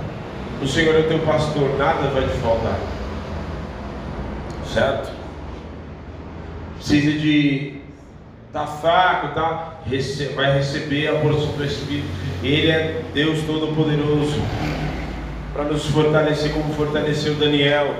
O 0.62 0.68
Senhor 0.68 0.96
é 0.96 1.04
teu 1.04 1.20
pastor, 1.20 1.78
nada 1.78 2.08
vai 2.10 2.24
te 2.24 2.38
faltar 2.38 2.78
certo? 4.78 5.12
Precisa 6.76 7.12
de 7.20 7.82
tá 8.54 8.68
fraco, 8.68 9.34
tá? 9.34 9.80
Vai 10.36 10.58
receber 10.58 11.08
a 11.08 11.20
porção 11.20 11.52
do 11.54 11.66
Espírito. 11.66 12.08
Ele 12.44 12.70
é 12.70 13.02
Deus 13.14 13.42
Todo-Poderoso 13.42 14.40
para 15.54 15.64
nos 15.66 15.86
fortalecer, 15.88 16.54
como 16.54 16.74
fortaleceu 16.74 17.34
Daniel. 17.36 17.96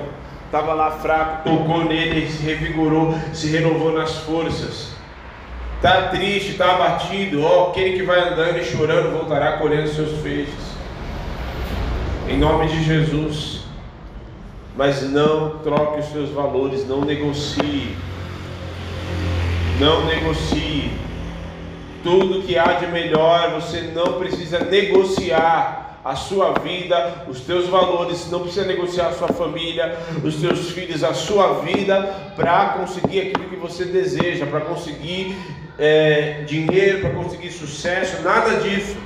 Estava 0.48 0.74
lá 0.74 0.90
fraco, 0.92 1.48
tocou 1.48 1.84
nele, 1.84 2.28
se 2.30 2.42
revigorou, 2.42 3.14
se 3.32 3.48
renovou 3.48 3.92
nas 3.92 4.16
forças. 4.18 4.92
Está 5.76 6.08
triste, 6.08 6.52
está 6.52 6.74
abatido. 6.74 7.42
Ó, 7.42 7.66
oh, 7.66 7.70
aquele 7.70 7.98
que 7.98 8.02
vai 8.02 8.20
andando 8.20 8.58
e 8.58 8.64
chorando 8.64 9.12
voltará 9.12 9.58
colhendo 9.58 9.88
seus 9.88 10.20
feixes. 10.22 10.68
Em 12.28 12.38
nome 12.38 12.66
de 12.66 12.82
Jesus 12.82 13.58
mas 14.78 15.02
não 15.02 15.58
troque 15.58 15.98
os 15.98 16.06
seus 16.06 16.30
valores, 16.30 16.86
não 16.86 17.00
negocie. 17.00 17.96
Não 19.80 20.06
negocie. 20.06 20.92
Tudo 22.04 22.42
que 22.42 22.56
há 22.56 22.74
de 22.74 22.86
melhor, 22.86 23.60
você 23.60 23.90
não 23.92 24.20
precisa 24.20 24.60
negociar 24.60 25.87
a 26.08 26.16
sua 26.16 26.54
vida, 26.54 27.26
os 27.28 27.40
teus 27.40 27.68
valores, 27.68 28.30
não 28.30 28.40
precisa 28.40 28.64
negociar 28.64 29.08
a 29.08 29.12
sua 29.12 29.28
família, 29.28 29.94
os 30.24 30.36
teus 30.36 30.70
filhos, 30.70 31.04
a 31.04 31.12
sua 31.12 31.60
vida, 31.60 32.32
para 32.34 32.78
conseguir 32.78 33.20
aquilo 33.20 33.50
que 33.50 33.56
você 33.56 33.84
deseja, 33.84 34.46
para 34.46 34.62
conseguir 34.62 35.36
é, 35.78 36.44
dinheiro, 36.46 37.02
para 37.02 37.10
conseguir 37.10 37.50
sucesso, 37.50 38.22
nada 38.22 38.58
disso. 38.60 38.96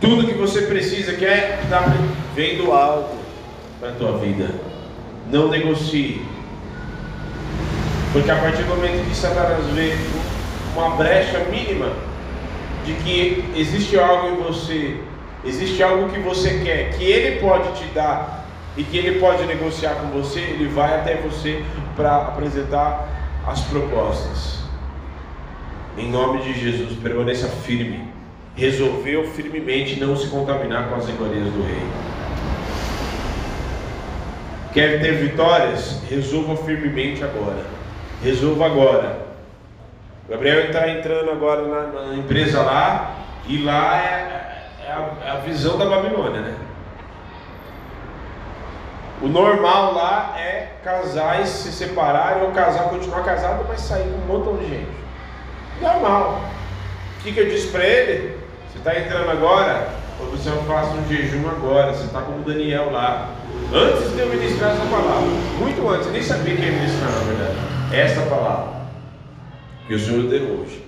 Tudo 0.00 0.28
que 0.28 0.34
você 0.34 0.62
precisa 0.62 1.14
quer 1.14 1.58
vem 2.32 2.58
do 2.58 2.70
alto 2.70 3.16
para 3.80 3.88
a 3.88 3.92
tua 3.94 4.18
vida. 4.18 4.54
Não 5.28 5.48
negocie. 5.48 6.24
Porque 8.12 8.30
a 8.30 8.36
partir 8.36 8.62
do 8.62 8.68
momento 8.68 9.08
que 9.08 9.16
Satanás 9.16 9.66
vê 9.74 9.92
uma 10.76 10.90
brecha 10.90 11.40
mínima 11.50 11.90
de 12.84 12.94
que 13.02 13.44
existe 13.56 13.98
algo 13.98 14.28
em 14.28 14.36
você, 14.36 14.96
existe 15.46 15.82
algo 15.82 16.08
que 16.08 16.18
você 16.18 16.60
quer, 16.64 16.90
que 16.90 17.04
ele 17.04 17.40
pode 17.40 17.72
te 17.78 17.84
dar 17.94 18.44
e 18.76 18.82
que 18.82 18.98
ele 18.98 19.18
pode 19.18 19.44
negociar 19.44 19.94
com 19.94 20.08
você, 20.08 20.40
ele 20.40 20.68
vai 20.68 20.94
até 20.98 21.16
você 21.16 21.64
para 21.94 22.16
apresentar 22.16 23.08
as 23.46 23.62
propostas. 23.62 24.64
Em 25.96 26.10
nome 26.10 26.42
de 26.42 26.52
Jesus, 26.52 26.98
permaneça 26.98 27.48
firme. 27.48 28.06
Resolveu 28.54 29.24
firmemente 29.30 29.98
não 29.98 30.16
se 30.16 30.28
contaminar 30.28 30.88
com 30.88 30.96
as 30.96 31.08
iguarias 31.08 31.50
do 31.52 31.62
rei. 31.62 31.82
Quer 34.74 35.00
ter 35.00 35.12
vitórias? 35.12 36.02
Resolva 36.10 36.56
firmemente 36.56 37.24
agora. 37.24 37.64
Resolva 38.22 38.66
agora. 38.66 39.26
O 40.26 40.32
Gabriel 40.32 40.66
está 40.66 40.90
entrando 40.90 41.30
agora 41.30 41.62
na, 41.62 42.08
na, 42.08 42.14
empresa 42.14 42.60
lá, 42.60 43.16
E 43.48 43.62
lá 43.62 43.96
é, 43.96 44.35
é, 44.86 44.92
a, 44.92 45.10
é 45.24 45.30
a 45.30 45.36
visão 45.40 45.76
da 45.76 45.86
Babilônia, 45.86 46.40
né? 46.40 46.54
O 49.20 49.28
normal 49.28 49.94
lá 49.94 50.36
é 50.38 50.74
casais 50.84 51.48
se 51.48 51.72
separarem 51.72 52.44
ou 52.44 52.52
casar 52.52 52.90
continuar 52.90 53.24
casado, 53.24 53.64
mas 53.66 53.80
sair 53.80 54.04
com 54.04 54.18
um 54.18 54.38
montão 54.38 54.56
de 54.56 54.68
gente. 54.68 54.90
Normal. 55.80 56.40
O 57.18 57.22
que, 57.22 57.32
que 57.32 57.40
eu 57.40 57.48
disse 57.48 57.68
para 57.68 57.84
ele? 57.84 58.38
Você 58.70 58.78
está 58.78 58.98
entrando 58.98 59.30
agora? 59.30 59.88
Ou 60.20 60.26
você 60.26 60.50
faça 60.50 60.92
um 60.92 61.08
jejum 61.08 61.48
agora? 61.48 61.92
Você 61.92 62.04
está 62.04 62.20
como 62.20 62.44
Daniel 62.44 62.92
lá. 62.92 63.30
Antes 63.74 64.12
de 64.12 64.20
eu 64.20 64.28
ministrar 64.28 64.72
essa 64.72 64.84
palavra, 64.86 65.28
muito 65.58 65.88
antes, 65.88 66.06
eu 66.06 66.12
nem 66.12 66.22
sabia 66.22 66.54
que 66.54 66.62
ia 66.62 66.72
ministrar 66.72 67.10
na 67.10 67.18
verdade. 67.18 67.56
Essa 67.92 68.20
palavra 68.22 68.76
que 69.88 69.94
o 69.94 69.98
Senhor 69.98 70.28
deu 70.28 70.60
hoje. 70.60 70.86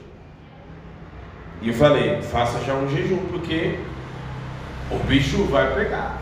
E 1.60 1.68
eu 1.68 1.74
falei, 1.74 2.22
faça 2.22 2.60
já 2.64 2.74
um 2.74 2.88
jejum, 2.88 3.18
porque 3.30 3.78
o 4.90 4.98
bicho 5.04 5.44
vai 5.44 5.74
pegar. 5.74 6.18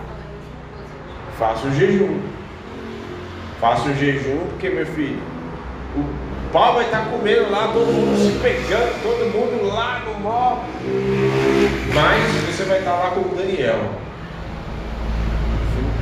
Faça 1.38 1.66
um 1.66 1.74
jejum. 1.74 2.20
Faça 3.60 3.88
um 3.88 3.94
jejum, 3.94 4.38
porque 4.50 4.68
meu 4.68 4.86
filho, 4.86 5.20
o 5.96 6.52
pau 6.52 6.74
vai 6.74 6.84
estar 6.84 7.06
comendo 7.06 7.50
lá, 7.50 7.68
todo 7.68 7.86
mundo 7.86 8.16
se 8.18 8.38
pegando, 8.38 9.02
todo 9.02 9.32
mundo 9.32 9.74
lá 9.74 10.00
no 10.00 10.20
mó. 10.20 10.64
Mas 11.94 12.56
você 12.56 12.64
vai 12.64 12.78
estar 12.78 12.96
lá 12.96 13.10
com 13.10 13.20
o 13.20 13.34
Daniel. 13.36 14.06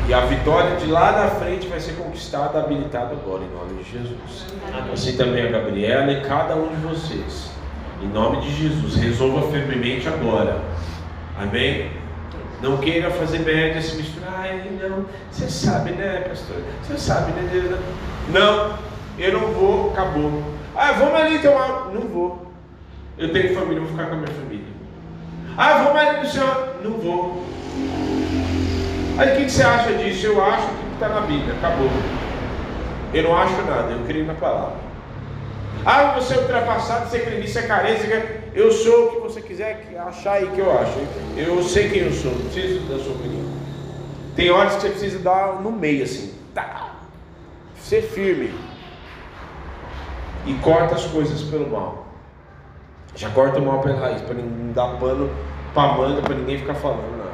E 0.07 0.13
a 0.13 0.21
vitória 0.27 0.77
de 0.77 0.87
lá 0.87 1.13
na 1.13 1.29
frente 1.29 1.67
vai 1.67 1.81
ser 1.81 1.93
conquistada, 1.93 2.59
habilitada 2.59 3.13
agora, 3.13 3.43
em 3.43 3.51
nome 3.57 3.83
de 3.83 3.91
Jesus. 3.91 4.47
Assim 4.93 5.17
também 5.17 5.47
a 5.47 5.51
Gabriela 5.51 6.13
e 6.13 6.21
cada 6.21 6.55
um 6.57 6.69
de 6.69 6.77
vocês. 6.87 7.51
Em 8.03 8.09
nome 8.09 8.43
de 8.43 8.55
Jesus, 8.55 8.97
resolva 8.97 9.51
firmemente 9.51 10.07
agora. 10.07 10.61
Amém? 11.41 11.91
Não 12.65 12.79
queira 12.79 13.11
fazer 13.11 13.41
média, 13.41 13.83
se 13.83 13.95
misturar. 13.97 14.37
Ai, 14.39 14.71
não, 14.81 15.05
você 15.31 15.51
sabe, 15.51 15.91
né, 15.91 16.25
pastor? 16.27 16.57
Você 16.83 16.97
sabe, 16.97 17.33
né, 17.33 17.47
Deus? 17.53 17.79
Não, 18.31 18.79
eu 19.19 19.33
não 19.35 19.53
vou, 19.53 19.91
acabou. 19.91 20.43
Ah, 20.75 20.93
vamos 20.93 21.15
ali 21.15 21.41
tomar. 21.41 21.91
Não 21.93 22.09
vou. 22.09 22.51
Eu 23.19 23.35
tenho 23.35 23.55
família, 23.55 23.81
vou 23.81 23.91
ficar 23.91 24.07
com 24.07 24.15
a 24.15 24.17
minha 24.17 24.33
família. 24.33 24.65
Ah, 25.59 25.83
vamos 25.85 26.01
ali 26.01 26.21
no 26.21 26.27
Senhor. 26.27 26.77
Não 26.83 26.93
vou. 26.93 27.45
Aí 29.19 29.35
o 29.35 29.37
que, 29.37 29.45
que 29.45 29.53
você 29.53 29.63
acha 29.63 29.93
disso? 29.93 30.27
Eu 30.29 30.43
acho 30.43 30.67
que 30.67 30.95
está 30.95 31.11
na 31.11 31.21
Bíblia, 31.21 31.53
acabou. 31.53 31.91
Eu 33.13 33.23
não 33.25 33.37
acho 33.37 33.61
nada, 33.61 33.93
eu 33.93 34.07
creio 34.07 34.25
na 34.25 34.35
palavra. 34.35 34.77
Ah, 35.85 36.15
você 36.19 36.33
é 36.33 36.39
ultrapassado, 36.39 37.11
você 37.11 37.19
crê 37.19 37.41
nisso, 37.41 37.59
é 37.59 37.63
carência. 37.63 38.44
Eu 38.55 38.71
sou 38.71 39.07
o 39.07 39.11
que 39.13 39.21
você 39.21 39.41
quiser 39.41 39.93
achar 40.07 40.35
aí 40.35 40.47
que 40.53 40.61
eu 40.61 40.79
acho. 40.79 40.93
Eu 41.37 41.61
sei 41.65 41.89
quem 41.89 42.03
eu 42.03 42.13
sou, 42.13 42.31
não 42.31 42.41
preciso 42.43 42.81
da 42.87 43.03
sua 43.03 43.15
opinião. 43.15 43.45
Tem 44.37 44.51
horas 44.51 44.77
que 44.77 44.83
você 44.83 44.89
precisa 44.91 45.19
dar 45.19 45.61
no 45.61 45.73
meio 45.73 46.05
assim. 46.05 46.33
Tá. 46.55 46.95
Ser 47.77 48.03
firme. 48.03 48.55
E 50.47 50.55
corta 50.55 50.95
as 50.95 51.05
coisas 51.07 51.43
pelo 51.43 51.69
mal. 51.69 52.07
Já 53.17 53.29
corta 53.31 53.59
o 53.59 53.67
mal 53.67 53.81
pela 53.81 53.99
raiz, 53.99 54.23
para 54.23 54.35
não 54.35 54.73
dar 54.73 54.99
pano 54.99 55.31
para 55.75 55.95
manga, 55.95 56.23
para 56.23 56.35
ninguém 56.37 56.59
ficar 56.59 56.75
falando 56.75 57.19
nada. 57.19 57.31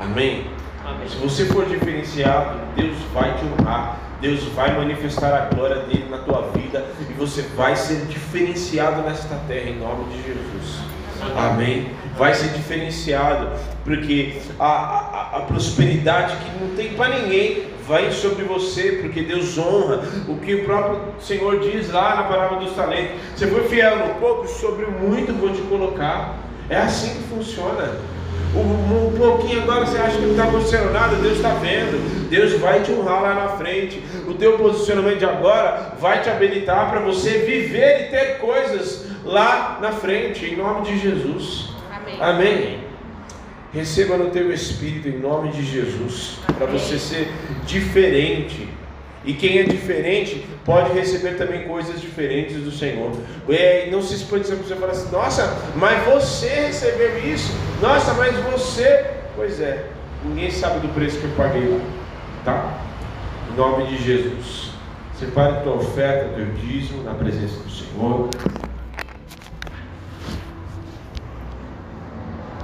Amém? 0.00 0.46
Amém? 0.84 1.08
Se 1.08 1.16
você 1.16 1.46
for 1.46 1.64
diferenciado, 1.64 2.58
Deus 2.76 2.96
vai 3.14 3.34
te 3.36 3.44
honrar. 3.46 3.98
Deus 4.20 4.42
vai 4.54 4.76
manifestar 4.76 5.34
a 5.34 5.54
glória 5.54 5.82
dele 5.82 6.06
na 6.10 6.18
tua 6.18 6.50
vida 6.54 6.84
e 7.00 7.12
você 7.12 7.42
vai 7.56 7.76
ser 7.76 8.06
diferenciado 8.06 9.02
nesta 9.02 9.36
terra 9.46 9.70
em 9.70 9.78
nome 9.78 10.04
de 10.12 10.16
Jesus. 10.22 10.78
Amém? 11.36 11.90
Vai 12.16 12.34
ser 12.34 12.48
diferenciado, 12.50 13.48
porque 13.84 14.40
a, 14.58 14.66
a, 14.66 15.38
a 15.38 15.40
prosperidade 15.42 16.36
que 16.36 16.64
não 16.64 16.76
tem 16.76 16.94
para 16.94 17.18
ninguém 17.18 17.74
vai 17.86 18.10
sobre 18.10 18.44
você, 18.44 18.98
porque 19.02 19.22
Deus 19.22 19.58
honra 19.58 20.02
o 20.28 20.36
que 20.38 20.54
o 20.54 20.64
próprio 20.64 21.00
Senhor 21.20 21.60
diz 21.60 21.92
lá 21.92 22.16
na 22.16 22.22
palavra 22.24 22.58
dos 22.58 22.74
talentos. 22.74 23.16
Você 23.36 23.46
foi 23.46 23.68
fiel 23.68 24.06
no 24.06 24.14
pouco, 24.14 24.46
sobre 24.48 24.84
o 24.84 24.90
muito 24.90 25.32
vou 25.32 25.52
te 25.52 25.60
colocar. 25.62 26.38
É 26.68 26.76
assim 26.76 27.14
que 27.14 27.22
funciona. 27.28 28.13
Um, 28.56 29.08
um 29.08 29.16
pouquinho 29.16 29.62
agora 29.62 29.84
você 29.84 29.98
acha 29.98 30.16
que 30.16 30.22
não 30.22 30.30
está 30.30 30.44
acontecendo 30.44 30.92
nada, 30.92 31.16
Deus 31.16 31.36
está 31.36 31.54
vendo. 31.54 32.28
Deus 32.28 32.52
vai 32.60 32.82
te 32.82 32.92
honrar 32.92 33.22
lá 33.22 33.34
na 33.34 33.48
frente. 33.56 34.02
O 34.26 34.34
teu 34.34 34.56
posicionamento 34.56 35.18
de 35.18 35.24
agora 35.24 35.94
vai 35.98 36.22
te 36.22 36.30
habilitar 36.30 36.90
para 36.90 37.00
você 37.00 37.38
viver 37.38 38.02
e 38.02 38.10
ter 38.10 38.38
coisas 38.38 39.06
lá 39.24 39.78
na 39.80 39.92
frente, 39.92 40.44
em 40.46 40.56
nome 40.56 40.86
de 40.86 40.98
Jesus. 40.98 41.70
Amém. 41.90 42.16
Amém. 42.20 42.84
Receba 43.72 44.16
no 44.16 44.30
teu 44.30 44.52
espírito 44.52 45.08
em 45.08 45.18
nome 45.18 45.50
de 45.50 45.64
Jesus, 45.64 46.38
para 46.56 46.66
você 46.66 46.96
ser 46.96 47.32
diferente 47.66 48.73
e 49.24 49.32
quem 49.32 49.58
é 49.58 49.62
diferente 49.62 50.46
pode 50.64 50.92
receber 50.92 51.36
também 51.36 51.66
coisas 51.66 52.00
diferentes 52.00 52.56
do 52.56 52.70
Senhor. 52.70 53.12
E 53.48 53.90
não 53.90 54.02
se 54.02 54.14
expõe 54.14 54.42
se 54.44 54.54
você 54.54 54.74
fala 54.74 54.92
assim, 54.92 55.10
nossa, 55.10 55.56
mas 55.76 56.04
você 56.04 56.48
recebeu 56.48 57.18
isso? 57.24 57.52
Nossa, 57.80 58.12
mas 58.14 58.36
você. 58.52 59.06
Pois 59.34 59.60
é, 59.60 59.84
ninguém 60.24 60.50
sabe 60.50 60.80
do 60.80 60.88
preço 60.94 61.18
que 61.18 61.24
eu 61.24 61.30
paguei 61.36 61.68
lá. 61.68 61.80
Tá? 62.44 62.78
Em 63.50 63.56
nome 63.56 63.86
de 63.86 64.02
Jesus. 64.04 64.70
Separe 65.18 65.62
tua 65.62 65.76
oferta, 65.76 66.34
teu 66.34 66.46
dízimo 66.54 67.02
na 67.02 67.14
presença 67.14 67.56
do 67.60 67.70
Senhor. 67.70 68.28